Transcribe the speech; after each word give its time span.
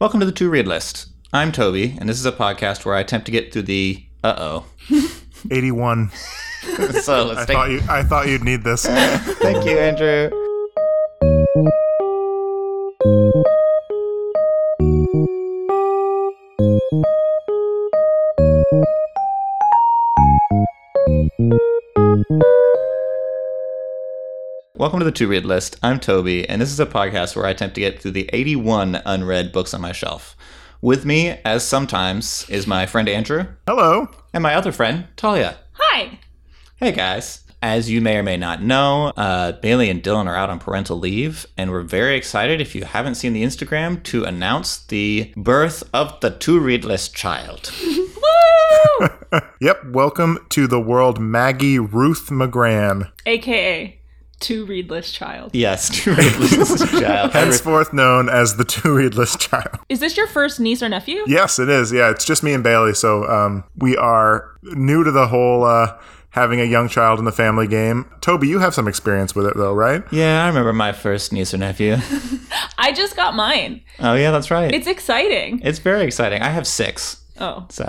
Welcome 0.00 0.20
to 0.20 0.26
the 0.26 0.32
Two 0.32 0.48
Read 0.48 0.68
List. 0.68 1.08
I'm 1.32 1.50
Toby, 1.50 1.96
and 1.98 2.08
this 2.08 2.18
is 2.20 2.26
a 2.26 2.32
podcast 2.32 2.84
where 2.84 2.94
I 2.94 3.00
attempt 3.00 3.26
to 3.26 3.32
get 3.32 3.52
through 3.52 3.62
the 3.62 4.04
uh 4.22 4.34
oh. 4.38 4.66
81. 5.50 6.10
oh. 6.12 6.90
so 7.02 7.24
let's 7.24 7.40
I 7.40 7.44
take. 7.46 7.56
thought 7.56 7.70
you 7.70 7.80
I 7.88 8.02
thought 8.04 8.28
you'd 8.28 8.44
need 8.44 8.62
this. 8.62 8.86
Thank 8.86 9.64
you, 9.64 9.76
Andrew. 9.78 10.30
Welcome 24.88 25.00
to 25.00 25.04
the 25.04 25.12
Two 25.12 25.28
Read 25.28 25.44
List. 25.44 25.76
I'm 25.82 26.00
Toby, 26.00 26.48
and 26.48 26.62
this 26.62 26.70
is 26.72 26.80
a 26.80 26.86
podcast 26.86 27.36
where 27.36 27.44
I 27.44 27.50
attempt 27.50 27.74
to 27.74 27.82
get 27.82 28.00
through 28.00 28.12
the 28.12 28.30
81 28.32 29.02
unread 29.04 29.52
books 29.52 29.74
on 29.74 29.82
my 29.82 29.92
shelf. 29.92 30.34
With 30.80 31.04
me, 31.04 31.38
as 31.44 31.62
sometimes, 31.62 32.48
is 32.48 32.66
my 32.66 32.86
friend 32.86 33.06
Andrew 33.06 33.48
Hello. 33.66 34.08
and 34.32 34.42
my 34.42 34.54
other 34.54 34.72
friend, 34.72 35.06
Talia. 35.14 35.58
Hi. 35.74 36.18
Hey 36.76 36.92
guys. 36.92 37.44
As 37.60 37.90
you 37.90 38.00
may 38.00 38.16
or 38.16 38.22
may 38.22 38.38
not 38.38 38.62
know, 38.62 39.08
uh, 39.14 39.52
Bailey 39.52 39.90
and 39.90 40.02
Dylan 40.02 40.24
are 40.24 40.34
out 40.34 40.48
on 40.48 40.58
parental 40.58 40.98
leave, 40.98 41.44
and 41.58 41.70
we're 41.70 41.82
very 41.82 42.16
excited, 42.16 42.58
if 42.62 42.74
you 42.74 42.84
haven't 42.84 43.16
seen 43.16 43.34
the 43.34 43.44
Instagram, 43.44 44.02
to 44.04 44.24
announce 44.24 44.78
the 44.86 45.34
birth 45.36 45.82
of 45.92 46.18
the 46.20 46.30
two 46.30 46.58
read 46.58 46.86
list 46.86 47.14
child. 47.14 47.70
Woo! 47.86 49.08
Yep, 49.60 49.86
welcome 49.86 50.38
to 50.50 50.66
the 50.66 50.80
world 50.80 51.20
Maggie 51.20 51.78
Ruth 51.80 52.28
McGran. 52.30 53.10
AKA 53.26 53.97
two 54.40 54.66
readless 54.66 55.12
child. 55.12 55.50
yes, 55.54 55.88
two 55.88 56.14
readless 56.14 56.90
child. 57.00 57.32
Henceforth 57.32 57.92
known 57.92 58.28
as 58.28 58.56
the 58.56 58.64
two 58.64 58.94
readless 58.94 59.36
child. 59.38 59.78
Is 59.88 60.00
this 60.00 60.16
your 60.16 60.26
first 60.26 60.60
niece 60.60 60.82
or 60.82 60.88
nephew? 60.88 61.22
Yes, 61.26 61.58
it 61.58 61.68
is. 61.68 61.92
Yeah, 61.92 62.10
it's 62.10 62.24
just 62.24 62.42
me 62.42 62.52
and 62.52 62.62
Bailey. 62.62 62.94
So 62.94 63.24
um, 63.28 63.64
we 63.76 63.96
are 63.96 64.56
new 64.62 65.04
to 65.04 65.10
the 65.10 65.26
whole 65.28 65.64
uh, 65.64 65.98
having 66.30 66.60
a 66.60 66.64
young 66.64 66.88
child 66.88 67.18
in 67.18 67.24
the 67.24 67.32
family 67.32 67.66
game. 67.66 68.04
Toby, 68.20 68.48
you 68.48 68.58
have 68.60 68.74
some 68.74 68.86
experience 68.86 69.34
with 69.34 69.46
it 69.46 69.56
though, 69.56 69.74
right? 69.74 70.02
Yeah, 70.12 70.44
I 70.44 70.48
remember 70.48 70.72
my 70.72 70.92
first 70.92 71.32
niece 71.32 71.52
or 71.54 71.58
nephew. 71.58 71.96
I 72.78 72.92
just 72.92 73.16
got 73.16 73.34
mine. 73.34 73.82
Oh, 73.98 74.14
yeah, 74.14 74.30
that's 74.30 74.50
right. 74.50 74.72
It's 74.72 74.86
exciting. 74.86 75.60
It's 75.64 75.78
very 75.80 76.04
exciting. 76.04 76.42
I 76.42 76.48
have 76.50 76.66
six. 76.66 77.22
Oh. 77.40 77.66
So 77.70 77.88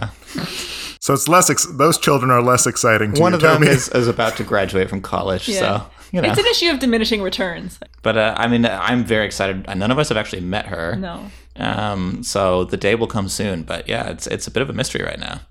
So 1.00 1.14
it's 1.14 1.28
less. 1.28 1.50
Ex- 1.50 1.66
those 1.78 1.98
children 1.98 2.30
are 2.32 2.42
less 2.42 2.68
exciting 2.68 3.14
to 3.14 3.22
one 3.22 3.32
you, 3.32 3.36
of 3.38 3.42
them 3.42 3.64
is, 3.64 3.88
is 3.90 4.08
about 4.08 4.36
to 4.38 4.44
graduate 4.44 4.90
from 4.90 5.02
college. 5.02 5.48
Yeah. 5.48 5.60
So, 5.60 5.86
you 6.12 6.22
know. 6.22 6.30
It's 6.30 6.40
an 6.40 6.46
issue 6.46 6.70
of 6.72 6.80
diminishing 6.80 7.22
returns. 7.22 7.80
But 8.02 8.18
uh, 8.18 8.34
I 8.38 8.48
mean, 8.48 8.66
I'm 8.66 9.04
very 9.04 9.26
excited. 9.26 9.68
None 9.68 9.92
of 9.92 10.00
us 10.00 10.10
have 10.10 10.18
actually 10.18 10.42
met 10.42 10.68
her. 10.68 10.96
No. 10.96 11.30
Um, 11.56 12.24
so 12.24 12.64
the 12.64 12.78
day 12.78 12.96
will 12.96 13.08
come 13.08 13.28
soon. 13.30 13.64
But 13.64 13.88
yeah, 13.90 14.10
it's 14.10 14.28
it's 14.28 14.48
a 14.48 14.52
bit 14.52 14.62
of 14.62 14.70
a 14.70 14.74
mystery 14.74 15.04
right 15.04 15.20
now. 15.20 15.42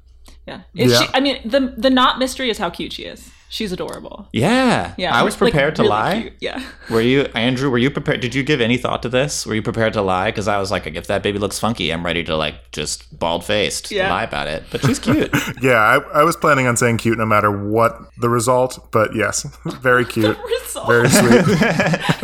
Yeah. 0.46 0.62
Is 0.74 0.92
Yeah. 0.92 1.00
she 1.02 1.08
I 1.14 1.20
mean 1.20 1.40
the 1.44 1.74
the 1.76 1.90
not 1.90 2.18
mystery 2.18 2.48
is 2.50 2.58
how 2.58 2.70
cute 2.70 2.92
she 2.94 3.04
is. 3.04 3.30
She's 3.50 3.72
adorable. 3.72 4.28
Yeah, 4.32 4.94
Yeah. 4.98 5.14
I 5.16 5.22
was 5.22 5.34
like, 5.34 5.52
prepared 5.52 5.74
to 5.77 5.82
really 5.82 5.91
lie. 5.91 6.20
cute. 6.20 6.32
Yeah. 6.41 6.62
Were 6.91 7.00
you, 7.00 7.22
Andrew? 7.34 7.70
Were 7.70 7.78
you 7.78 7.91
prepared? 7.91 8.20
Did 8.20 8.34
you 8.34 8.42
give 8.42 8.60
any 8.60 8.77
thought 8.77 9.02
to 9.02 9.08
this? 9.08 9.46
Were 9.46 9.54
you 9.54 9.62
prepared 9.62 9.94
to 9.94 10.02
lie? 10.02 10.30
Because 10.30 10.48
I 10.48 10.58
was 10.58 10.70
like, 10.70 10.86
if 10.86 11.06
that 11.06 11.22
baby 11.22 11.38
looks 11.38 11.58
funky, 11.58 11.91
I'm 11.91 12.04
ready 12.04 12.22
to 12.24 12.36
like 12.36 12.56
just 12.72 13.19
bald 13.19 13.44
faced 13.44 13.91
Yeah. 13.91 14.10
lie 14.10 14.24
about 14.24 14.48
it. 14.48 14.64
But 14.70 14.82
she's 14.84 14.98
cute. 14.98 15.30
yeah, 15.62 15.76
I, 15.76 16.20
I 16.20 16.22
was 16.24 16.36
planning 16.36 16.66
on 16.66 16.76
saying 16.76 16.98
cute 16.98 17.16
no 17.16 17.24
matter 17.26 17.50
what 17.50 17.98
the 18.19 18.28
result, 18.28 18.88
but 18.92 19.14
yes, 19.14 19.42
very 19.80 20.04
cute, 20.04 20.36
Result. 20.38 20.86
very 20.86 21.08
sweet. 21.08 21.30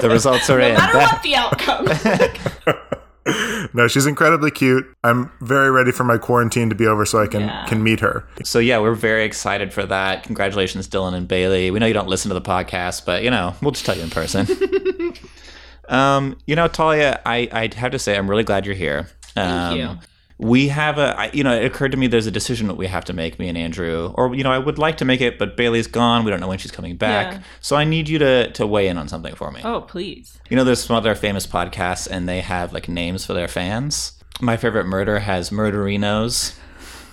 the 0.00 0.08
results 0.11 0.50
are 0.50 0.61
in. 0.61 0.75
no 0.75 0.78
matter 0.80 0.92
That- 0.98 1.12
what 1.12 1.22
the 1.22 1.34
outcome. 1.36 3.00
No, 3.72 3.89
she's 3.89 4.05
incredibly 4.06 4.50
cute. 4.50 4.84
I'm 5.03 5.30
very 5.41 5.70
ready 5.70 5.91
for 5.91 6.05
my 6.05 6.19
quarantine 6.19 6.69
to 6.69 6.75
be 6.75 6.86
over 6.86 7.06
so 7.06 7.22
I 7.22 7.27
can 7.27 7.42
Yeah. 7.42 7.64
can 7.67 7.83
meet 7.83 8.00
her. 8.00 8.25
So 8.44 8.58
yeah, 8.58 8.78
we're 8.78 8.94
very 8.94 9.25
excited 9.25 9.72
for 9.72 9.86
that. 9.86 10.22
Congratulations, 10.25 10.86
Dylan 10.86 11.14
and 11.14 11.27
Bailey. 11.27 11.70
We 11.70 11.78
know 11.78 11.86
you 11.86 11.95
don't 11.95 12.08
listen 12.08 12.29
to 12.29 12.35
the 12.35 12.42
podcast, 12.42 13.05
but 13.07 13.23
you 13.24 13.30
know 13.30 13.55
we'll 13.62 13.70
just 13.73 13.86
tell 13.86 13.96
you 13.96 14.02
in 14.02 14.11
person. 14.11 14.46
um, 15.89 16.36
you 16.46 16.57
know, 16.57 16.68
Talia, 16.68 17.20
I 17.24 17.48
I 17.52 17.70
have 17.77 17.92
to 17.92 17.98
say 17.98 18.17
I'm 18.17 18.29
really 18.29 18.45
glad 18.45 18.67
you're 18.67 18.74
here. 18.74 19.08
Thank 19.35 19.48
Um, 19.73 19.79
you. 19.79 19.98
We 20.36 20.67
have 20.68 20.98
a, 20.98 21.17
I, 21.18 21.30
you 21.33 21.45
know, 21.45 21.55
it 21.55 21.64
occurred 21.64 21.92
to 21.92 21.96
me 21.96 22.08
there's 22.08 22.27
a 22.27 22.30
decision 22.33 22.67
that 22.67 22.74
we 22.74 22.89
have 22.89 23.05
to 23.05 23.12
make, 23.12 23.39
me 23.39 23.48
and 23.48 23.56
Andrew, 23.56 24.12
or 24.17 24.34
you 24.34 24.42
know, 24.42 24.50
I 24.50 24.58
would 24.58 24.78
like 24.78 24.96
to 24.96 25.05
make 25.05 25.20
it, 25.20 25.39
but 25.39 25.56
Bailey's 25.56 25.86
gone. 25.86 26.24
We 26.24 26.30
don't 26.33 26.40
know 26.40 26.48
when 26.48 26.58
she's 26.58 26.72
coming 26.72 26.96
back, 26.96 27.33
Yeah. 27.34 27.42
so 27.61 27.77
I 27.77 27.84
need 27.84 28.08
you 28.08 28.18
to 28.18 28.50
to 28.50 28.67
weigh 28.67 28.89
in 28.89 28.98
on 28.98 29.06
something 29.08 29.34
for 29.36 29.52
me. 29.52 29.61
Oh, 29.64 29.83
please. 29.83 30.40
You 30.50 30.56
know, 30.56 30.64
there's 30.64 30.83
some 30.83 30.96
other 30.96 31.14
famous 31.14 31.46
podcasts, 31.46 32.08
and 32.11 32.28
they 32.28 32.40
have 32.40 32.73
like 32.73 32.89
names 32.89 33.24
for 33.24 33.33
their 33.33 33.46
fans. 33.48 34.12
My 34.40 34.56
favorite 34.56 34.86
murder 34.86 35.20
has 35.20 35.50
murderinos. 35.50 36.56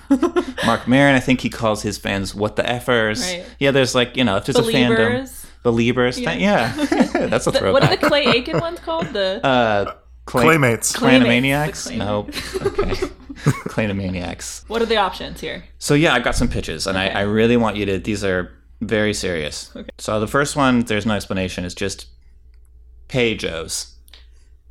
Marc 0.65 0.87
Maron, 0.87 1.15
I 1.15 1.19
think 1.19 1.41
he 1.41 1.49
calls 1.49 1.83
his 1.83 1.97
fans 1.97 2.33
"what 2.35 2.55
the 2.55 2.63
effers." 2.63 3.21
Right. 3.21 3.45
Yeah, 3.59 3.71
there's 3.71 3.93
like 3.95 4.17
you 4.17 4.23
know, 4.23 4.37
if 4.37 4.45
there's 4.45 4.57
a 4.57 4.63
fandom, 4.63 4.97
Believers. 4.97 5.45
believers. 5.63 6.19
Yeah, 6.19 6.33
yeah. 6.33 6.71
that's 7.29 7.47
a 7.47 7.51
The- 7.51 7.59
throwback. 7.59 7.73
what 7.73 7.83
are 7.83 7.95
the 7.95 8.07
Clay 8.07 8.25
Aiken 8.25 8.59
ones 8.59 8.79
called? 8.79 9.07
The 9.13 9.39
uh, 9.45 9.93
clay, 10.25 10.43
Playmates. 10.43 10.93
Claymates. 10.93 11.23
Clanamaniacs? 11.25 11.87
The 11.89 11.97
Nope. 11.97 12.29
Okay. 12.79 13.07
Clanamaniacs. 13.71 14.67
what 14.69 14.81
are 14.81 14.85
the 14.85 14.97
options 14.97 15.39
here? 15.41 15.63
So 15.79 15.93
yeah, 15.93 16.13
I've 16.13 16.23
got 16.23 16.35
some 16.35 16.47
pitches, 16.47 16.85
and 16.87 16.97
I, 16.97 17.07
I 17.07 17.21
really 17.21 17.57
want 17.57 17.75
you 17.77 17.85
to. 17.87 17.97
These 17.99 18.23
are 18.23 18.51
very 18.81 19.13
serious. 19.13 19.71
Okay. 19.75 19.89
So 19.97 20.19
the 20.19 20.27
first 20.27 20.55
one, 20.55 20.81
there's 20.81 21.05
no 21.05 21.13
explanation. 21.15 21.65
It's 21.65 21.73
just 21.75 22.07
Pejos. 23.09 23.93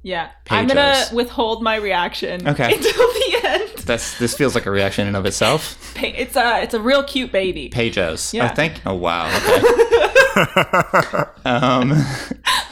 Yeah. 0.03 0.31
I'm 0.49 0.67
gonna 0.67 0.81
Pagos. 0.95 1.13
withhold 1.13 1.63
my 1.63 1.77
reaction 1.77 2.47
Okay. 2.49 2.65
until 2.75 2.93
the 2.93 3.41
end. 3.45 3.79
That's 3.81 4.19
this 4.19 4.35
feels 4.37 4.55
like 4.55 4.67
a 4.67 4.71
reaction 4.71 5.03
in 5.03 5.09
and 5.09 5.17
of 5.17 5.27
itself. 5.27 5.95
Pa- 5.97 6.07
It's 6.15 6.37
a 6.37 6.63
it's 6.63 6.75
a 6.75 6.81
real 6.81 7.03
cute 7.03 7.33
baby. 7.33 7.69
Pejos. 7.71 8.33
Yeah. 8.33 8.47
I 8.47 8.49
think. 8.55 8.81
Oh 8.87 8.95
wow. 8.95 9.27
Okay. 9.37 11.25
um, 11.45 11.93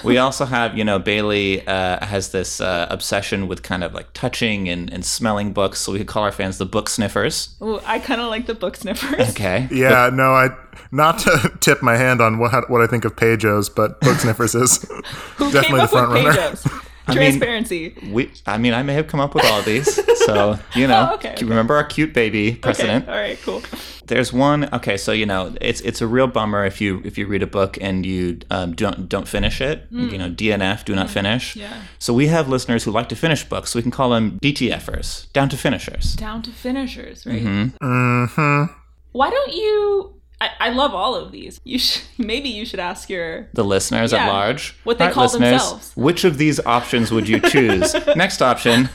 we 0.04 0.18
also 0.18 0.44
have, 0.44 0.76
you 0.76 0.84
know, 0.84 0.98
Bailey 0.98 1.66
uh, 1.66 2.04
has 2.04 2.30
this 2.30 2.60
uh, 2.60 2.86
obsession 2.90 3.48
with 3.48 3.62
kind 3.62 3.82
of 3.84 3.94
like 3.94 4.12
touching 4.12 4.68
and, 4.68 4.92
and 4.92 5.04
smelling 5.04 5.52
books, 5.52 5.80
so 5.80 5.92
we 5.92 5.98
could 5.98 6.06
call 6.06 6.24
our 6.24 6.32
fans 6.32 6.58
the 6.58 6.66
book 6.66 6.88
sniffers. 6.88 7.56
Ooh, 7.62 7.80
I 7.84 7.98
kind 7.98 8.20
of 8.20 8.28
like 8.28 8.46
the 8.46 8.54
book 8.54 8.76
sniffers. 8.76 9.30
Okay. 9.30 9.68
Yeah, 9.70 10.10
no, 10.12 10.32
I 10.32 10.48
not 10.90 11.18
to 11.20 11.52
tip 11.60 11.82
my 11.82 11.96
hand 11.96 12.20
on 12.20 12.38
what 12.38 12.70
what 12.70 12.80
I 12.80 12.86
think 12.86 13.04
of 13.04 13.16
Pejos, 13.16 13.74
but 13.74 14.00
Book 14.00 14.18
Sniffers 14.18 14.54
is 14.54 14.78
definitely 15.38 15.60
came 15.62 15.76
the 15.76 15.82
up 15.82 15.90
front 15.90 16.12
with 16.12 16.87
runner. 17.08 17.20
Pejos? 17.20 17.30
mean- 17.30 17.40
Transparency. 17.40 17.94
We, 18.12 18.30
I 18.46 18.58
mean, 18.58 18.74
I 18.74 18.82
may 18.82 18.94
have 18.94 19.06
come 19.06 19.20
up 19.20 19.34
with 19.34 19.44
all 19.46 19.62
these, 19.62 19.94
so 20.26 20.58
you 20.74 20.86
know. 20.86 20.98
Oh, 21.10 21.14
okay, 21.14 21.32
okay. 21.32 21.44
Remember 21.44 21.76
our 21.76 21.84
cute 21.84 22.12
baby 22.12 22.54
precedent. 22.56 23.04
Okay. 23.04 23.12
All 23.12 23.18
right. 23.18 23.38
Cool. 23.42 23.62
There's 24.06 24.32
one. 24.32 24.68
Okay, 24.74 24.96
so 24.96 25.12
you 25.12 25.26
know, 25.26 25.54
it's 25.60 25.80
it's 25.82 26.00
a 26.00 26.06
real 26.06 26.26
bummer 26.26 26.64
if 26.64 26.80
you 26.80 27.00
if 27.04 27.16
you 27.18 27.26
read 27.26 27.42
a 27.42 27.46
book 27.46 27.78
and 27.80 28.04
you 28.04 28.38
um, 28.50 28.74
don't 28.74 29.08
don't 29.08 29.28
finish 29.28 29.60
it. 29.60 29.86
You 29.90 30.18
know, 30.18 30.28
DNF, 30.30 30.84
do 30.84 30.94
not 30.94 31.08
finish. 31.10 31.54
Hmm. 31.54 31.60
Yeah. 31.60 31.82
So 31.98 32.12
we 32.12 32.26
have 32.28 32.48
listeners 32.48 32.84
who 32.84 32.90
like 32.90 33.08
to 33.10 33.16
finish 33.16 33.44
books, 33.44 33.70
so 33.70 33.78
we 33.78 33.82
can 33.82 33.90
call 33.90 34.10
them 34.10 34.38
DTFers, 34.42 35.32
down 35.32 35.48
to 35.50 35.56
finishers. 35.56 36.14
Down 36.14 36.42
to 36.42 36.50
finishers, 36.50 37.24
right? 37.26 37.42
Mm-hmm. 37.42 38.64
Why 39.12 39.30
don't 39.30 39.52
you? 39.54 40.17
I, 40.40 40.50
I 40.60 40.68
love 40.70 40.94
all 40.94 41.14
of 41.16 41.32
these. 41.32 41.60
You 41.64 41.78
should 41.78 42.02
maybe 42.18 42.48
you 42.48 42.64
should 42.64 42.80
ask 42.80 43.10
your 43.10 43.48
The 43.54 43.64
listeners 43.64 44.12
at 44.12 44.26
large. 44.28 44.76
what 44.84 44.98
they 44.98 45.04
All 45.04 45.08
right, 45.08 45.14
call 45.14 45.24
listeners, 45.24 45.50
themselves. 45.50 45.92
Which 45.96 46.24
of 46.24 46.38
these 46.38 46.60
options 46.64 47.10
would 47.10 47.28
you 47.28 47.40
choose? 47.40 47.94
Next 48.16 48.40
option. 48.42 48.88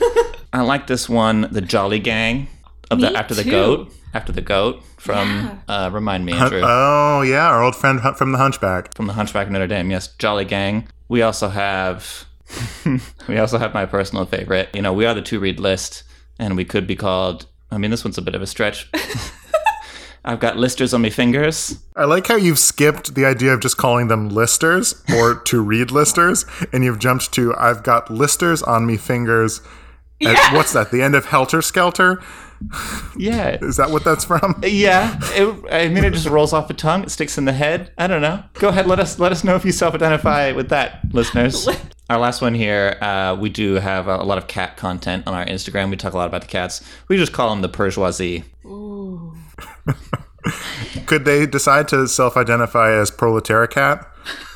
I 0.52 0.62
like 0.62 0.86
this 0.86 1.08
one, 1.08 1.48
the 1.50 1.60
Jolly 1.60 1.98
Gang 1.98 2.48
of 2.90 3.00
the 3.00 3.10
Me 3.10 3.16
after 3.16 3.34
the 3.34 3.44
goat. 3.44 3.92
After 4.14 4.30
the 4.30 4.40
goat 4.42 4.80
from 4.96 5.60
uh, 5.68 5.90
remind 5.92 6.24
me, 6.24 6.32
Andrew. 6.34 6.62
Oh 6.64 7.22
yeah, 7.22 7.48
our 7.48 7.62
old 7.64 7.74
friend 7.74 8.00
from 8.16 8.30
the 8.30 8.38
Hunchback. 8.38 8.94
from 8.94 9.08
the 9.08 9.12
Hunchback 9.14 9.46
of 9.48 9.52
Notre 9.52 9.66
Dame. 9.66 9.90
Yes, 9.90 10.06
Jolly 10.18 10.44
Gang. 10.44 10.86
We 11.08 11.20
also 11.20 11.48
have 11.48 12.24
we 13.28 13.36
also 13.38 13.58
have 13.58 13.74
my 13.74 13.86
personal 13.86 14.24
favorite. 14.24 14.68
You 14.72 14.82
know, 14.82 14.92
we 14.92 15.04
are 15.04 15.14
the 15.14 15.20
two 15.22 15.40
read 15.40 15.58
list, 15.58 16.04
and 16.38 16.56
we 16.56 16.64
could 16.64 16.86
be 16.86 16.94
called. 16.94 17.46
I 17.72 17.78
mean, 17.78 17.90
this 17.90 18.04
one's 18.04 18.16
a 18.16 18.22
bit 18.22 18.36
of 18.36 18.42
a 18.42 18.46
stretch. 18.46 18.88
I've 20.24 20.40
got 20.40 20.56
listers 20.56 20.94
on 20.94 21.02
my 21.02 21.10
fingers. 21.10 21.78
I 21.96 22.04
like 22.06 22.26
how 22.26 22.36
you've 22.36 22.58
skipped 22.58 23.14
the 23.14 23.24
idea 23.26 23.52
of 23.52 23.60
just 23.60 23.76
calling 23.76 24.08
them 24.08 24.30
listers 24.30 25.02
or 25.14 25.34
to 25.46 25.60
read 25.60 25.90
listers, 25.90 26.46
and 26.72 26.82
you've 26.84 26.98
jumped 26.98 27.32
to 27.34 27.54
I've 27.56 27.82
got 27.82 28.10
listers 28.10 28.62
on 28.62 28.86
me 28.86 28.96
fingers. 28.96 29.60
At- 29.60 30.32
Yeah. 30.32 30.54
what's 30.54 30.72
that? 30.72 30.90
The 30.90 31.02
end 31.02 31.14
of 31.14 31.26
Helter 31.26 31.60
Skelter? 31.60 32.22
Yeah, 33.18 33.58
Is 33.62 33.76
that 33.76 33.90
what 33.90 34.04
that's 34.04 34.24
from? 34.24 34.60
yeah. 34.64 35.18
It, 35.34 35.64
I 35.70 35.88
mean, 35.88 36.04
it 36.04 36.12
just 36.14 36.26
rolls 36.26 36.52
off 36.52 36.68
the 36.68 36.74
tongue. 36.74 37.02
It 37.02 37.10
sticks 37.10 37.36
in 37.36 37.44
the 37.44 37.52
head. 37.52 37.92
I 37.98 38.06
don't 38.06 38.22
know. 38.22 38.42
Go 38.54 38.68
ahead. 38.68 38.86
Let 38.86 39.00
us 39.00 39.18
let 39.18 39.32
us 39.32 39.44
know 39.44 39.56
if 39.56 39.64
you 39.64 39.72
self-identify 39.72 40.52
with 40.52 40.70
that, 40.70 41.00
listeners. 41.12 41.68
Our 42.10 42.18
last 42.18 42.40
one 42.42 42.54
here, 42.54 42.96
uh, 43.00 43.36
we 43.38 43.48
do 43.50 43.74
have 43.74 44.08
a, 44.08 44.16
a 44.16 44.24
lot 44.24 44.38
of 44.38 44.46
cat 44.46 44.76
content 44.76 45.26
on 45.26 45.32
our 45.32 45.44
Instagram. 45.46 45.88
We 45.90 45.96
talk 45.96 46.12
a 46.12 46.18
lot 46.18 46.28
about 46.28 46.42
the 46.42 46.46
cats. 46.48 46.82
We 47.08 47.16
just 47.16 47.32
call 47.32 47.48
them 47.48 47.62
the 47.62 47.68
Perjoisie. 47.70 48.44
Ooh. 48.66 49.34
Could 51.06 51.24
they 51.24 51.46
decide 51.46 51.88
to 51.88 52.06
self-identify 52.06 52.92
as 52.92 53.10
proletariat? 53.10 54.04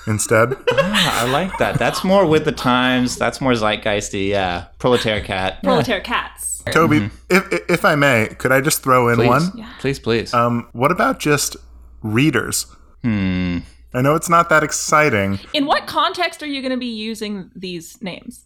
instead. 0.09 0.57
Ah, 0.91 1.27
I 1.27 1.31
like 1.31 1.59
that. 1.59 1.79
That's 1.79 2.03
more 2.03 2.25
with 2.27 2.45
the 2.45 2.53
times. 2.53 3.17
That's 3.17 3.41
more 3.41 3.53
zeitgeisty. 3.53 4.29
Yeah, 4.29 4.67
proletariat 4.79 5.25
cat. 5.33 5.59
Yeah. 5.63 5.69
Proletariat 5.69 6.03
cats. 6.05 6.63
Toby, 6.73 7.11
if, 7.31 7.71
if 7.71 7.85
I 7.85 7.95
may, 7.95 8.29
could 8.39 8.51
I 8.53 8.61
just 8.61 8.83
throw 8.83 9.09
in 9.09 9.17
Please, 9.17 9.29
one? 9.29 9.67
please, 9.81 9.99
please. 9.99 10.35
Um, 10.35 10.69
what 10.73 10.91
about 10.91 11.19
just 11.19 11.57
readers? 12.03 12.67
hmm. 13.03 13.59
I 13.95 14.03
know 14.03 14.15
it's 14.15 14.29
not 14.29 14.49
that 14.51 14.63
exciting. 14.63 15.41
In 15.55 15.67
what 15.67 15.87
context 15.87 16.43
are 16.43 16.47
you 16.47 16.61
going 16.61 16.73
to 16.73 16.79
be 16.79 16.87
using 16.87 17.51
these 17.57 18.01
names? 18.03 18.45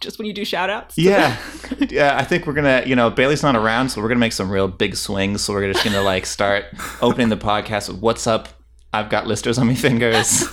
Just 0.00 0.18
when 0.18 0.26
you 0.26 0.32
do 0.32 0.44
shout 0.44 0.70
outs? 0.70 0.96
Yeah, 0.96 1.36
yeah. 1.90 2.16
I 2.16 2.24
think 2.24 2.46
we're 2.46 2.54
gonna, 2.54 2.82
you 2.86 2.96
know, 2.96 3.10
Bailey's 3.10 3.42
not 3.42 3.54
around, 3.54 3.90
so 3.90 4.00
we're 4.00 4.08
gonna 4.08 4.20
make 4.20 4.32
some 4.32 4.50
real 4.50 4.66
big 4.66 4.96
swings. 4.96 5.42
So 5.42 5.52
we're 5.52 5.70
just 5.72 5.84
gonna 5.84 6.02
like 6.02 6.24
start 6.26 6.64
opening 7.02 7.28
the 7.28 7.36
podcast 7.36 7.88
with 7.88 7.98
"What's 8.00 8.26
up? 8.26 8.48
I've 8.92 9.10
got 9.10 9.26
listers 9.26 9.58
on 9.58 9.66
my 9.66 9.74
fingers," 9.74 10.26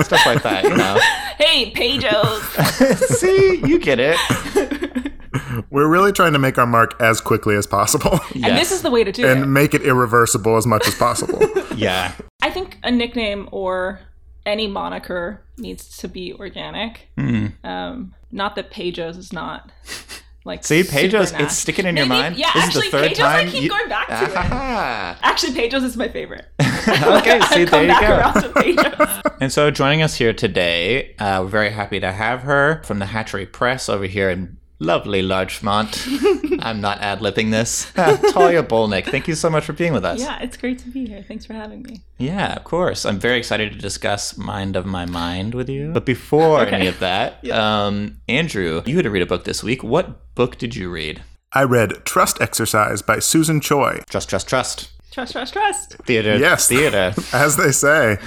stuff 0.00 0.24
like 0.26 0.42
that. 0.42 0.64
You 0.64 0.76
know. 0.76 0.98
Hey, 1.38 1.72
Pajos. 1.72 2.96
See, 3.16 3.62
you 3.66 3.78
get 3.78 3.98
it. 3.98 4.18
We're 5.70 5.88
really 5.88 6.12
trying 6.12 6.34
to 6.34 6.38
make 6.38 6.58
our 6.58 6.66
mark 6.66 7.00
as 7.00 7.20
quickly 7.20 7.56
as 7.56 7.66
possible 7.66 8.20
And 8.34 8.56
this 8.56 8.70
is 8.72 8.82
the 8.82 8.90
way 8.90 9.04
to 9.04 9.10
do 9.12 9.24
it. 9.26 9.36
and 9.38 9.52
make 9.52 9.74
it 9.74 9.82
irreversible 9.82 10.56
as 10.56 10.66
much 10.66 10.86
as 10.86 10.94
possible. 10.94 11.40
yeah. 11.74 12.12
I 12.42 12.50
think 12.50 12.78
a 12.82 12.90
nickname 12.90 13.48
or 13.52 14.00
any 14.46 14.66
moniker 14.66 15.42
needs 15.58 15.96
to 15.98 16.08
be 16.08 16.32
organic. 16.34 17.08
Hmm. 17.16 17.46
Um, 17.64 18.14
not 18.32 18.54
that 18.56 18.70
Pajos 18.70 19.16
is 19.16 19.32
not 19.32 19.70
like 20.44 20.64
See, 20.64 20.82
nasty. 20.82 21.42
it's 21.44 21.56
sticking 21.56 21.86
in 21.86 21.96
your 21.96 22.06
mind. 22.06 22.36
Yeah, 22.36 22.50
this 22.54 22.64
actually, 22.64 22.86
is 22.86 22.92
the 22.92 22.98
third 22.98 23.10
Pajos, 23.12 23.16
time 23.16 23.46
I 23.48 23.50
keep 23.50 23.62
you- 23.64 23.68
going 23.68 23.88
back 23.88 24.08
to 24.08 24.24
it. 24.24 24.36
Actually, 25.22 25.52
Pajos 25.52 25.84
is 25.84 25.96
my 25.96 26.08
favorite. 26.08 26.46
okay, 26.60 27.40
see, 27.52 27.64
there 27.64 27.82
you 27.84 28.00
go. 28.00 28.16
around 28.16 28.34
to 28.42 28.48
Pajos. 28.50 29.22
And 29.40 29.52
so, 29.52 29.70
joining 29.70 30.02
us 30.02 30.16
here 30.16 30.32
today, 30.32 31.14
uh, 31.18 31.40
we're 31.42 31.48
very 31.50 31.70
happy 31.70 32.00
to 32.00 32.12
have 32.12 32.40
her 32.42 32.82
from 32.84 32.98
the 33.00 33.06
Hatchery 33.06 33.46
Press 33.46 33.88
over 33.88 34.04
here 34.06 34.30
in 34.30 34.56
lovely 34.80 35.22
Larchmont. 35.22 36.06
I'm 36.60 36.80
not 36.80 36.98
ad 37.00 37.20
libbing 37.20 37.50
this. 37.52 37.92
Talia 38.32 38.62
Bolnick, 38.64 39.06
thank 39.06 39.28
you 39.28 39.34
so 39.36 39.48
much 39.48 39.64
for 39.64 39.72
being 39.72 39.92
with 39.92 40.04
us. 40.04 40.18
yeah, 40.20 40.40
it's 40.42 40.56
great 40.56 40.78
to 40.80 40.88
be 40.88 41.06
here. 41.06 41.22
Thanks 41.26 41.44
for 41.46 41.52
having 41.52 41.82
me. 41.82 42.00
Yeah, 42.18 42.54
of 42.56 42.64
course. 42.64 43.04
I'm 43.06 43.18
very 43.20 43.38
excited 43.38 43.72
to 43.72 43.78
discuss 43.78 44.36
Mind 44.36 44.74
of 44.74 44.84
My 44.86 45.06
Mind 45.06 45.54
with 45.54 45.68
you. 45.68 45.92
But 45.92 46.04
before 46.04 46.60
Okay. 46.62 46.74
any 46.76 46.86
of 46.88 46.98
that, 46.98 47.48
um, 47.50 48.20
Andrew, 48.28 48.82
you 48.86 48.96
had 48.96 49.04
to 49.04 49.10
read 49.10 49.22
a 49.22 49.26
book 49.26 49.44
this 49.44 49.62
week. 49.62 49.84
What 49.84 50.34
book 50.34 50.56
did 50.58 50.74
you 50.74 50.90
read? 50.90 51.22
I 51.52 51.64
read 51.64 52.04
Trust 52.04 52.40
Exercise 52.40 53.02
by 53.02 53.18
Susan 53.18 53.60
Choi. 53.60 54.00
Trust, 54.08 54.28
trust, 54.30 54.48
trust. 54.48 54.90
Trust, 55.10 55.32
trust, 55.32 55.52
trust. 55.52 55.94
Theater. 56.04 56.36
Yes. 56.36 56.68
Theater. 56.68 57.12
As 57.32 57.56
they 57.56 57.72
say. 57.72 58.18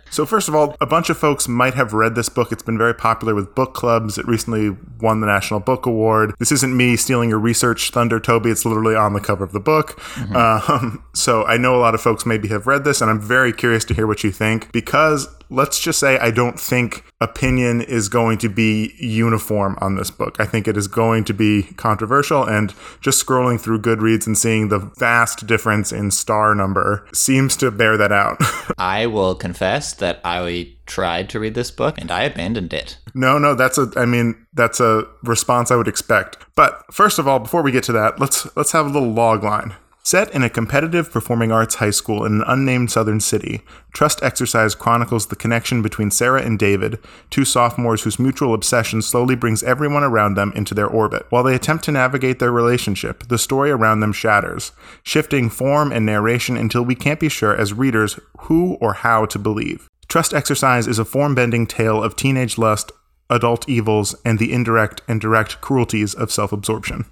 so, 0.10 0.26
first 0.26 0.46
of 0.46 0.54
all, 0.54 0.76
a 0.78 0.86
bunch 0.86 1.08
of 1.08 1.16
folks 1.16 1.48
might 1.48 1.72
have 1.72 1.94
read 1.94 2.14
this 2.14 2.28
book. 2.28 2.52
It's 2.52 2.62
been 2.62 2.76
very 2.76 2.94
popular 2.94 3.34
with 3.34 3.54
book 3.54 3.72
clubs. 3.72 4.18
It 4.18 4.26
recently 4.26 4.76
won 5.00 5.20
the 5.20 5.26
National 5.26 5.58
Book 5.58 5.86
Award. 5.86 6.34
This 6.38 6.52
isn't 6.52 6.76
me 6.76 6.96
stealing 6.96 7.30
your 7.30 7.38
research 7.38 7.90
thunder, 7.90 8.20
Toby. 8.20 8.50
It's 8.50 8.66
literally 8.66 8.94
on 8.94 9.14
the 9.14 9.20
cover 9.20 9.42
of 9.42 9.52
the 9.52 9.60
book. 9.60 9.98
Um, 10.34 11.02
so, 11.14 11.46
I 11.46 11.56
know 11.56 11.74
a 11.74 11.80
lot 11.80 11.94
of 11.94 12.02
folks 12.02 12.26
maybe 12.26 12.48
have 12.48 12.66
read 12.66 12.84
this, 12.84 13.00
and 13.00 13.10
I'm 13.10 13.20
very 13.20 13.52
curious 13.52 13.84
to 13.86 13.94
hear 13.94 14.06
what 14.06 14.22
you 14.22 14.32
think 14.32 14.70
because 14.72 15.28
let's 15.50 15.80
just 15.80 15.98
say 15.98 16.18
I 16.18 16.30
don't 16.30 16.58
think 16.58 17.04
opinion 17.20 17.82
is 17.82 18.08
going 18.08 18.38
to 18.38 18.48
be 18.48 18.94
uniform 18.98 19.76
on 19.80 19.96
this 19.96 20.10
book. 20.10 20.36
I 20.38 20.46
think 20.46 20.66
it 20.66 20.76
is 20.76 20.88
going 20.88 21.24
to 21.24 21.34
be 21.34 21.64
controversial, 21.76 22.44
and 22.44 22.72
just 23.00 23.24
scrolling 23.24 23.60
through 23.60 23.82
Goodreads 23.82 24.26
and 24.26 24.38
seeing 24.38 24.68
the 24.68 24.78
vast 24.78 25.46
difference 25.46 25.92
in 25.92 26.10
star 26.10 26.54
number 26.54 27.06
seems 27.12 27.56
to 27.58 27.70
bear 27.70 27.96
that 27.96 28.12
out. 28.12 28.38
I 28.78 29.06
will 29.06 29.34
confess 29.34 29.92
that 29.94 30.20
I 30.24 30.74
tried 30.86 31.28
to 31.30 31.40
read 31.40 31.54
this 31.54 31.70
book 31.70 31.96
and 31.98 32.10
I 32.10 32.24
abandoned 32.24 32.72
it. 32.72 32.98
no, 33.14 33.38
no, 33.38 33.54
that's 33.54 33.78
a 33.78 33.90
I 33.96 34.06
mean, 34.06 34.46
that's 34.54 34.80
a 34.80 35.04
response 35.22 35.70
I 35.70 35.76
would 35.76 35.88
expect. 35.88 36.38
But 36.56 36.82
first 36.92 37.18
of 37.18 37.28
all, 37.28 37.38
before 37.38 37.62
we 37.62 37.72
get 37.72 37.84
to 37.84 37.92
that, 37.92 38.18
let's 38.20 38.54
let's 38.56 38.72
have 38.72 38.86
a 38.86 38.90
little 38.90 39.12
log 39.12 39.42
line. 39.42 39.74
Set 40.02 40.34
in 40.34 40.42
a 40.42 40.48
competitive 40.48 41.10
performing 41.10 41.52
arts 41.52 41.74
high 41.74 41.90
school 41.90 42.24
in 42.24 42.32
an 42.32 42.44
unnamed 42.46 42.90
southern 42.90 43.20
city, 43.20 43.60
Trust 43.92 44.22
Exercise 44.22 44.74
chronicles 44.74 45.26
the 45.26 45.36
connection 45.36 45.82
between 45.82 46.10
Sarah 46.10 46.42
and 46.42 46.58
David, 46.58 46.98
two 47.28 47.44
sophomores 47.44 48.02
whose 48.02 48.18
mutual 48.18 48.54
obsession 48.54 49.02
slowly 49.02 49.36
brings 49.36 49.62
everyone 49.62 50.02
around 50.02 50.34
them 50.34 50.52
into 50.54 50.72
their 50.74 50.86
orbit. 50.86 51.26
While 51.28 51.42
they 51.42 51.54
attempt 51.54 51.84
to 51.84 51.92
navigate 51.92 52.38
their 52.38 52.50
relationship, 52.50 53.28
the 53.28 53.36
story 53.36 53.70
around 53.70 54.00
them 54.00 54.12
shatters, 54.12 54.72
shifting 55.02 55.50
form 55.50 55.92
and 55.92 56.06
narration 56.06 56.56
until 56.56 56.82
we 56.82 56.94
can't 56.94 57.20
be 57.20 57.28
sure 57.28 57.54
as 57.54 57.74
readers 57.74 58.18
who 58.40 58.78
or 58.80 58.94
how 58.94 59.26
to 59.26 59.38
believe. 59.38 59.86
Trust 60.08 60.32
Exercise 60.32 60.88
is 60.88 60.98
a 60.98 61.04
form 61.04 61.34
bending 61.34 61.66
tale 61.66 62.02
of 62.02 62.16
teenage 62.16 62.56
lust, 62.56 62.90
adult 63.28 63.68
evils, 63.68 64.14
and 64.24 64.38
the 64.38 64.52
indirect 64.52 65.02
and 65.06 65.20
direct 65.20 65.60
cruelties 65.60 66.14
of 66.14 66.32
self 66.32 66.52
absorption. 66.52 67.04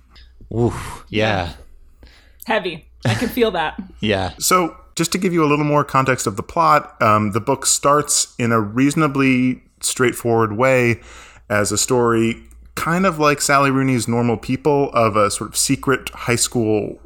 Ooh, 0.53 0.73
yeah. 1.11 1.53
Heavy. 2.49 2.89
I 3.05 3.15
can 3.15 3.29
feel 3.29 3.51
that. 3.53 3.79
Yeah. 4.01 4.33
So, 4.39 4.77
just 4.95 5.11
to 5.13 5.19
give 5.19 5.33
you 5.33 5.45
a 5.45 5.49
little 5.53 5.65
more 5.65 5.83
context 5.85 6.27
of 6.27 6.37
the 6.37 6.43
plot, 6.43 7.01
um, 7.03 7.33
the 7.33 7.41
book 7.41 7.67
starts 7.67 8.35
in 8.39 8.53
a 8.53 8.61
reasonably 8.61 9.61
straightforward 9.81 10.53
way 10.57 11.01
as 11.51 11.73
a 11.73 11.79
story, 11.79 12.37
kind 12.77 13.07
of 13.07 13.19
like 13.19 13.41
Sally 13.41 13.71
Rooney's 13.73 14.07
Normal 14.07 14.37
People, 14.37 14.91
of 14.93 15.17
a 15.17 15.31
sort 15.33 15.51
of 15.51 15.57
secret 15.57 16.11
high 16.11 16.37
school 16.37 17.01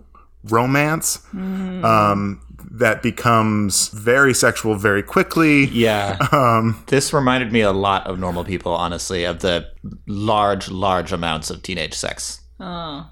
romance 0.45 1.21
um, 1.33 2.41
that 2.71 3.03
becomes 3.03 3.89
very 3.89 4.35
sexual 4.35 4.75
very 4.75 5.03
quickly. 5.03 5.65
Yeah. 5.67 6.19
Um, 6.33 6.83
This 6.89 7.13
reminded 7.13 7.53
me 7.53 7.63
a 7.63 7.73
lot 7.73 8.07
of 8.07 8.19
normal 8.19 8.45
people, 8.45 8.73
honestly, 8.73 9.25
of 9.25 9.41
the 9.41 9.67
large, 10.07 10.71
large 10.71 11.11
amounts 11.13 11.49
of 11.51 11.63
teenage 11.63 11.95
sex. 11.95 12.41
Oh. 12.61 13.11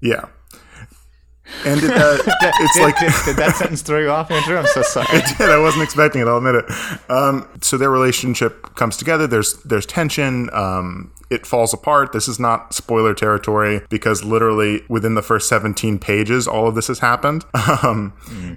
yeah. 0.00 0.26
And 1.64 1.82
it, 1.82 1.90
uh, 1.90 2.18
it's 2.60 2.78
like. 2.78 2.98
did, 2.98 3.12
did 3.24 3.36
that 3.36 3.54
sentence 3.56 3.82
throw 3.82 4.00
you 4.00 4.10
off, 4.10 4.30
Andrew? 4.30 4.56
I'm 4.56 4.66
so 4.66 4.82
sorry. 4.94 5.06
it 5.10 5.24
did. 5.38 5.48
I 5.50 5.58
wasn't 5.58 5.84
expecting 5.84 6.20
it. 6.22 6.28
I'll 6.28 6.38
admit 6.38 6.56
it. 6.56 7.10
Um, 7.10 7.48
so 7.60 7.76
their 7.76 7.90
relationship 7.90 8.74
comes 8.74 8.96
together. 8.96 9.26
There's 9.26 9.54
there's 9.62 9.86
tension. 9.86 10.50
Um, 10.52 11.12
it 11.30 11.44
falls 11.46 11.74
apart. 11.74 12.12
This 12.12 12.28
is 12.28 12.38
not 12.38 12.72
spoiler 12.72 13.12
territory 13.14 13.80
because 13.88 14.22
literally 14.22 14.82
within 14.88 15.14
the 15.14 15.22
first 15.22 15.48
17 15.48 15.98
pages, 15.98 16.46
all 16.46 16.68
of 16.68 16.74
this 16.76 16.86
has 16.88 17.00
happened. 17.00 17.44
Um, 17.82 18.12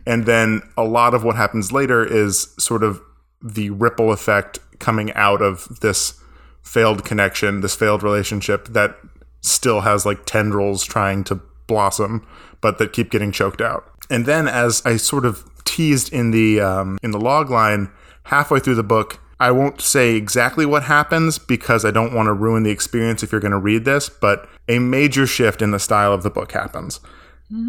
And 0.06 0.26
then 0.28 0.62
a 0.78 0.84
lot 0.84 1.14
of 1.16 1.24
what 1.24 1.36
happens 1.36 1.72
later 1.72 2.06
is 2.06 2.54
sort 2.60 2.84
of 2.84 3.02
the 3.42 3.70
ripple 3.72 4.12
effect 4.12 4.60
coming 4.80 5.12
out 5.14 5.42
of 5.42 5.80
this 5.82 6.20
failed 6.62 7.04
connection, 7.04 7.62
this 7.62 7.76
failed 7.76 8.04
relationship 8.04 8.68
that 8.70 8.98
still 9.42 9.82
has 9.82 10.06
like 10.06 10.26
tendrils 10.26 10.84
trying 10.84 11.24
to 11.24 11.42
blossom, 11.70 12.28
but 12.60 12.78
that 12.80 12.92
keep 12.92 13.10
getting 13.10 13.32
choked 13.32 13.62
out. 13.62 13.86
And 14.10 14.26
then, 14.26 14.50
as 14.50 14.82
I 14.86 14.98
sort 14.98 15.26
of 15.26 15.50
teased 15.64 16.12
in 16.12 16.32
the 16.32 16.60
um, 16.60 17.00
in 17.02 17.12
the 17.12 17.20
log 17.20 17.50
line, 17.50 17.90
halfway 18.24 18.60
through 18.60 18.76
the 18.76 18.84
book, 18.84 19.22
I 19.40 19.52
won't 19.52 19.80
say 19.80 20.16
exactly 20.16 20.66
what 20.66 20.84
happens 20.84 21.40
because 21.40 21.86
I 21.86 21.92
don't 21.92 22.14
want 22.14 22.28
to 22.28 22.34
ruin 22.34 22.64
the 22.64 22.72
experience 22.72 23.24
if 23.24 23.32
you're 23.32 23.40
going 23.40 23.52
to 23.52 23.58
read 23.58 23.86
this. 23.86 24.10
But 24.10 24.50
a 24.68 24.80
major 24.80 25.26
shift 25.26 25.62
in 25.62 25.72
the 25.72 25.80
style 25.80 26.12
of 26.12 26.24
the 26.24 26.30
book 26.30 26.52
happens. 26.52 27.00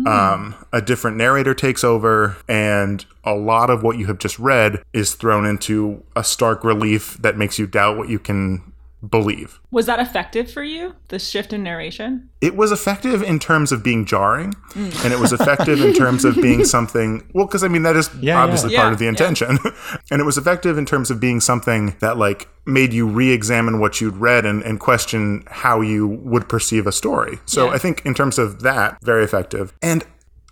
Um, 0.06 0.54
a 0.74 0.82
different 0.82 1.16
narrator 1.16 1.54
takes 1.54 1.84
over, 1.84 2.36
and 2.46 3.02
a 3.24 3.34
lot 3.34 3.70
of 3.70 3.82
what 3.82 3.96
you 3.96 4.06
have 4.08 4.18
just 4.18 4.38
read 4.38 4.82
is 4.92 5.14
thrown 5.14 5.46
into 5.46 6.02
a 6.14 6.22
stark 6.22 6.64
relief 6.64 7.16
that 7.22 7.38
makes 7.38 7.58
you 7.58 7.66
doubt 7.66 7.96
what 7.96 8.10
you 8.10 8.18
can 8.18 8.72
believe. 9.08 9.60
Was 9.70 9.86
that 9.86 9.98
effective 9.98 10.50
for 10.50 10.62
you? 10.62 10.94
The 11.08 11.18
shift 11.18 11.52
in 11.52 11.62
narration? 11.62 12.28
It 12.40 12.54
was 12.56 12.70
effective 12.72 13.22
in 13.22 13.38
terms 13.38 13.72
of 13.72 13.82
being 13.82 14.04
jarring, 14.04 14.52
and 14.74 15.12
it 15.12 15.18
was 15.18 15.32
effective 15.32 15.80
in 15.80 15.94
terms 15.94 16.24
of 16.24 16.34
being 16.36 16.64
something. 16.76 17.28
Well, 17.34 17.46
because 17.46 17.64
I 17.64 17.68
mean 17.68 17.82
that 17.84 17.96
is 17.96 18.10
Yeah, 18.20 18.42
obviously 18.42 18.72
yeah. 18.72 18.80
part 18.80 18.88
Yeah, 18.88 18.92
of 18.92 18.98
the 18.98 19.04
yeah. 19.06 19.10
intention, 19.10 19.58
and 20.10 20.20
it 20.20 20.24
was 20.24 20.36
effective 20.36 20.76
in 20.76 20.84
terms 20.86 21.10
of 21.10 21.18
being 21.20 21.40
something 21.40 21.96
that 22.00 22.18
like 22.18 22.48
made 22.66 22.92
you 22.92 23.06
re-examine 23.06 23.80
what 23.80 24.00
you'd 24.00 24.16
read 24.16 24.44
and, 24.44 24.62
and 24.62 24.78
question 24.80 25.44
how 25.48 25.80
you 25.80 26.06
would 26.06 26.48
perceive 26.48 26.86
a 26.86 26.92
story. 26.92 27.38
So 27.46 27.66
Yeah. 27.66 27.72
I 27.72 27.78
think 27.78 28.04
in 28.04 28.14
terms 28.14 28.38
of 28.38 28.60
that, 28.62 28.98
very 29.02 29.24
effective. 29.24 29.72
And 29.82 30.04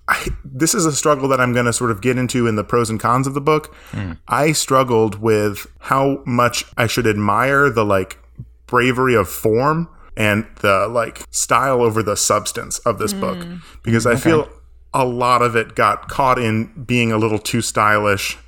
I, 0.08 0.28
this 0.42 0.74
is 0.74 0.86
a 0.86 0.92
struggle 0.92 1.28
that 1.28 1.38
I'm 1.38 1.52
going 1.52 1.66
to 1.66 1.72
sort 1.72 1.90
of 1.90 2.00
get 2.00 2.16
into 2.16 2.46
in 2.46 2.56
the 2.56 2.64
pros 2.64 2.88
and 2.88 2.98
cons 2.98 3.26
of 3.26 3.34
the 3.34 3.42
book. 3.42 3.74
Hmm. 3.90 4.12
I 4.26 4.52
struggled 4.52 5.20
with 5.20 5.66
how 5.80 6.22
much 6.24 6.64
I 6.78 6.86
should 6.86 7.06
admire 7.06 7.68
the 7.68 7.84
like 7.84 8.18
bravery 8.68 9.16
of 9.16 9.28
form 9.28 9.88
and 10.16 10.46
the 10.60 10.86
like 10.88 11.24
style 11.30 11.82
over 11.82 12.02
the 12.02 12.16
substance 12.16 12.78
of 12.80 12.98
this 12.98 13.12
book 13.12 13.42
hmm. 13.42 13.56
because 13.82 14.06
I 14.06 14.16
feel 14.16 14.48
a 14.94 15.04
lot 15.04 15.42
of 15.42 15.56
it 15.56 15.74
got 15.74 16.08
caught 16.08 16.38
in 16.38 16.84
being 16.84 17.10
a 17.12 17.18
little 17.18 17.38
too 17.38 17.60
stylish 17.60 18.38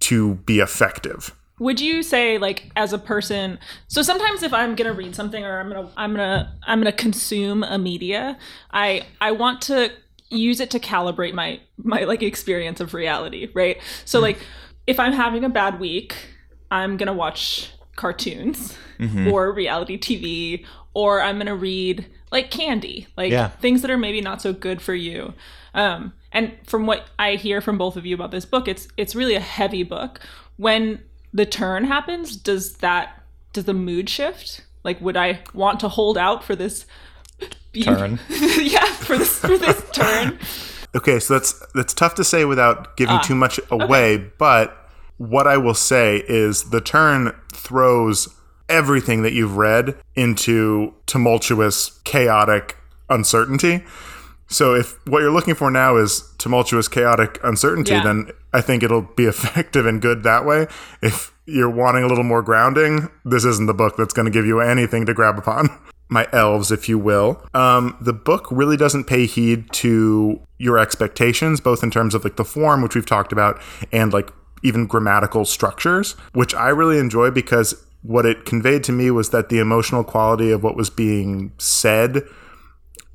to 0.00 0.34
be 0.34 0.60
effective. 0.60 1.34
Would 1.60 1.80
you 1.80 2.02
say 2.02 2.38
like 2.38 2.70
as 2.74 2.92
a 2.92 2.98
person 2.98 3.58
so 3.88 4.02
sometimes 4.02 4.42
if 4.42 4.52
I'm 4.52 4.74
going 4.74 4.90
to 4.90 4.96
read 4.96 5.14
something 5.14 5.44
or 5.44 5.60
I'm 5.60 5.70
going 5.70 5.86
to 5.86 5.92
I'm 5.96 6.14
going 6.14 6.28
to 6.28 6.52
I'm 6.66 6.80
going 6.80 6.92
to 6.92 6.96
consume 6.96 7.62
a 7.62 7.78
media, 7.78 8.38
I 8.72 9.06
I 9.20 9.32
want 9.32 9.62
to 9.62 9.90
use 10.30 10.58
it 10.58 10.70
to 10.70 10.80
calibrate 10.80 11.34
my 11.34 11.60
my 11.76 12.04
like 12.04 12.22
experience 12.22 12.80
of 12.80 12.94
reality, 12.94 13.50
right? 13.54 13.80
So 14.04 14.18
hmm. 14.18 14.24
like 14.24 14.38
if 14.86 14.98
I'm 14.98 15.12
having 15.12 15.44
a 15.44 15.48
bad 15.48 15.80
week, 15.80 16.14
I'm 16.70 16.96
gonna 16.96 17.14
watch 17.14 17.70
cartoons 17.96 18.76
or 19.28 19.52
reality 19.52 19.98
TV, 19.98 20.64
or 20.94 21.20
I'm 21.20 21.38
gonna 21.38 21.54
read 21.56 22.06
like 22.32 22.50
candy, 22.50 23.06
like 23.16 23.30
Yeah. 23.30 23.48
things 23.48 23.82
that 23.82 23.90
are 23.90 23.98
maybe 23.98 24.20
not 24.20 24.40
so 24.42 24.52
good 24.52 24.80
for 24.82 24.94
you. 24.94 25.34
Um, 25.74 26.12
and 26.32 26.52
from 26.66 26.86
what 26.86 27.06
I 27.18 27.34
hear 27.36 27.60
from 27.60 27.78
both 27.78 27.96
of 27.96 28.06
you 28.06 28.14
about 28.14 28.30
this 28.30 28.44
book, 28.44 28.66
it's 28.68 28.88
it's 28.96 29.14
really 29.14 29.34
a 29.34 29.40
heavy 29.40 29.82
book. 29.82 30.20
When 30.56 31.00
the 31.32 31.46
turn 31.46 31.84
happens, 31.84 32.36
does 32.36 32.74
that 32.78 33.22
does 33.52 33.64
the 33.64 33.74
mood 33.74 34.08
shift? 34.08 34.62
Like, 34.84 35.00
would 35.00 35.16
I 35.16 35.40
want 35.52 35.80
to 35.80 35.88
hold 35.88 36.16
out 36.18 36.42
for 36.44 36.54
this 36.56 36.86
beau- 37.72 37.82
Turn. 37.96 38.18
yeah, 38.28 38.84
for 38.84 39.16
this 39.18 39.38
for 39.38 39.58
this 39.58 39.82
turn. 39.92 40.38
Okay, 40.96 41.18
so 41.18 41.34
that's 41.34 41.60
that's 41.74 41.92
tough 41.92 42.14
to 42.14 42.22
say 42.24 42.44
without 42.44 42.96
giving 42.96 43.18
too 43.22 43.34
much 43.34 43.58
away, 43.68 44.16
but 44.38 44.83
what 45.18 45.46
I 45.46 45.56
will 45.56 45.74
say 45.74 46.22
is 46.28 46.70
the 46.70 46.80
turn 46.80 47.32
throws 47.52 48.28
everything 48.68 49.22
that 49.22 49.32
you've 49.32 49.56
read 49.56 49.94
into 50.14 50.94
tumultuous, 51.06 52.00
chaotic 52.04 52.76
uncertainty. 53.10 53.84
So 54.46 54.74
if 54.74 54.98
what 55.06 55.20
you're 55.20 55.30
looking 55.32 55.54
for 55.54 55.70
now 55.70 55.96
is 55.96 56.22
tumultuous, 56.38 56.88
chaotic 56.88 57.38
uncertainty, 57.42 57.92
Yeah. 57.92 58.02
then 58.04 58.30
I 58.52 58.60
think 58.60 58.82
it'll 58.82 59.02
be 59.16 59.24
effective 59.34 59.86
and 59.86 60.00
good 60.00 60.22
that 60.22 60.44
way. 60.44 60.66
If 61.02 61.32
you're 61.46 61.70
wanting 61.70 62.04
a 62.04 62.06
little 62.06 62.24
more 62.24 62.42
grounding, 62.42 63.10
this 63.24 63.44
isn't 63.44 63.66
the 63.66 63.74
book 63.74 63.96
that's 63.96 64.14
going 64.14 64.26
to 64.26 64.30
give 64.30 64.46
you 64.46 64.60
anything 64.60 65.06
to 65.06 65.14
grab 65.14 65.38
upon. 65.38 65.68
My 66.10 66.28
elves, 66.32 66.70
if 66.70 66.88
you 66.88 66.98
will. 66.98 67.42
Um, 67.54 67.96
the 68.00 68.12
book 68.12 68.46
really 68.50 68.76
doesn't 68.76 69.04
pay 69.04 69.24
heed 69.26 69.70
to 69.72 70.38
your 70.58 70.78
expectations, 70.78 71.60
both 71.60 71.82
in 71.82 71.90
terms 71.90 72.14
of 72.14 72.24
like 72.24 72.36
the 72.36 72.44
form, 72.44 72.82
which 72.82 72.94
we've 72.94 73.06
talked 73.06 73.32
about, 73.32 73.60
and 73.90 74.12
like 74.12 74.30
even 74.64 74.86
grammatical 74.86 75.44
structures, 75.44 76.12
which 76.32 76.54
I 76.54 76.70
really 76.70 76.98
enjoy 76.98 77.30
because 77.30 77.84
what 78.02 78.26
it 78.26 78.44
conveyed 78.44 78.82
to 78.84 78.92
me 78.92 79.10
was 79.10 79.30
that 79.30 79.50
the 79.50 79.60
emotional 79.60 80.02
quality 80.02 80.50
of 80.50 80.64
what 80.64 80.76
was 80.76 80.90
being 80.90 81.52
said 81.58 82.22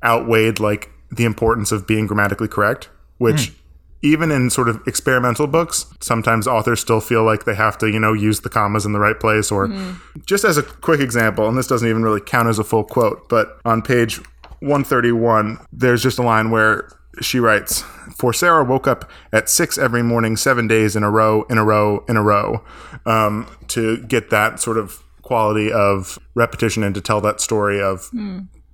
outweighed 0.02 0.60
like 0.60 0.90
the 1.10 1.24
importance 1.24 1.72
of 1.72 1.86
being 1.86 2.06
grammatically 2.06 2.48
correct, 2.48 2.88
which 3.18 3.48
hmm. 3.48 3.54
even 4.02 4.30
in 4.30 4.48
sort 4.48 4.68
of 4.68 4.80
experimental 4.86 5.46
books, 5.46 5.86
sometimes 6.00 6.46
authors 6.46 6.80
still 6.80 7.00
feel 7.00 7.24
like 7.24 7.44
they 7.44 7.54
have 7.54 7.76
to, 7.78 7.88
you 7.88 7.98
know, 7.98 8.12
use 8.12 8.40
the 8.40 8.48
commas 8.48 8.86
in 8.86 8.92
the 8.92 9.00
right 9.00 9.18
place 9.18 9.50
or 9.50 9.66
hmm. 9.66 9.94
just 10.24 10.44
as 10.44 10.56
a 10.56 10.62
quick 10.62 11.00
example, 11.00 11.48
and 11.48 11.58
this 11.58 11.66
doesn't 11.66 11.88
even 11.88 12.02
really 12.02 12.20
count 12.20 12.48
as 12.48 12.58
a 12.58 12.64
full 12.64 12.84
quote, 12.84 13.28
but 13.28 13.60
on 13.64 13.82
page 13.82 14.18
131, 14.60 15.58
there's 15.72 16.02
just 16.02 16.18
a 16.18 16.22
line 16.22 16.50
where 16.50 16.88
she 17.20 17.40
writes, 17.40 17.82
For 18.16 18.32
Sarah 18.32 18.64
woke 18.64 18.86
up 18.86 19.10
at 19.32 19.48
six 19.48 19.78
every 19.78 20.02
morning, 20.02 20.36
seven 20.36 20.68
days 20.68 20.96
in 20.96 21.02
a 21.02 21.10
row, 21.10 21.42
in 21.50 21.58
a 21.58 21.64
row, 21.64 22.04
in 22.08 22.16
a 22.16 22.22
row, 22.22 22.64
um, 23.06 23.46
to 23.68 24.02
get 24.04 24.30
that 24.30 24.60
sort 24.60 24.78
of 24.78 25.02
quality 25.22 25.70
of 25.70 26.18
repetition 26.34 26.82
and 26.82 26.94
to 26.94 27.00
tell 27.00 27.20
that 27.20 27.40
story 27.40 27.80
of 27.80 28.10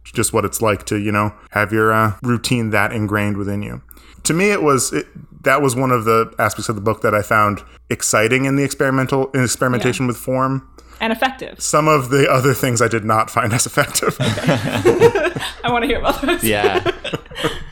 just 0.05 0.33
what 0.33 0.45
it's 0.45 0.63
like 0.63 0.87
to 0.87 0.97
you 0.97 1.13
know 1.13 1.35
have 1.51 1.73
your 1.73 1.93
uh, 1.93 2.13
routine 2.23 2.71
that 2.71 2.93
ingrained 2.93 3.37
within 3.37 3.61
you 3.61 3.83
to 4.23 4.33
me 4.33 4.51
it 4.51 4.63
was 4.63 4.91
it, 4.93 5.07
that 5.43 5.61
was 5.61 5.77
one 5.77 5.91
of 5.91 6.07
the 6.07 6.33
aspects 6.39 6.71
of 6.71 6.75
the 6.75 6.81
book 6.81 7.03
that 7.03 7.13
i 7.13 7.21
found 7.21 7.63
exciting 7.91 8.47
in 8.47 8.57
the 8.57 8.63
experimental 8.63 9.31
in 9.33 9.43
experimentation 9.43 10.07
with 10.07 10.17
form 10.17 10.67
and 11.01 11.13
effective. 11.13 11.61
some 11.61 11.89
of 11.89 12.09
the 12.09 12.27
other 12.31 12.55
things 12.55 12.81
i 12.81 12.89
did 12.89 13.05
not 13.05 13.29
find 13.29 13.53
as 13.53 13.67
effective 13.67 14.17
I 15.67 15.71
want 15.71 15.83
to 15.83 15.89
hear 15.89 15.99
about 15.99 16.23
those. 16.23 16.45
Yeah. 16.45 16.79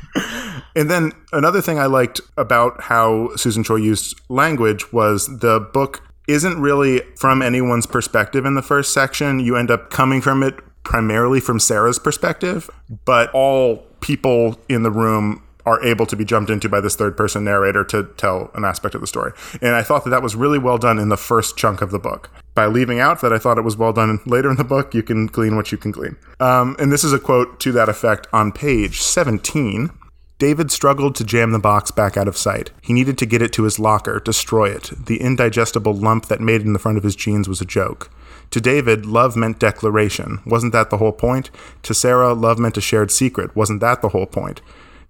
And 0.76 0.90
then 0.90 1.12
another 1.32 1.60
thing 1.60 1.78
I 1.78 1.86
liked 1.86 2.20
about 2.36 2.82
how 2.82 3.34
Susan 3.36 3.62
Choi 3.62 3.76
used 3.76 4.20
language 4.28 4.92
was 4.92 5.38
the 5.38 5.60
book 5.60 6.02
isn't 6.26 6.60
really 6.60 7.00
from 7.16 7.42
anyone's 7.42 7.86
perspective 7.86 8.44
in 8.44 8.54
the 8.54 8.62
first 8.62 8.92
section. 8.92 9.40
You 9.40 9.56
end 9.56 9.70
up 9.70 9.90
coming 9.90 10.20
from 10.20 10.42
it 10.42 10.54
primarily 10.82 11.40
from 11.40 11.58
Sarah's 11.58 11.98
perspective, 11.98 12.68
but 13.04 13.30
all 13.32 13.86
people 14.00 14.58
in 14.68 14.82
the 14.82 14.90
room 14.90 15.42
are 15.66 15.82
able 15.82 16.04
to 16.06 16.16
be 16.16 16.24
jumped 16.24 16.50
into 16.50 16.68
by 16.68 16.80
this 16.80 16.94
third 16.94 17.16
person 17.16 17.44
narrator 17.44 17.84
to 17.84 18.04
tell 18.18 18.50
an 18.54 18.64
aspect 18.64 18.94
of 18.94 19.00
the 19.00 19.06
story. 19.06 19.32
And 19.62 19.74
I 19.74 19.82
thought 19.82 20.04
that 20.04 20.10
that 20.10 20.22
was 20.22 20.36
really 20.36 20.58
well 20.58 20.76
done 20.76 20.98
in 20.98 21.08
the 21.08 21.16
first 21.16 21.56
chunk 21.56 21.80
of 21.80 21.90
the 21.90 21.98
book. 21.98 22.30
By 22.54 22.66
leaving 22.66 23.00
out 23.00 23.22
that 23.22 23.32
I 23.32 23.38
thought 23.38 23.56
it 23.56 23.62
was 23.62 23.76
well 23.76 23.92
done 23.92 24.20
later 24.26 24.50
in 24.50 24.56
the 24.56 24.64
book, 24.64 24.94
you 24.94 25.02
can 25.02 25.26
glean 25.26 25.56
what 25.56 25.72
you 25.72 25.78
can 25.78 25.90
glean. 25.90 26.16
Um, 26.38 26.76
and 26.78 26.92
this 26.92 27.02
is 27.02 27.12
a 27.12 27.18
quote 27.18 27.60
to 27.60 27.72
that 27.72 27.88
effect 27.88 28.26
on 28.32 28.52
page 28.52 29.00
17. 29.00 29.90
David 30.38 30.70
struggled 30.72 31.14
to 31.16 31.24
jam 31.24 31.52
the 31.52 31.58
box 31.60 31.90
back 31.90 32.16
out 32.16 32.26
of 32.26 32.36
sight. 32.36 32.72
He 32.82 32.92
needed 32.92 33.16
to 33.18 33.26
get 33.26 33.40
it 33.40 33.52
to 33.52 33.62
his 33.62 33.78
locker, 33.78 34.18
destroy 34.18 34.68
it. 34.70 34.90
The 35.06 35.20
indigestible 35.20 35.94
lump 35.94 36.26
that 36.26 36.40
made 36.40 36.62
in 36.62 36.72
the 36.72 36.78
front 36.78 36.98
of 36.98 37.04
his 37.04 37.14
jeans 37.14 37.48
was 37.48 37.60
a 37.60 37.66
joke. 37.66 38.10
To 38.50 38.60
David, 38.60 39.06
love 39.06 39.36
meant 39.36 39.60
declaration. 39.60 40.40
Wasn't 40.44 40.72
that 40.72 40.90
the 40.90 40.98
whole 40.98 41.12
point? 41.12 41.50
To 41.84 41.94
Sarah, 41.94 42.34
love 42.34 42.58
meant 42.58 42.76
a 42.76 42.80
shared 42.80 43.10
secret. 43.10 43.54
Wasn't 43.54 43.80
that 43.80 44.02
the 44.02 44.10
whole 44.10 44.26
point? 44.26 44.60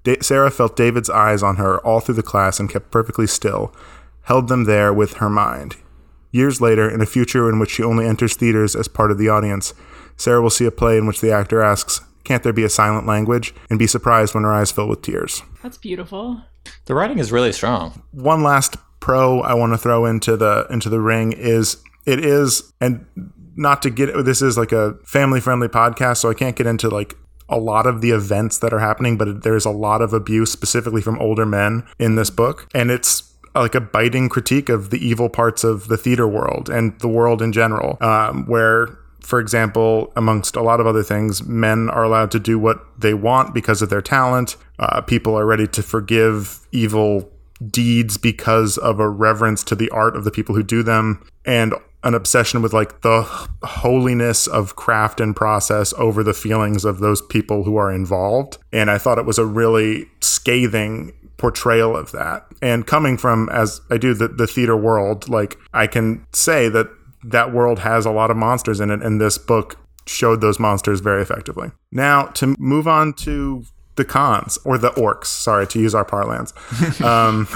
Da- 0.05 0.21
Sarah 0.21 0.51
felt 0.51 0.77
David's 0.77 1.11
eyes 1.11 1.43
on 1.43 1.57
her 1.57 1.79
all 1.79 2.01
through 2.01 2.17
the 2.17 2.23
class 2.23 2.61
and 2.61 2.71
kept 2.71 2.91
perfectly 2.91 3.27
still, 3.27 3.75
held 4.23 4.49
them 4.49 4.65
there 4.65 4.93
with 4.93 5.15
her 5.15 5.31
mind. 5.31 5.77
Years 6.31 6.61
later, 6.61 6.89
in 6.89 7.01
a 7.01 7.07
future 7.07 7.49
in 7.49 7.59
which 7.59 7.71
she 7.71 7.83
only 7.83 8.07
enters 8.07 8.35
theaters 8.35 8.77
as 8.77 8.89
part 8.89 9.11
of 9.11 9.19
the 9.19 9.29
audience, 9.29 9.73
Sarah 10.17 10.43
will 10.43 10.51
see 10.51 10.67
a 10.67 10.71
play 10.71 10.99
in 10.99 11.07
which 11.07 11.21
the 11.21 11.33
actor 11.33 11.63
asks, 11.63 12.01
Can't 12.25 12.43
there 12.43 12.53
be 12.53 12.65
a 12.65 12.71
silent 12.71 13.07
language? 13.07 13.55
and 13.71 13.79
be 13.79 13.87
surprised 13.87 14.35
when 14.35 14.45
her 14.45 14.53
eyes 14.53 14.71
fill 14.71 14.89
with 14.89 15.03
tears. 15.03 15.43
That's 15.63 15.79
beautiful. 15.79 16.41
The 16.87 16.95
writing 16.95 17.19
is 17.19 17.33
really 17.33 17.53
strong. 17.53 18.03
One 18.13 18.43
last 18.43 18.77
pro 19.01 19.41
I 19.41 19.55
want 19.55 19.73
to 19.73 19.79
throw 19.79 20.07
into 20.07 20.37
the 20.37 20.67
into 20.71 20.89
the 20.89 21.01
ring 21.01 21.33
is 21.33 21.77
it 22.07 22.25
is 22.25 22.73
and 22.81 23.07
not 23.57 23.83
to 23.83 23.91
get 23.91 24.25
this 24.25 24.43
is 24.43 24.57
like 24.57 24.73
a 24.73 24.95
family 25.05 25.41
friendly 25.41 25.69
podcast, 25.69 26.19
so 26.19 26.31
I 26.31 26.35
can't 26.35 26.57
get 26.57 26.67
into 26.67 26.89
like 26.89 27.17
a 27.49 27.59
lot 27.59 27.87
of 27.87 28.01
the 28.01 28.11
events 28.11 28.59
that 28.59 28.73
are 28.73 28.79
happening, 28.79 29.19
but 29.19 29.43
there's 29.43 29.67
a 29.67 29.71
lot 29.71 30.01
of 30.01 30.13
abuse 30.13 30.51
specifically 30.51 31.03
from 31.03 31.19
older 31.21 31.45
men 31.47 31.87
in 31.99 32.17
this 32.17 32.31
book, 32.31 32.69
and 32.75 32.91
it's 32.91 33.35
like 33.55 33.75
a 33.75 33.81
biting 33.81 34.29
critique 34.29 34.69
of 34.69 34.91
the 34.91 34.99
evil 35.07 35.29
parts 35.29 35.63
of 35.63 35.89
the 35.89 35.97
theater 35.97 36.27
world 36.27 36.69
and 36.69 36.99
the 37.01 37.09
world 37.09 37.41
in 37.43 37.53
general, 37.53 37.97
um, 38.01 38.47
where 38.47 38.99
for 39.25 39.41
example, 39.41 40.13
amongst 40.17 40.55
a 40.55 40.63
lot 40.63 40.81
of 40.81 40.87
other 40.87 41.03
things, 41.03 41.43
men 41.45 41.89
are 41.89 42.05
allowed 42.05 42.31
to 42.33 42.39
do 42.39 42.59
what 42.59 42.85
they 43.01 43.15
want 43.15 43.55
because 43.55 43.81
of 43.81 43.89
their 43.89 44.03
talent. 44.03 44.57
Uh, 44.79 45.01
people 45.01 45.35
are 45.35 45.47
ready 45.47 45.67
to 45.69 45.83
forgive 45.83 46.61
evil 46.73 47.31
deeds 47.67 48.19
because 48.19 48.77
of 48.79 49.01
a 49.01 49.09
reverence 49.09 49.65
to 49.65 49.75
the 49.75 49.89
art 49.91 50.15
of 50.17 50.25
the 50.25 50.31
people 50.31 50.55
who 50.55 50.63
do 50.63 50.83
them 50.83 51.25
and 51.45 51.73
an 52.03 52.13
obsession 52.13 52.61
with 52.61 52.75
like 52.75 53.01
the 53.01 53.23
holiness 53.63 54.47
of 54.47 54.77
craft 54.77 55.21
and 55.21 55.35
process 55.35 55.95
over 55.95 56.23
the 56.23 56.35
feelings 56.35 56.85
of 56.85 56.99
those 56.99 57.23
people 57.23 57.65
who 57.65 57.77
are 57.77 57.91
involved. 57.91 58.59
And 58.73 58.91
I 58.91 58.99
thought 58.99 59.19
it 59.19 59.25
was 59.25 59.39
a 59.39 59.47
really 59.47 60.07
scathing 60.21 61.13
portrayal 61.39 61.97
of 61.97 62.13
that. 62.13 62.47
And 62.61 62.87
coming 62.87 63.17
from, 63.17 63.49
as 63.49 63.81
I 63.91 63.97
do, 63.97 64.13
the, 64.13 64.29
the 64.29 64.47
theater 64.47 64.77
world, 64.77 65.31
like 65.31 65.57
I 65.73 65.87
can 65.87 66.27
say 66.33 66.69
that 66.69 66.89
that 67.25 67.53
world 67.53 67.81
has 67.81 68.07
a 68.07 68.11
lot 68.11 68.31
of 68.31 68.37
monsters 68.37 68.81
in 68.81 68.91
it, 68.91 69.03
and 69.03 69.21
this 69.21 69.39
book 69.39 69.79
showed 70.07 70.41
those 70.41 70.59
monsters 70.61 71.01
very 71.01 71.23
effectively. 71.23 71.71
Now, 71.91 72.27
to 72.27 72.55
move 72.59 72.87
on 72.87 73.15
to 73.15 73.65
the 73.97 74.05
cons, 74.05 74.59
or 74.65 74.77
the 74.77 74.91
orcs, 74.91 75.27
sorry, 75.27 75.67
to 75.69 75.81
use 75.81 75.95
our 75.95 76.05
parlance. 76.05 76.53
Um, 77.03 77.47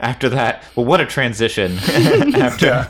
After 0.00 0.28
that, 0.28 0.64
well, 0.76 0.86
what 0.86 1.00
a 1.00 1.06
transition 1.06 1.78
after 1.78 2.88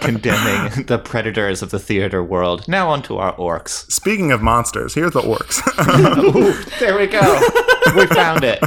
condemning 0.00 0.84
the 0.86 0.98
predators 0.98 1.62
of 1.62 1.70
the 1.70 1.78
theater 1.78 2.22
world. 2.22 2.66
Now 2.68 2.88
onto 2.88 3.16
our 3.16 3.34
orcs. 3.36 3.90
speaking 3.90 4.32
of 4.32 4.42
monsters, 4.42 4.94
here's 4.94 5.12
the 5.12 5.20
orcs. 5.20 5.62
Ooh, 6.34 6.52
there 6.78 6.96
we 6.98 7.06
go. 7.06 7.20
We 7.96 8.06
found 8.06 8.44
it. 8.44 8.58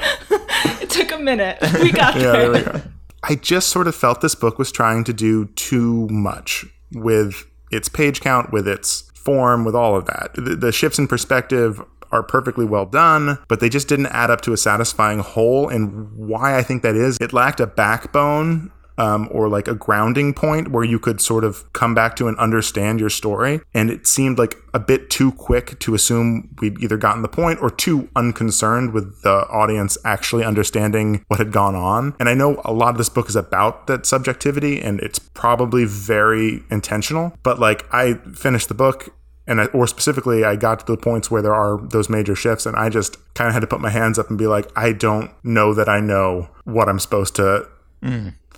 It 0.82 0.90
took 0.90 1.12
a 1.12 1.18
minute. 1.20 1.58
We 1.82 1.92
got 1.92 2.16
yeah, 2.16 2.32
there. 2.32 2.50
there 2.50 2.52
we 2.52 2.62
go. 2.62 2.82
I 3.24 3.36
just 3.36 3.70
sort 3.70 3.88
of 3.88 3.96
felt 3.96 4.22
this 4.22 4.36
book 4.36 4.58
was 4.58 4.72
trying 4.72 5.04
to 5.06 5.14
do 5.14 5.46
too 5.56 6.08
much 6.10 6.66
with 6.94 7.46
its 7.72 7.90
page 7.90 8.22
count, 8.22 8.52
with 8.52 8.68
its 8.68 9.12
form, 9.14 9.66
with 9.66 9.76
all 9.76 9.96
of 9.96 10.06
that. 10.06 10.32
The, 10.36 10.56
the 10.56 10.72
shifts 10.72 10.98
in 10.98 11.08
perspective 11.08 11.82
are 12.12 12.24
perfectly 12.24 12.66
well 12.66 12.86
done, 12.86 13.38
but 13.48 13.60
they 13.60 13.70
just 13.70 13.88
didn't 13.88 14.08
add 14.08 14.32
up 14.32 14.42
to 14.42 14.54
a 14.54 14.58
satisfying 14.58 15.20
whole. 15.20 15.70
And 15.70 16.12
why 16.14 16.58
I 16.58 16.64
think 16.64 16.82
that 16.84 16.96
is, 16.96 17.18
it 17.22 17.34
lacked 17.34 17.60
a 17.60 17.68
backbone. 17.68 18.72
Um, 19.00 19.29
or 19.32 19.48
like 19.48 19.70
a 19.70 19.75
grounding 19.75 20.34
point 20.34 20.72
where 20.72 20.84
you 20.84 21.00
could 21.00 21.22
sort 21.22 21.46
of 21.46 21.72
come 21.72 21.96
back 21.96 22.18
to 22.18 22.27
and 22.27 22.38
understand 22.38 23.00
your 23.00 23.10
story. 23.10 23.62
And 23.74 23.89
it 23.89 24.06
seemed 24.06 24.38
like 24.38 24.58
a 24.74 24.79
bit 24.79 25.10
too 25.10 25.32
quick 25.32 25.79
to 25.79 25.96
assume 25.96 26.53
we'd 26.60 26.84
either 26.84 26.98
gotten 26.98 27.22
the 27.22 27.29
point 27.29 27.62
or 27.62 27.70
too 27.70 28.10
unconcerned 28.15 28.94
with 28.94 29.22
the 29.22 29.48
audience 29.50 29.98
actually 30.03 30.44
understanding 30.44 31.24
what 31.29 31.39
had 31.39 31.53
gone 31.53 31.75
on. 31.75 32.13
And 32.20 32.27
I 32.27 32.34
know 32.34 32.62
a 32.65 32.74
lot 32.74 32.89
of 32.89 32.98
this 32.98 33.08
book 33.08 33.29
is 33.29 33.38
about 33.38 33.88
that 33.88 34.06
subjectivity 34.06 34.82
and 34.82 35.00
it's 35.00 35.18
probably 35.18 35.86
very 35.86 36.62
intentional, 36.70 37.34
but 37.41 37.58
like 37.58 37.86
I 37.94 38.15
finished 38.36 38.68
the 38.68 38.74
book 38.74 39.13
and 39.48 39.62
I, 39.62 39.65
or 39.65 39.88
specifically 39.88 40.46
i 40.46 40.56
got 40.56 40.82
to 40.82 40.86
the 40.86 40.98
points 40.98 41.29
where 41.32 41.41
there 41.41 41.56
are 41.56 41.79
those 41.82 42.08
major 42.08 42.36
shifts 42.36 42.65
and 42.65 42.75
i 42.77 42.88
just 42.88 43.18
kind 43.34 43.48
of 43.48 43.53
had 43.53 43.62
to 43.62 43.68
put 43.68 43.82
my 43.82 43.89
hands 43.89 44.20
up 44.20 44.29
and 44.29 44.38
be 44.38 44.48
like 44.48 44.70
i 44.75 44.91
don't 44.94 45.32
know 45.44 45.74
that 45.74 45.89
i 45.89 46.00
know 46.00 46.50
what 46.65 46.88
i'm 46.88 47.00
supposed 47.00 47.36
to 47.36 47.68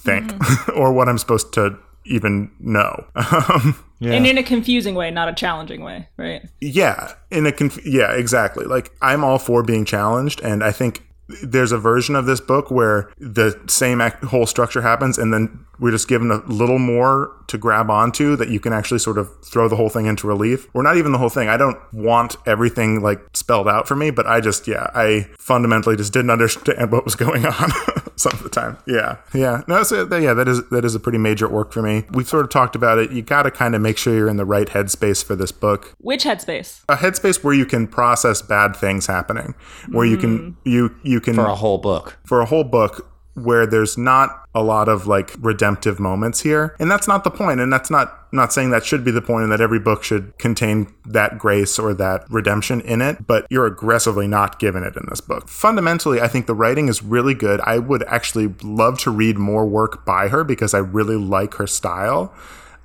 think 0.01 0.33
or 0.75 0.91
what 0.93 1.07
i'm 1.09 1.17
supposed 1.17 1.53
to 1.53 1.77
even 2.05 2.51
know. 2.59 3.05
Um, 3.15 3.75
Yeah. 3.99 4.13
And 4.13 4.25
in 4.25 4.39
a 4.39 4.43
confusing 4.43 4.95
way, 4.95 5.11
not 5.11 5.29
a 5.29 5.33
challenging 5.33 5.83
way, 5.83 6.07
right? 6.17 6.41
yeah, 6.59 7.13
in 7.29 7.45
a 7.45 7.51
conf- 7.51 7.85
yeah, 7.85 8.11
exactly. 8.13 8.65
Like 8.65 8.91
I'm 9.03 9.23
all 9.23 9.37
for 9.37 9.61
being 9.61 9.85
challenged, 9.85 10.41
and 10.41 10.63
I 10.63 10.71
think 10.71 11.03
there's 11.43 11.71
a 11.71 11.77
version 11.77 12.15
of 12.15 12.25
this 12.25 12.41
book 12.41 12.71
where 12.71 13.11
the 13.19 13.57
same 13.67 14.01
act- 14.01 14.23
whole 14.23 14.47
structure 14.47 14.81
happens, 14.81 15.19
and 15.19 15.31
then 15.31 15.63
we're 15.79 15.91
just 15.91 16.07
given 16.07 16.31
a 16.31 16.37
little 16.47 16.79
more 16.79 17.31
to 17.47 17.59
grab 17.59 17.91
onto 17.91 18.35
that 18.37 18.49
you 18.49 18.59
can 18.59 18.73
actually 18.73 18.97
sort 18.99 19.19
of 19.19 19.29
throw 19.45 19.69
the 19.69 19.75
whole 19.75 19.89
thing 19.89 20.07
into 20.07 20.25
relief, 20.25 20.67
or 20.73 20.81
not 20.81 20.97
even 20.97 21.11
the 21.11 21.19
whole 21.19 21.29
thing. 21.29 21.47
I 21.47 21.57
don't 21.57 21.77
want 21.93 22.37
everything 22.47 23.01
like 23.03 23.19
spelled 23.33 23.67
out 23.67 23.87
for 23.87 23.95
me, 23.95 24.09
but 24.09 24.25
I 24.25 24.41
just 24.41 24.67
yeah, 24.67 24.89
I 24.95 25.27
fundamentally 25.37 25.95
just 25.95 26.11
didn't 26.11 26.31
understand 26.31 26.91
what 26.95 27.05
was 27.05 27.13
going 27.15 27.45
on 27.45 27.69
some 28.15 28.33
of 28.33 28.43
the 28.43 28.49
time. 28.49 28.77
Yeah, 28.85 29.17
yeah, 29.33 29.61
no, 29.67 29.83
so 29.83 30.03
yeah, 30.15 30.33
that 30.33 30.47
is 30.47 30.67
that 30.69 30.85
is 30.85 30.95
a 30.95 30.99
pretty 30.99 31.17
major 31.17 31.47
work 31.47 31.71
for 31.71 31.81
me. 31.81 32.05
We've 32.11 32.27
sort 32.27 32.43
of 32.43 32.49
talked 32.49 32.75
about 32.75 32.97
it. 32.97 33.11
You 33.11 33.21
got 33.21 33.43
to 33.43 33.51
kind 33.51 33.75
of 33.75 33.81
make 33.81 33.97
sure 33.97 34.15
you're 34.15 34.29
in 34.29 34.37
the 34.37 34.45
right 34.45 34.67
headspace 34.67 35.23
for 35.23 35.35
this 35.35 35.51
book 35.51 35.93
Which 35.99 36.23
headspace? 36.23 36.83
a 36.89 36.95
headspace 36.95 37.43
where 37.43 37.53
you 37.53 37.65
can 37.65 37.87
process 37.87 38.41
bad 38.41 38.75
things 38.75 39.07
happening 39.07 39.55
where 39.89 40.05
you 40.05 40.17
can 40.17 40.51
hmm. 40.51 40.69
you 40.69 40.95
you 41.03 41.19
can 41.19 41.35
for 41.35 41.45
a 41.45 41.55
whole 41.55 41.77
book. 41.77 42.17
for 42.25 42.41
a 42.41 42.45
whole 42.45 42.63
book 42.63 43.10
where 43.43 43.65
there's 43.65 43.97
not 43.97 44.43
a 44.53 44.61
lot 44.63 44.87
of 44.89 45.07
like 45.07 45.33
redemptive 45.39 45.99
moments 45.99 46.41
here. 46.41 46.75
And 46.79 46.89
that's 46.91 47.07
not 47.07 47.23
the 47.23 47.31
point 47.31 47.59
and 47.59 47.71
that's 47.71 47.89
not 47.89 48.17
not 48.33 48.53
saying 48.53 48.71
that 48.71 48.85
should 48.85 49.03
be 49.03 49.11
the 49.11 49.21
point 49.21 49.43
and 49.43 49.51
that 49.51 49.59
every 49.61 49.79
book 49.79 50.03
should 50.03 50.37
contain 50.37 50.93
that 51.05 51.37
grace 51.37 51.77
or 51.77 51.93
that 51.95 52.23
redemption 52.29 52.79
in 52.81 53.01
it 53.01 53.27
but 53.27 53.45
you're 53.49 53.65
aggressively 53.65 54.25
not 54.27 54.57
given 54.59 54.83
it 54.83 54.95
in 54.95 55.05
this 55.09 55.19
book. 55.21 55.47
Fundamentally 55.49 56.21
i 56.21 56.27
think 56.27 56.47
the 56.47 56.55
writing 56.55 56.87
is 56.87 57.03
really 57.03 57.33
good. 57.33 57.59
I 57.61 57.77
would 57.79 58.03
actually 58.03 58.53
love 58.63 58.99
to 58.99 59.11
read 59.11 59.37
more 59.37 59.65
work 59.65 60.05
by 60.05 60.27
her 60.29 60.43
because 60.43 60.73
i 60.73 60.79
really 60.79 61.17
like 61.17 61.55
her 61.55 61.67
style. 61.67 62.33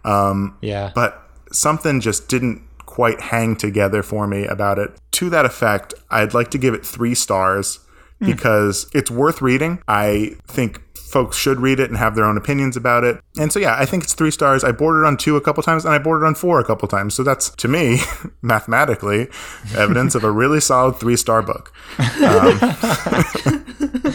Um, 0.04 0.56
Yeah. 0.60 0.92
but 0.94 1.22
something 1.52 2.00
just 2.00 2.28
didn't 2.28 2.62
quite 2.86 3.20
hang 3.20 3.56
together 3.56 4.02
for 4.02 4.26
me 4.26 4.46
about 4.46 4.78
it. 4.78 4.90
To 5.12 5.28
that 5.30 5.44
effect, 5.44 5.94
I'd 6.10 6.32
like 6.34 6.50
to 6.52 6.58
give 6.58 6.75
it 6.75 6.84
three 6.86 7.14
stars 7.14 7.80
because 8.20 8.88
it's 8.94 9.11
worth 9.11 9.40
reading. 9.42 9.82
I 9.88 10.32
think 10.46 10.82
folks 10.96 11.37
should 11.37 11.61
read 11.61 11.78
it 11.78 11.88
and 11.88 11.96
have 11.99 12.16
their 12.16 12.25
own 12.25 12.37
opinions 12.37 12.76
about 12.76 13.04
it. 13.04 13.20
And 13.38 13.52
so, 13.52 13.61
yeah, 13.61 13.76
I 13.78 13.87
think 13.87 14.02
it's 14.02 14.12
three 14.12 14.32
stars. 14.32 14.64
I 14.64 14.73
boarded 14.73 15.06
on 15.06 15.16
two 15.16 15.37
a 15.37 15.40
couple 15.40 15.62
times 15.62 15.85
and 15.85 15.94
I 15.94 15.99
boarded 15.99 16.26
on 16.26 16.35
four 16.35 16.58
a 16.58 16.64
couple 16.64 16.88
times. 16.88 17.14
So 17.14 17.23
that's, 17.23 17.50
to 17.50 17.68
me, 17.68 18.00
mathematically, 18.42 19.28
evidence 19.76 20.14
of 20.16 20.25
a 20.25 20.30
really 20.32 20.61
solid 20.61 20.96
three 20.96 21.16
star 21.16 21.42
book. 21.42 21.73
Um, 21.99 22.58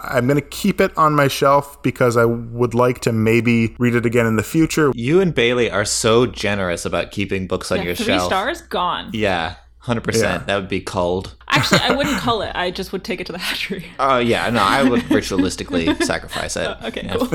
I'm 0.00 0.26
going 0.26 0.36
to 0.40 0.46
keep 0.46 0.80
it 0.80 0.96
on 0.98 1.14
my 1.14 1.28
shelf 1.28 1.82
because 1.82 2.16
I 2.16 2.24
would 2.26 2.74
like 2.74 3.00
to 3.00 3.12
maybe 3.12 3.74
read 3.78 3.94
it 3.94 4.04
again 4.04 4.26
in 4.26 4.36
the 4.36 4.42
future. 4.42 4.92
You 4.94 5.20
and 5.20 5.34
Bailey 5.34 5.70
are 5.70 5.84
so 5.84 6.26
generous 6.26 6.84
about 6.84 7.10
keeping 7.10 7.46
books 7.46 7.72
on 7.72 7.78
Yeah, 7.78 7.84
your 7.84 7.94
three 7.94 8.04
shelf. 8.06 8.24
stars 8.26 8.60
gone. 8.62 9.10
Yeah, 9.12 9.56
hundred 9.84 10.00
Yeah. 10.06 10.12
percent. 10.12 10.46
That 10.46 10.56
would 10.56 10.68
be 10.68 10.80
cold. 10.80 11.34
Actually, 11.48 11.80
I 11.80 11.92
wouldn't 11.92 12.16
cull 12.26 12.42
it. 12.42 12.52
I 12.54 12.70
just 12.70 12.92
would 12.92 13.04
take 13.04 13.20
it 13.20 13.26
to 13.26 13.32
the 13.32 13.38
hatchery. 13.38 13.86
Oh 13.98 14.18
yeah, 14.18 14.50
no, 14.50 14.62
I 14.62 14.82
would 14.82 15.00
ritualistically 15.10 16.02
sacrifice 16.02 16.56
it. 16.56 16.68
Okay, 16.84 17.02
Yeah. 17.04 17.16
cool. 17.16 17.28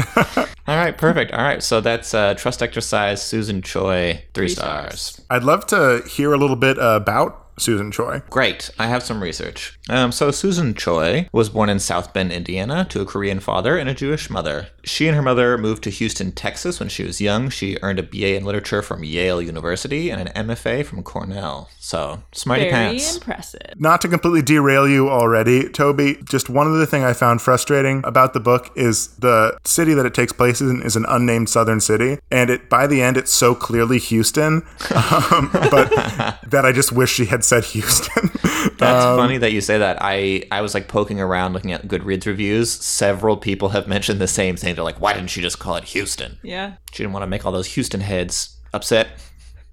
All 0.68 0.76
right, 0.78 0.98
perfect. 0.98 1.32
All 1.32 1.42
right, 1.44 1.64
so 1.64 1.82
that's 1.82 2.14
uh, 2.14 2.34
Trust 2.36 2.62
Exercise, 2.62 3.22
Susan 3.24 3.62
Choi, 3.62 4.24
three, 4.34 4.48
Three 4.48 4.50
stars. 4.50 5.02
stars. 5.02 5.26
I'd 5.30 5.44
love 5.44 5.66
to 5.68 6.04
hear 6.10 6.34
a 6.34 6.38
little 6.38 6.56
bit 6.58 6.78
about 6.80 7.46
Susan 7.58 7.92
Choi. 7.92 8.22
Great. 8.30 8.70
I 8.78 8.88
have 8.88 9.04
some 9.04 9.22
research. 9.24 9.79
Um, 9.90 10.12
so, 10.12 10.32
Susan 10.32 10.74
Choi 10.74 11.28
was 11.32 11.50
born 11.50 11.70
in 11.70 11.80
South 11.80 12.14
Bend, 12.14 12.32
Indiana, 12.32 12.86
to 12.90 13.02
a 13.02 13.06
Korean 13.06 13.40
father 13.40 13.78
and 13.78 13.90
a 13.90 13.94
Jewish 13.94 14.30
mother. 14.30 14.68
She 14.84 15.08
and 15.08 15.16
her 15.16 15.22
mother 15.22 15.58
moved 15.58 15.84
to 15.84 15.90
Houston, 15.90 16.32
Texas 16.32 16.80
when 16.80 16.90
she 16.90 17.04
was 17.04 17.20
young. 17.20 17.50
She 17.50 17.78
earned 17.82 18.00
a 18.00 18.04
BA 18.04 18.36
in 18.36 18.46
literature 18.46 18.82
from 18.82 19.04
Yale 19.04 19.42
University 19.42 20.10
and 20.10 20.28
an 20.30 20.48
MFA 20.48 20.86
from 20.86 21.04
Cornell. 21.04 21.70
So, 21.80 22.22
smarty 22.32 22.64
Very 22.64 22.72
pants. 22.72 23.16
impressive. 23.16 23.74
Not 23.78 24.02
to 24.02 24.08
completely 24.08 24.42
derail 24.42 24.88
you 24.88 25.10
already, 25.10 25.70
Toby, 25.70 26.18
just 26.24 26.50
one 26.50 26.68
other 26.68 26.86
thing 26.86 27.04
I 27.04 27.14
found 27.14 27.42
frustrating 27.42 28.02
about 28.06 28.34
the 28.34 28.40
book 28.40 28.72
is 28.76 29.08
the 29.18 29.58
city 29.66 29.94
that 29.96 30.06
it 30.06 30.14
takes 30.14 30.32
place 30.34 30.62
in 30.62 30.82
is 30.84 30.96
an 30.96 31.06
unnamed 31.10 31.50
southern 31.50 31.82
city. 31.82 32.20
And 32.32 32.50
it 32.50 32.70
by 32.70 32.88
the 32.88 33.02
end, 33.02 33.18
it's 33.18 33.32
so 33.32 33.56
clearly 33.56 33.98
Houston, 34.00 34.62
um, 34.96 35.50
but 35.52 35.90
that 36.48 36.62
I 36.64 36.72
just 36.72 36.92
wish 36.92 37.12
she 37.12 37.26
had 37.26 37.44
said 37.44 37.66
Houston. 37.66 38.30
That's 38.78 39.06
Um, 39.06 39.18
funny 39.18 39.38
that 39.40 39.52
you 39.52 39.62
say 39.62 39.78
that. 39.80 39.98
I, 40.02 40.44
I 40.52 40.62
was 40.62 40.74
like 40.74 40.88
poking 40.88 41.20
around 41.20 41.54
looking 41.54 41.72
at 41.72 41.88
Goodreads 41.88 42.26
reviews. 42.26 42.72
Several 42.72 43.38
people 43.38 43.70
have 43.70 43.88
mentioned 43.96 44.22
the 44.22 44.28
same 44.28 44.56
thing. 44.56 44.76
They're 44.76 44.84
like, 44.84 45.02
why 45.02 45.14
didn't 45.14 45.30
she 45.30 45.42
just 45.42 45.60
call 45.60 45.76
it 45.76 45.86
Houston? 45.86 46.38
Yeah. 46.44 46.74
She 46.92 47.04
didn't 47.04 47.14
want 47.14 47.24
to 47.24 47.28
make 47.28 47.46
all 47.46 47.52
those 47.52 47.68
Houston 47.74 48.02
heads 48.02 48.58
upset. 48.74 49.10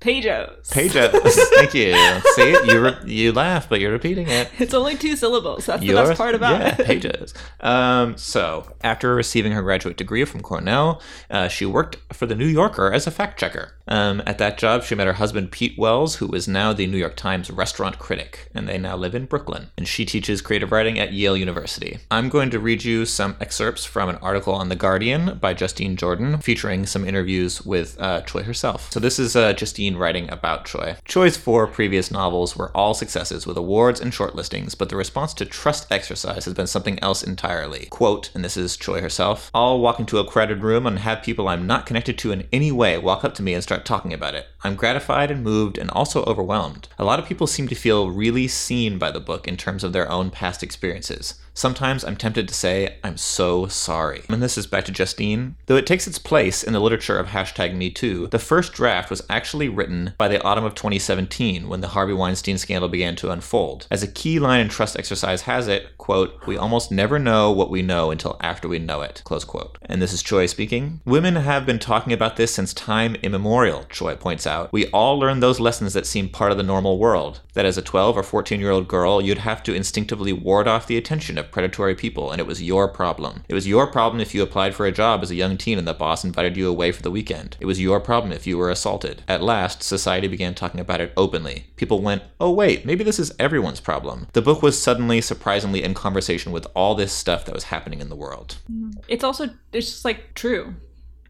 Pejos. 0.01 0.71
Pages. 0.71 1.11
Thank 1.55 1.75
you. 1.75 1.95
See, 2.35 2.51
you 2.67 2.85
re- 2.85 2.99
you 3.07 3.33
laugh, 3.33 3.69
but 3.69 3.81
you're 3.81 3.93
repeating 3.93 4.29
it. 4.29 4.51
It's 4.59 4.75
only 4.75 4.97
two 4.97 5.17
syllables. 5.17 5.67
That's 5.67 5.81
the 5.81 5.95
best 5.95 6.19
part 6.19 6.35
about 6.35 6.61
yeah, 6.61 6.77
it. 6.79 6.87
pages. 6.87 7.35
Um, 7.61 8.17
so, 8.17 8.71
after 8.83 9.15
receiving 9.15 9.53
her 9.53 9.63
graduate 9.63 9.97
degree 9.97 10.25
from 10.25 10.43
Cornell, 10.43 11.01
uh, 11.31 11.49
she 11.49 11.65
worked 11.65 11.97
for 12.13 12.27
the 12.27 12.35
New 12.35 12.47
Yorker 12.47 12.93
as 12.93 13.07
a 13.07 13.11
fact 13.11 13.41
checker. 13.41 13.73
Um, 13.89 14.23
at 14.27 14.39
that 14.39 14.59
job, 14.59 14.83
she 14.83 14.95
met 14.95 15.07
her 15.07 15.15
husband 15.15 15.53
Pete 15.53 15.79
Wells, 15.79 16.17
who 16.17 16.31
is 16.33 16.49
now 16.49 16.73
the 16.73 16.87
New 16.87 16.97
York 16.97 17.17
Times 17.17 17.51
restaurant 17.51 17.99
critic, 17.99 18.51
and 18.55 18.69
they 18.69 18.79
now 18.79 18.97
live 18.97 19.15
in 19.15 19.27
Brooklyn. 19.27 19.71
And 19.79 19.87
she 19.87 20.05
teaches 20.05 20.43
creative 20.43 20.73
writing 20.73 20.99
at 20.99 21.13
Yale 21.13 21.37
University. 21.37 21.99
I'm 22.11 22.29
going 22.29 22.51
to 22.51 22.59
read 22.59 22.85
you 22.85 23.07
some 23.07 23.37
excerpts 23.41 23.85
from 23.85 24.09
an 24.09 24.17
article 24.17 24.55
on 24.55 24.69
The 24.69 24.77
Guardian 24.77 25.39
by 25.39 25.55
Justine 25.55 25.97
Jordan, 25.97 26.39
featuring 26.39 26.85
some 26.87 27.07
interviews 27.07 27.65
with 27.65 27.99
uh, 28.01 28.23
Choi 28.23 28.43
herself. 28.43 28.93
So, 28.93 29.01
this 29.01 29.19
is 29.19 29.37
uh, 29.37 29.53
Justine 29.53 29.96
writing 29.97 30.31
about 30.31 30.65
Choi. 30.65 30.97
Choi's 31.05 31.37
four 31.37 31.67
previous 31.67 32.11
novels 32.11 32.57
were 32.57 32.71
all 32.77 32.95
successes 32.95 33.47
with 33.47 33.57
awards 33.57 34.01
and 34.01 34.13
shortlistings, 34.13 34.77
but 34.77 34.89
the 34.89 34.97
response 34.97 35.35
to 35.35 35.45
Trust 35.45 35.91
Exercise 35.91 36.45
has 36.45 36.55
been 36.55 36.67
something 36.67 36.99
else 37.03 37.23
entirely. 37.23 37.87
Quote, 37.91 38.31
and 38.35 38.45
this 38.45 38.57
is 38.57 38.77
Choi 38.77 39.01
herself 39.01 39.51
I'll 39.55 39.81
walk 39.81 39.99
into 39.99 40.19
a 40.19 40.27
crowded 40.27 40.63
room 40.63 40.87
and 40.87 40.99
have 41.01 41.23
people 41.23 41.49
I'm 41.49 41.67
not 41.67 41.87
connected 41.87 42.19
to 42.19 42.33
in 42.33 42.47
any 42.53 42.71
way 42.71 42.99
walk 42.99 43.25
up 43.25 43.35
to 43.35 43.43
me 43.43 43.55
and 43.55 43.63
start 43.63 43.85
talking 43.85 44.13
about 44.13 44.35
it. 44.35 44.47
I'm 44.63 44.77
gratified 44.77 45.31
and 45.31 45.43
moved 45.43 45.79
and 45.79 45.91
also 45.91 46.25
overwhelmed. 46.25 46.89
A 46.99 47.05
lot 47.05 47.19
of 47.19 47.27
people 47.27 47.47
seem 47.47 47.69
to 47.69 47.75
feel 47.75 48.11
really 48.11 48.49
seen 48.49 48.99
by 48.99 49.11
the 49.11 49.21
book 49.21 49.47
in 49.47 49.57
terms 49.57 49.85
of 49.85 49.93
their 49.93 50.11
own 50.11 50.31
past 50.31 50.63
experiences. 50.63 51.35
Sometimes 51.57 52.05
I'm 52.05 52.17
tempted 52.17 52.49
to 52.49 52.55
say, 52.55 52.99
I'm 53.03 53.17
so 53.17 53.67
sorry. 53.67 54.25
And 54.29 54.43
this 54.43 54.59
is 54.59 54.67
back 54.67 54.85
to 54.85 54.93
Justine. 54.93 55.57
Though 55.65 55.77
it 55.77 55.87
takes 55.87 56.07
its 56.07 56.19
place 56.19 56.63
in 56.63 56.75
the 56.75 56.81
literature 56.81 57.19
of 57.19 57.29
hashtag 57.29 57.75
MeToo, 57.75 58.31
the 58.31 58.39
first 58.39 58.75
draft 58.75 59.09
was 59.09 59.23
actually 59.31 59.71
written 59.71 60.13
by 60.19 60.29
the 60.29 60.43
autumn 60.43 60.65
of 60.65 60.75
2017 60.75 61.67
when 61.67 61.81
the 61.81 61.89
Harvey 61.89 62.13
Weinstein 62.13 62.59
scandal 62.59 62.91
began 62.91 63.17
to 63.17 63.31
unfold. 63.31 63.87
As 63.91 64.03
a 64.03 64.07
key 64.07 64.39
line 64.39 64.61
in 64.61 64.69
Trust 64.69 64.99
Exercise 64.99 65.43
has 65.43 65.67
it, 65.67 65.97
quote, 65.97 66.47
we 66.47 66.59
almost 66.59 66.93
never 66.93 67.19
know 67.19 67.51
what 67.51 67.71
we 67.71 67.81
know 67.81 68.11
until 68.11 68.37
after 68.43 68.69
we 68.69 68.79
know 68.79 69.01
it, 69.01 69.23
close 69.25 69.45
quote. 69.45 69.79
And 69.81 70.03
this 70.03 70.13
is 70.13 70.23
Choi 70.23 70.45
speaking. 70.45 71.01
Women 71.07 71.37
have 71.37 71.65
been 71.65 71.79
talking 71.79 72.13
about 72.13 72.37
this 72.37 72.55
since 72.55 72.75
time 72.75 73.15
immemorial, 73.23 73.87
Choi 73.89 74.15
points 74.15 74.47
out. 74.47 74.71
We 74.75 74.89
all 74.89 75.19
learn 75.19 75.41
those 75.41 75.59
lessons 75.59 75.95
that 75.95 76.05
seem 76.05 76.29
part 76.29 76.53
of 76.53 76.59
the 76.59 76.63
normal 76.63 76.99
world. 76.99 77.41
That 77.55 77.65
as 77.65 77.79
a 77.79 77.83
12 77.83 78.19
or 78.19 78.23
14 78.23 78.61
year 78.61 78.71
old 78.71 78.89
girl, 78.89 79.23
you'd 79.23 79.39
have 79.39 79.63
to 79.63 79.73
instinctively 79.73 80.35
ward 80.35 80.69
off 80.69 80.87
the 80.87 80.99
attention 80.99 81.39
of 81.39 81.46
predatory 81.51 81.95
people, 81.95 82.31
and 82.31 82.41
it 82.41 82.47
was 82.47 82.63
your 82.63 82.89
problem. 82.89 83.45
It 83.49 83.55
was 83.55 83.67
your 83.67 83.87
problem 83.87 84.21
if 84.21 84.35
you 84.35 84.43
applied 84.43 84.75
for 84.75 84.87
a 84.87 84.93
job 84.93 85.23
as 85.23 85.31
a 85.31 85.35
young 85.35 85.57
teen 85.57 85.79
and 85.79 85.87
the 85.87 85.95
boss 85.95 86.25
invited 86.25 86.57
you 86.57 86.69
away 86.69 86.93
for 86.93 87.03
the 87.03 87.11
weekend. 87.11 87.57
It 87.61 87.67
was 87.67 87.81
your 87.81 88.01
problem 88.01 88.33
if 88.33 88.47
you 88.47 88.59
were 88.59 88.71
assaulted. 88.71 89.23
At 89.29 89.43
last, 89.43 89.83
society 89.83 90.29
began 90.29 90.55
talking 90.55 90.81
about 90.81 91.01
it 91.01 91.13
openly. 91.17 91.67
People 91.77 92.03
went, 92.03 92.23
oh 92.41 92.51
wait, 92.51 92.85
maybe 92.85 93.05
this 93.05 93.19
is 93.19 93.33
everyone's 93.39 93.81
problem. 93.81 94.29
The 94.33 94.43
book 94.43 94.63
was 94.63 94.81
suddenly, 94.81 95.21
surprisingly 95.21 95.83
in 95.83 95.95
conversation 95.95 96.53
with 96.53 96.67
all 96.75 96.95
this 96.95 97.13
stuff 97.13 97.45
that 97.45 97.55
was 97.55 97.65
happening 97.65 98.01
in 98.01 98.09
the 98.09 98.17
world. 98.17 98.59
Mm-hmm. 98.71 99.01
It's 99.09 99.25
also 99.25 99.51
it's 99.73 99.91
just 99.91 100.05
like 100.05 100.35
true. 100.35 100.75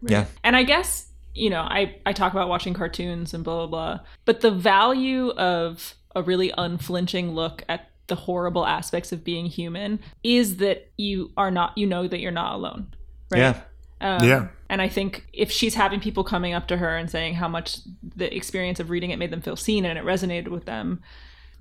Yeah. 0.03 0.27
And 0.45 0.57
I 0.57 0.63
guess, 0.63 1.11
you 1.35 1.51
know, 1.51 1.63
I, 1.63 1.97
I 2.05 2.13
talk 2.13 2.33
about 2.33 2.49
watching 2.49 2.75
cartoons 2.75 3.35
and 3.35 3.45
blah, 3.45 3.67
blah, 3.67 3.97
blah. 3.97 4.07
But 4.25 4.41
the 4.41 4.51
value 4.51 5.31
of 5.31 5.95
a 6.15 6.23
really 6.23 6.53
unflinching 6.57 7.35
look 7.35 7.63
at 7.69 7.91
the 8.07 8.15
horrible 8.15 8.67
aspects 8.67 9.13
of 9.13 9.25
being 9.25 9.47
human 9.47 10.01
is 10.23 10.57
that 10.59 10.91
you 10.97 11.33
are 11.37 11.51
not, 11.51 11.77
you 11.77 11.87
know, 11.87 12.07
that 12.07 12.21
you're 12.21 12.31
not 12.33 12.55
alone. 12.55 12.95
Right. 13.31 13.41
Yeah. 13.41 13.61
Um, 14.01 14.25
Yeah. 14.25 14.49
And 14.69 14.83
I 14.83 14.89
think 14.89 15.27
if 15.33 15.51
she's 15.51 15.75
having 15.75 16.01
people 16.01 16.25
coming 16.25 16.53
up 16.53 16.67
to 16.69 16.77
her 16.77 16.97
and 16.97 17.09
saying 17.09 17.35
how 17.35 17.49
much 17.49 17.79
the 18.17 18.35
experience 18.35 18.81
of 18.81 18.91
reading 18.91 19.11
it 19.11 19.19
made 19.19 19.31
them 19.31 19.41
feel 19.41 19.57
seen 19.57 19.85
and 19.85 19.97
it 19.97 20.05
resonated 20.05 20.49
with 20.49 20.65
them, 20.65 21.03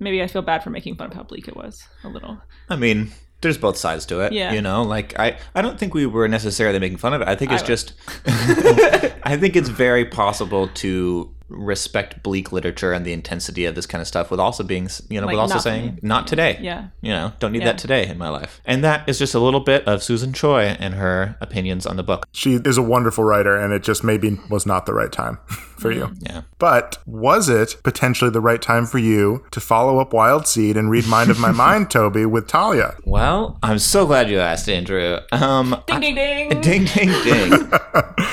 maybe 0.00 0.22
I 0.22 0.26
feel 0.26 0.42
bad 0.42 0.64
for 0.64 0.70
making 0.70 0.96
fun 0.96 1.08
of 1.08 1.14
how 1.14 1.22
bleak 1.22 1.46
it 1.46 1.56
was 1.56 1.86
a 2.02 2.08
little. 2.08 2.40
I 2.68 2.74
mean, 2.74 3.12
there's 3.42 3.58
both 3.58 3.76
sides 3.76 4.06
to 4.06 4.20
it. 4.20 4.32
Yeah. 4.32 4.52
You 4.52 4.60
know, 4.60 4.82
like 4.82 5.18
I, 5.18 5.38
I 5.54 5.62
don't 5.62 5.78
think 5.78 5.94
we 5.94 6.06
were 6.06 6.26
necessarily 6.26 6.78
making 6.78 6.98
fun 6.98 7.14
of 7.14 7.20
it. 7.20 7.28
I 7.28 7.36
think 7.36 7.52
it's 7.52 7.62
I 7.62 7.66
just 7.66 7.92
I 8.26 9.36
think 9.36 9.54
it's 9.56 9.68
very 9.68 10.04
possible 10.04 10.68
to 10.68 11.34
respect 11.48 12.22
bleak 12.22 12.50
literature 12.52 12.92
and 12.92 13.04
the 13.06 13.12
intensity 13.12 13.64
of 13.66 13.74
this 13.74 13.86
kind 13.86 14.02
of 14.02 14.08
stuff 14.08 14.30
with 14.30 14.40
also 14.40 14.64
being, 14.64 14.88
you 15.08 15.20
know, 15.20 15.26
Like, 15.26 15.34
with 15.34 15.40
also 15.40 15.54
not 15.54 15.62
saying 15.62 15.98
not 16.02 16.26
today. 16.26 16.58
Yeah. 16.60 16.88
You 17.00 17.12
know, 17.12 17.32
don't 17.38 17.52
need 17.52 17.60
Yeah. 17.60 17.66
that 17.66 17.78
today 17.78 18.06
in 18.08 18.18
my 18.18 18.28
life. 18.28 18.60
And 18.64 18.82
that 18.84 19.08
is 19.08 19.18
just 19.18 19.34
a 19.34 19.38
little 19.38 19.60
bit 19.60 19.86
of 19.86 20.02
Susan 20.02 20.32
Choi 20.32 20.76
and 20.80 20.94
her 20.94 21.36
opinions 21.40 21.86
on 21.86 21.96
the 21.96 22.02
book. 22.02 22.26
She 22.32 22.54
is 22.64 22.76
a 22.78 22.82
wonderful 22.82 23.24
writer, 23.24 23.56
and 23.56 23.72
it 23.72 23.82
just 23.82 24.02
maybe 24.02 24.38
was 24.50 24.66
not 24.66 24.86
the 24.86 24.94
right 24.94 25.12
time 25.12 25.38
for 25.78 25.92
you. 25.92 26.10
Yeah. 26.20 26.42
But 26.58 26.98
was 27.06 27.48
it 27.48 27.76
potentially 27.84 28.30
the 28.30 28.40
right 28.40 28.60
time 28.62 28.86
for 28.86 28.98
you 28.98 29.44
to 29.52 29.60
follow 29.60 29.98
up 30.00 30.12
Wild 30.12 30.46
Seed 30.48 30.76
and 30.76 30.90
read 30.90 31.06
Mind 31.06 31.30
of 31.30 31.38
My 31.38 31.52
Mind, 31.64 31.90
Toby, 31.90 32.26
with 32.26 32.48
Talia? 32.48 32.96
Well, 33.04 33.58
I'm 33.62 33.78
so 33.78 34.06
glad 34.06 34.30
you 34.30 34.38
asked, 34.40 34.68
Andrew. 34.68 35.18
Um, 35.32 35.76
Ding 35.86 36.00
ding 36.00 36.14
ding. 36.14 36.60
ding, 36.60 36.84
ding, 36.86 37.08
ding. 37.24 37.70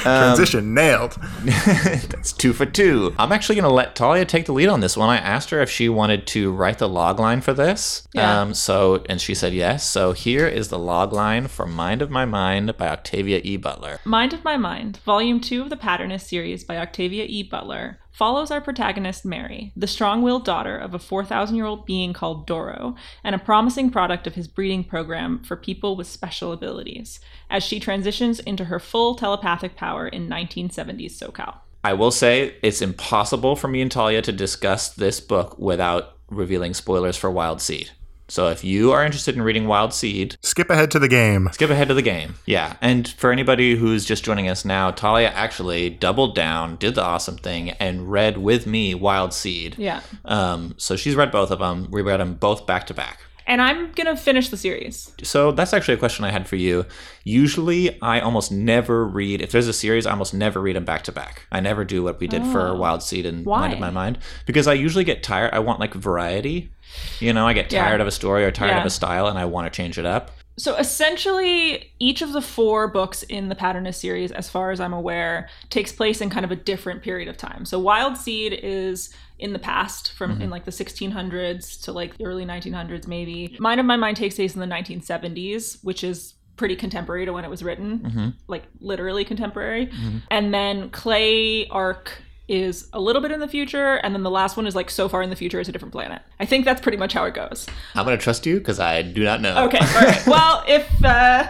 Transition 0.01 0.73
nailed. 0.73 1.17
That's 1.43 2.31
two 2.33 2.53
for 2.53 2.65
two. 2.65 3.02
I'm 3.17 3.31
actually 3.31 3.55
going 3.55 3.69
to 3.69 3.73
let 3.73 3.95
Talia 3.95 4.25
take 4.25 4.45
the 4.45 4.53
lead 4.53 4.69
on 4.69 4.79
this 4.79 4.95
one. 4.95 5.09
I 5.09 5.17
asked 5.17 5.49
her 5.49 5.61
if 5.61 5.69
she 5.69 5.89
wanted 5.89 6.27
to 6.27 6.51
write 6.51 6.79
the 6.79 6.89
log 6.89 7.19
line 7.19 7.41
for 7.41 7.53
this. 7.53 8.07
Yeah. 8.13 8.41
Um, 8.41 8.53
so, 8.53 9.03
and 9.09 9.19
she 9.19 9.35
said 9.35 9.53
yes. 9.53 9.87
So 9.87 10.11
here 10.13 10.47
is 10.47 10.69
the 10.69 10.79
log 10.79 11.13
line 11.13 11.47
for 11.47 11.65
Mind 11.65 12.01
of 12.01 12.09
My 12.09 12.25
Mind 12.25 12.77
by 12.77 12.87
Octavia 12.87 13.41
E. 13.43 13.57
Butler. 13.57 13.99
Mind 14.05 14.33
of 14.33 14.43
My 14.43 14.57
Mind, 14.57 14.97
Volume 15.05 15.39
2 15.39 15.63
of 15.63 15.69
the 15.69 15.77
Patternist 15.77 16.27
series 16.27 16.63
by 16.63 16.77
Octavia 16.77 17.25
E. 17.27 17.43
Butler, 17.43 17.99
follows 18.13 18.51
our 18.51 18.61
protagonist 18.61 19.25
Mary, 19.25 19.73
the 19.75 19.87
strong 19.87 20.21
willed 20.21 20.45
daughter 20.45 20.77
of 20.77 20.93
a 20.93 20.99
4,000 20.99 21.55
year 21.55 21.65
old 21.65 21.85
being 21.85 22.13
called 22.13 22.45
Doro, 22.45 22.95
and 23.23 23.35
a 23.35 23.39
promising 23.39 23.89
product 23.89 24.27
of 24.27 24.35
his 24.35 24.47
breeding 24.47 24.83
program 24.83 25.43
for 25.43 25.57
people 25.57 25.95
with 25.95 26.07
special 26.07 26.51
abilities, 26.51 27.19
as 27.49 27.63
she 27.63 27.79
transitions 27.79 28.39
into 28.39 28.65
her 28.65 28.79
full 28.79 29.15
telepathic 29.15 29.75
power 29.75 30.07
in 30.07 30.29
1970s 30.29 31.11
SoCal. 31.11 31.55
I 31.83 31.93
will 31.93 32.11
say 32.11 32.55
it's 32.61 32.81
impossible 32.81 33.55
for 33.55 33.67
me 33.67 33.81
and 33.81 33.91
Talia 33.91 34.21
to 34.21 34.31
discuss 34.31 34.89
this 34.89 35.19
book 35.19 35.57
without 35.59 36.17
revealing 36.29 36.73
spoilers 36.73 37.17
for 37.17 37.29
Wild 37.29 37.61
Seed. 37.61 37.91
So 38.29 38.47
if 38.47 38.63
you 38.63 38.91
are 38.93 39.05
interested 39.05 39.35
in 39.35 39.41
reading 39.41 39.67
Wild 39.67 39.93
Seed, 39.93 40.37
Skip 40.41 40.69
ahead 40.69 40.89
to 40.91 40.97
the 40.99 41.09
game. 41.09 41.49
skip 41.51 41.69
ahead 41.69 41.89
to 41.89 41.93
the 41.93 42.01
game. 42.01 42.35
Yeah. 42.45 42.77
And 42.81 43.07
for 43.07 43.31
anybody 43.31 43.75
who's 43.75 44.05
just 44.05 44.23
joining 44.23 44.47
us 44.47 44.63
now, 44.63 44.91
Talia 44.91 45.29
actually 45.29 45.89
doubled 45.89 46.33
down, 46.33 46.77
did 46.77 46.95
the 46.95 47.03
awesome 47.03 47.35
thing, 47.37 47.71
and 47.71 48.09
read 48.09 48.37
with 48.37 48.65
me 48.65 48.95
Wild 48.95 49.33
Seed. 49.33 49.75
Yeah. 49.77 50.01
Um, 50.23 50.73
so 50.77 50.95
she's 50.95 51.15
read 51.15 51.31
both 51.31 51.51
of 51.51 51.59
them. 51.59 51.89
We 51.91 52.01
read 52.01 52.21
them 52.21 52.35
both 52.35 52.65
back 52.65 52.87
to 52.87 52.93
back. 52.93 53.19
And 53.45 53.61
I'm 53.61 53.91
going 53.91 54.07
to 54.07 54.15
finish 54.15 54.49
the 54.49 54.57
series. 54.57 55.13
So 55.23 55.51
that's 55.51 55.73
actually 55.73 55.95
a 55.95 55.97
question 55.97 56.23
I 56.23 56.31
had 56.31 56.47
for 56.47 56.55
you. 56.55 56.85
Usually, 57.25 58.01
I 58.01 58.19
almost 58.19 58.51
never 58.51 59.05
read, 59.05 59.41
if 59.41 59.51
there's 59.51 59.67
a 59.67 59.73
series, 59.73 60.05
I 60.05 60.11
almost 60.11 60.33
never 60.33 60.61
read 60.61 60.75
them 60.75 60.85
back 60.85 61.03
to 61.03 61.11
back. 61.11 61.45
I 61.51 61.59
never 61.59 61.83
do 61.83 62.03
what 62.03 62.19
we 62.19 62.27
did 62.27 62.45
for 62.47 62.69
oh. 62.69 62.75
Wild 62.75 63.03
Seed 63.03 63.25
and 63.25 63.45
Why? 63.45 63.61
Mind 63.61 63.73
of 63.73 63.79
My 63.79 63.89
Mind 63.89 64.19
because 64.45 64.67
I 64.67 64.73
usually 64.73 65.03
get 65.03 65.23
tired. 65.23 65.53
I 65.53 65.59
want 65.59 65.79
like 65.79 65.93
variety. 65.93 66.71
You 67.19 67.33
know, 67.33 67.47
I 67.47 67.53
get 67.53 67.71
Yeah. 67.71 67.83
tired 67.83 68.01
of 68.01 68.07
a 68.07 68.11
story 68.11 68.45
or 68.45 68.51
tired 68.51 68.69
Yeah. 68.69 68.79
of 68.79 68.85
a 68.85 68.89
style 68.89 69.27
and 69.27 69.37
I 69.37 69.45
want 69.45 69.71
to 69.71 69.75
change 69.75 69.97
it 69.97 70.05
up. 70.05 70.31
So 70.57 70.75
essentially, 70.75 71.91
each 71.99 72.21
of 72.21 72.33
the 72.33 72.41
four 72.41 72.87
books 72.87 73.23
in 73.23 73.49
the 73.49 73.55
Patternist 73.55 73.95
series, 73.95 74.31
as 74.31 74.49
far 74.49 74.71
as 74.71 74.79
I'm 74.79 74.93
aware, 74.93 75.49
takes 75.69 75.91
place 75.91 76.21
in 76.21 76.29
kind 76.29 76.45
of 76.45 76.51
a 76.51 76.55
different 76.55 77.01
period 77.01 77.27
of 77.27 77.37
time. 77.37 77.65
So 77.65 77.79
Wild 77.79 78.17
Seed 78.17 78.59
is 78.61 79.13
in 79.39 79.53
the 79.53 79.59
past, 79.59 80.13
from 80.13 80.33
mm-hmm. 80.33 80.43
in 80.43 80.49
like 80.49 80.65
the 80.65 80.71
1600s 80.71 81.81
to 81.83 81.91
like 81.91 82.17
the 82.17 82.25
early 82.25 82.45
1900s, 82.45 83.07
maybe. 83.07 83.55
Mind 83.59 83.79
of 83.79 83.85
My 83.85 83.95
Mind 83.95 84.17
takes 84.17 84.35
place 84.35 84.53
in 84.53 84.61
the 84.61 84.67
1970s, 84.67 85.83
which 85.83 86.03
is 86.03 86.35
pretty 86.55 86.75
contemporary 86.75 87.25
to 87.25 87.33
when 87.33 87.43
it 87.43 87.49
was 87.49 87.63
written, 87.63 87.99
mm-hmm. 87.99 88.29
like 88.47 88.63
literally 88.79 89.25
contemporary. 89.25 89.87
Mm-hmm. 89.87 90.17
And 90.29 90.53
then 90.53 90.89
Clay's 90.91 91.67
Ark 91.71 92.22
is 92.47 92.89
a 92.93 92.99
little 92.99 93.21
bit 93.21 93.31
in 93.31 93.39
the 93.39 93.47
future, 93.47 93.95
and 93.95 94.13
then 94.13 94.23
the 94.23 94.31
last 94.31 94.57
one 94.57 94.67
is 94.67 94.75
like 94.75 94.89
so 94.89 95.07
far 95.07 95.21
in 95.21 95.29
the 95.29 95.35
future 95.35 95.59
it's 95.59 95.69
a 95.69 95.71
different 95.71 95.93
planet. 95.93 96.21
I 96.39 96.45
think 96.45 96.65
that's 96.65 96.81
pretty 96.81 96.97
much 96.97 97.13
how 97.13 97.25
it 97.25 97.33
goes. 97.33 97.67
I'm 97.95 98.05
to 98.05 98.17
trust 98.17 98.45
you 98.45 98.57
because 98.57 98.79
I 98.79 99.01
do 99.01 99.23
not 99.23 99.41
know. 99.41 99.65
Okay, 99.65 99.79
all 99.79 100.01
right. 100.01 100.23
Well, 100.27 100.63
if 100.67 101.05
uh 101.05 101.47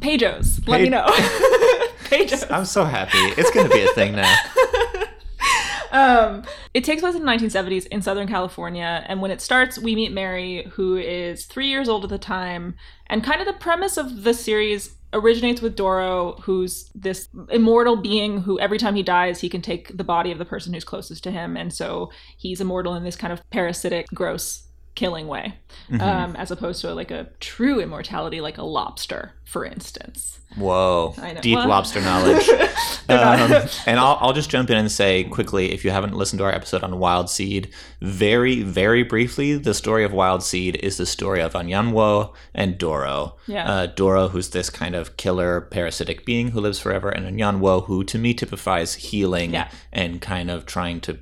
Pejos, 0.00 0.66
let 0.68 0.80
me 0.82 0.88
know. 0.88 1.06
Pejos. 2.04 2.50
I'm 2.50 2.64
so 2.64 2.84
happy. 2.84 3.18
It's 3.18 3.50
to 3.50 3.68
be 3.68 3.82
a 3.82 3.88
thing 3.94 4.16
now. 4.16 4.34
Um, 5.92 6.42
it 6.74 6.84
takes 6.84 7.00
place 7.00 7.14
in 7.14 7.24
the 7.24 7.30
1970s 7.30 7.86
in 7.86 8.02
Southern 8.02 8.28
California, 8.28 9.02
and 9.06 9.22
when 9.22 9.30
it 9.30 9.40
starts, 9.40 9.78
we 9.78 9.94
meet 9.94 10.12
Mary, 10.12 10.70
who 10.72 10.96
is 10.96 11.46
three 11.46 11.68
years 11.68 11.88
old 11.88 12.04
at 12.04 12.10
the 12.10 12.18
time, 12.18 12.74
and 13.06 13.24
kind 13.24 13.40
of 13.40 13.46
the 13.46 13.54
premise 13.54 13.96
of 13.96 14.24
the 14.24 14.34
series 14.34 14.94
originates 15.16 15.60
with 15.60 15.74
Doro, 15.74 16.36
who's 16.42 16.90
this 16.94 17.28
immortal 17.50 17.96
being 17.96 18.40
who 18.42 18.58
every 18.60 18.78
time 18.78 18.94
he 18.94 19.02
dies, 19.02 19.40
he 19.40 19.48
can 19.48 19.62
take 19.62 19.96
the 19.96 20.04
body 20.04 20.30
of 20.30 20.38
the 20.38 20.44
person 20.44 20.72
who's 20.72 20.84
closest 20.84 21.24
to 21.24 21.30
him, 21.30 21.56
and 21.56 21.72
so 21.72 22.10
he's 22.36 22.60
immortal 22.60 22.94
in 22.94 23.02
this 23.02 23.16
kind 23.16 23.32
of 23.32 23.42
parasitic, 23.50 24.06
gross 24.14 24.65
killing 24.96 25.28
way, 25.28 25.54
um, 26.00 26.34
as 26.34 26.50
opposed 26.50 26.80
to 26.80 26.92
like 26.94 27.12
a 27.12 27.28
true 27.38 27.78
immortality, 27.80 28.40
like 28.40 28.58
a 28.58 28.64
lobster, 28.64 29.32
for 29.44 29.64
instance. 29.64 30.40
Whoa. 30.56 31.14
I 31.18 31.32
know. 31.34 31.40
Deep 31.40 31.56
Well- 31.58 31.68
lobster 31.68 32.00
knowledge. 32.08 32.48
Um, 33.08 33.52
and 33.86 34.00
I'll, 34.00 34.18
I'll 34.20 34.32
just 34.32 34.50
jump 34.50 34.68
in 34.68 34.76
and 34.76 34.90
say 34.90 35.22
quickly 35.22 35.70
if 35.72 35.84
you 35.84 35.92
haven't 35.92 36.16
listened 36.16 36.38
to 36.40 36.44
our 36.44 36.50
episode 36.52 36.82
on 36.82 36.98
Wild 36.98 37.30
Seed, 37.30 37.72
very, 38.00 38.64
very 38.64 39.04
briefly, 39.04 39.56
the 39.56 39.74
story 39.74 40.02
of 40.02 40.12
Wild 40.12 40.42
Seed 40.42 40.74
is 40.82 40.96
the 40.96 41.06
story 41.06 41.40
of 41.40 41.52
Anyanwu 41.52 42.34
and 42.52 42.76
Doro. 42.78 43.36
Yeah. 43.46 43.70
Uh, 43.70 43.86
Doro, 43.86 44.26
who's 44.26 44.50
this 44.50 44.70
kind 44.70 44.96
of 44.96 45.16
killer 45.16 45.60
parasitic 45.60 46.26
being 46.26 46.48
who 46.48 46.60
lives 46.60 46.80
forever, 46.80 47.08
and 47.08 47.24
Anyanwu, 47.26 47.86
who 47.86 48.02
to 48.02 48.18
me 48.18 48.34
typifies 48.34 48.94
healing 48.94 49.52
Yeah. 49.52 49.70
and 49.92 50.20
kind 50.20 50.50
of 50.50 50.66
trying 50.66 51.00
to, 51.02 51.20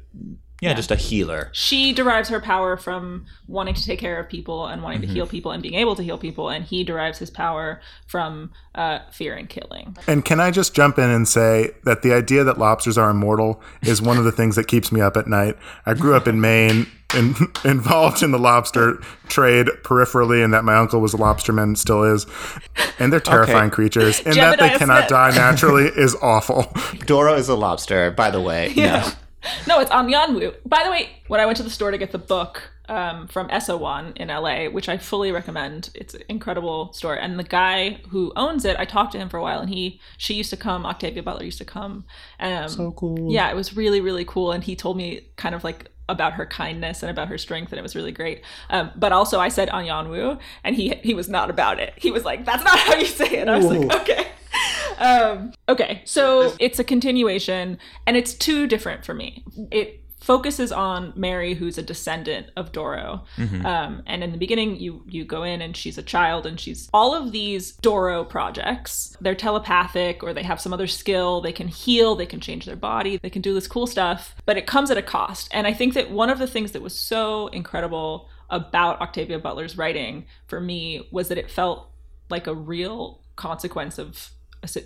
yeah, 0.65 0.75
just 0.75 0.91
a 0.91 0.97
healer. 0.97 1.49
she 1.53 1.93
derives 1.93 2.29
her 2.29 2.41
power 2.41 2.77
from 2.77 3.27
wanting 3.49 3.75
to 3.75 3.85
take 3.85 3.99
care 3.99 4.19
of 4.19 4.29
people 4.29 4.67
and 4.67 4.83
wanting 4.83 5.01
Mm-hmm. 5.01 5.09
to 5.09 5.15
heal 5.15 5.27
people 5.27 5.51
and 5.53 5.63
being 5.63 5.75
able 5.75 5.95
to 5.97 6.03
heal 6.03 6.19
people 6.19 6.49
and 6.49 6.65
he 6.65 6.85
derives 6.85 7.19
his 7.19 7.31
power 7.31 7.81
from 8.07 8.51
uh, 8.75 9.01
fear 9.11 9.35
and 9.35 9.49
killing 9.49 9.97
And 10.07 10.25
can 10.25 10.41
I 10.41 10.51
just 10.51 10.75
jump 10.75 10.99
in 10.99 11.11
and 11.11 11.27
say 11.29 11.71
that 11.85 12.03
the 12.03 12.13
idea 12.13 12.45
that 12.45 12.59
lobsters 12.59 12.97
are 12.99 13.11
immortal 13.11 13.61
is 13.83 14.01
one 14.03 14.19
of 14.19 14.25
the 14.25 14.33
things 14.33 14.57
that 14.57 14.67
keeps 14.69 14.91
me 14.93 15.01
up 15.01 15.17
at 15.17 15.27
night. 15.27 15.57
I 15.87 15.95
grew 15.95 16.15
up 16.15 16.27
in 16.29 16.41
Maine. 16.41 16.87
In, 17.15 17.35
involved 17.65 18.25
in 18.25 18.33
the 18.33 18.41
lobster 18.41 18.97
trade 19.29 19.69
peripherally, 19.85 20.43
and 20.45 20.53
that 20.53 20.65
my 20.65 20.75
uncle 20.75 21.01
was 21.01 21.15
a 21.15 21.17
lobsterman, 21.17 21.77
still 21.79 22.03
is, 22.03 22.27
and 22.99 23.13
they're 23.13 23.21
terrifying 23.21 23.71
creatures. 23.71 24.21
And 24.27 24.35
that 24.35 24.59
they 24.59 24.71
cannot 24.71 25.01
Smith. 25.03 25.11
die 25.11 25.31
naturally 25.37 25.85
is 25.85 26.17
awful. 26.21 26.73
Dora 27.07 27.35
is 27.35 27.49
a 27.49 27.55
lobster, 27.55 28.11
by 28.11 28.31
the 28.33 28.41
way. 28.41 28.73
Yeah. 28.75 29.03
no 29.03 29.13
it's 29.81 29.91
Anyanwu. 29.91 30.55
by 30.67 30.83
the 30.85 30.91
way 30.91 31.11
when 31.29 31.41
i 31.41 31.47
went 31.47 31.57
to 31.57 31.63
the 31.63 31.71
store 31.71 31.91
to 31.91 31.99
get 31.99 32.13
the 32.13 32.19
book 32.19 32.71
um, 32.89 33.29
from 33.29 33.49
Eso 33.51 33.77
Won 33.77 34.13
in 34.17 34.29
LA, 34.29 34.67
which 34.67 34.89
I 34.89 34.99
fully 34.99 35.33
recommend. 35.33 35.91
It's 35.95 36.15
an 36.15 36.23
incredible 36.29 36.93
store. 36.93 37.15
And 37.15 37.39
the 37.39 37.45
guy 37.45 38.01
who 38.09 38.33
owns 38.37 38.65
it, 38.65 38.77
I 38.79 38.85
talked 38.85 39.13
to 39.13 39.19
him 39.19 39.29
for 39.29 39.39
a 39.39 39.43
while, 39.43 39.61
and 39.61 39.71
he, 39.71 40.01
she 40.19 40.35
used 40.35 40.51
to 40.51 40.57
come. 40.57 40.85
Octavia 40.85 41.23
Butler 41.23 41.45
used 41.45 41.59
to 41.59 41.65
come. 41.65 42.05
Um, 42.41 42.69
so 42.69 42.93
cool. 42.93 43.33
Yeah, 43.33 43.51
it 43.51 43.57
was 43.57 43.77
really, 43.77 44.01
really 44.01 44.25
cool. 44.25 44.53
And 44.53 44.63
he 44.63 44.77
told 44.77 44.97
me 44.97 45.29
kind 45.37 45.55
of 45.55 45.65
like 45.65 45.91
about 46.09 46.35
her 46.35 46.45
kindness 46.45 47.03
and 47.03 47.11
about 47.11 47.29
her 47.29 47.39
strength, 47.39 47.73
and 47.73 47.79
it 47.79 47.83
was 47.83 47.97
really 47.97 48.13
great. 48.13 48.43
Um, 48.69 48.91
but 48.97 49.13
also, 49.13 49.41
I 49.41 49.49
said 49.49 49.69
Anyanwu, 49.71 50.39
and 50.63 50.77
he 50.77 50.95
he 51.03 51.15
was 51.15 51.29
not 51.29 51.51
about 51.51 51.81
it. 51.81 51.95
He 51.97 52.11
was 52.11 52.25
like, 52.25 52.45
"That's 52.45 52.65
not 52.65 52.79
how 52.79 52.97
you 52.97 53.07
say 53.07 53.39
it." 53.39 53.49
I 53.49 53.57
was 53.57 53.67
like, 53.67 54.03
"Okay." 54.03 54.27
Um, 54.99 55.53
okay, 55.69 56.03
so 56.05 56.55
it's 56.59 56.79
a 56.79 56.85
continuation, 56.85 57.79
and 58.07 58.17
it's 58.17 58.35
too 58.35 58.67
different 58.67 59.05
for 59.05 59.15
me. 59.15 59.45
It 59.71 60.01
focuses 60.25 60.73
on 60.73 61.13
Mary, 61.15 61.53
who's 61.53 61.77
a 61.77 61.83
descendant 61.83 62.47
of 62.57 62.73
Doro. 62.73 63.25
Um, 63.65 64.03
and 64.07 64.25
in 64.25 64.33
the 64.33 64.39
beginning, 64.39 64.77
you 64.81 65.05
you 65.07 65.25
go 65.25 65.43
in 65.43 65.61
and 65.61 65.77
she's 65.77 65.99
a 65.99 66.03
child, 66.03 66.47
and 66.47 66.59
she's 66.59 66.89
all 66.95 67.15
of 67.15 67.33
these 67.33 67.73
Doro 67.73 68.25
projects. 68.25 69.17
They're 69.21 69.35
telepathic, 69.35 70.23
or 70.23 70.33
they 70.33 70.43
have 70.43 70.61
some 70.61 70.73
other 70.73 70.87
skill. 70.87 71.41
They 71.41 71.53
can 71.53 71.69
heal. 71.69 72.15
They 72.17 72.27
can 72.27 72.41
change 72.41 72.65
their 72.65 72.77
body. 72.77 73.19
They 73.23 73.31
can 73.31 73.43
do 73.43 73.55
this 73.55 73.69
cool 73.69 73.87
stuff, 73.87 74.35
but 74.47 74.57
it 74.57 74.67
comes 74.67 74.91
at 74.91 74.99
a 74.99 75.03
cost. 75.03 75.49
And 75.53 75.67
I 75.67 75.75
think 75.75 75.95
that 75.95 76.11
one 76.11 76.31
of 76.31 76.39
the 76.39 76.47
things 76.47 76.73
that 76.73 76.83
was 76.83 76.99
so 76.99 77.49
incredible 77.49 78.29
about 78.51 79.01
Octavia 79.01 79.39
Butler's 79.39 79.77
writing 79.77 80.27
for 80.47 80.61
me 80.61 81.07
was 81.11 81.29
that 81.29 81.39
it 81.39 81.51
felt 81.51 81.91
like 82.31 82.47
a 82.47 82.55
real 82.55 83.23
consequence 83.37 83.99
of 83.99 84.31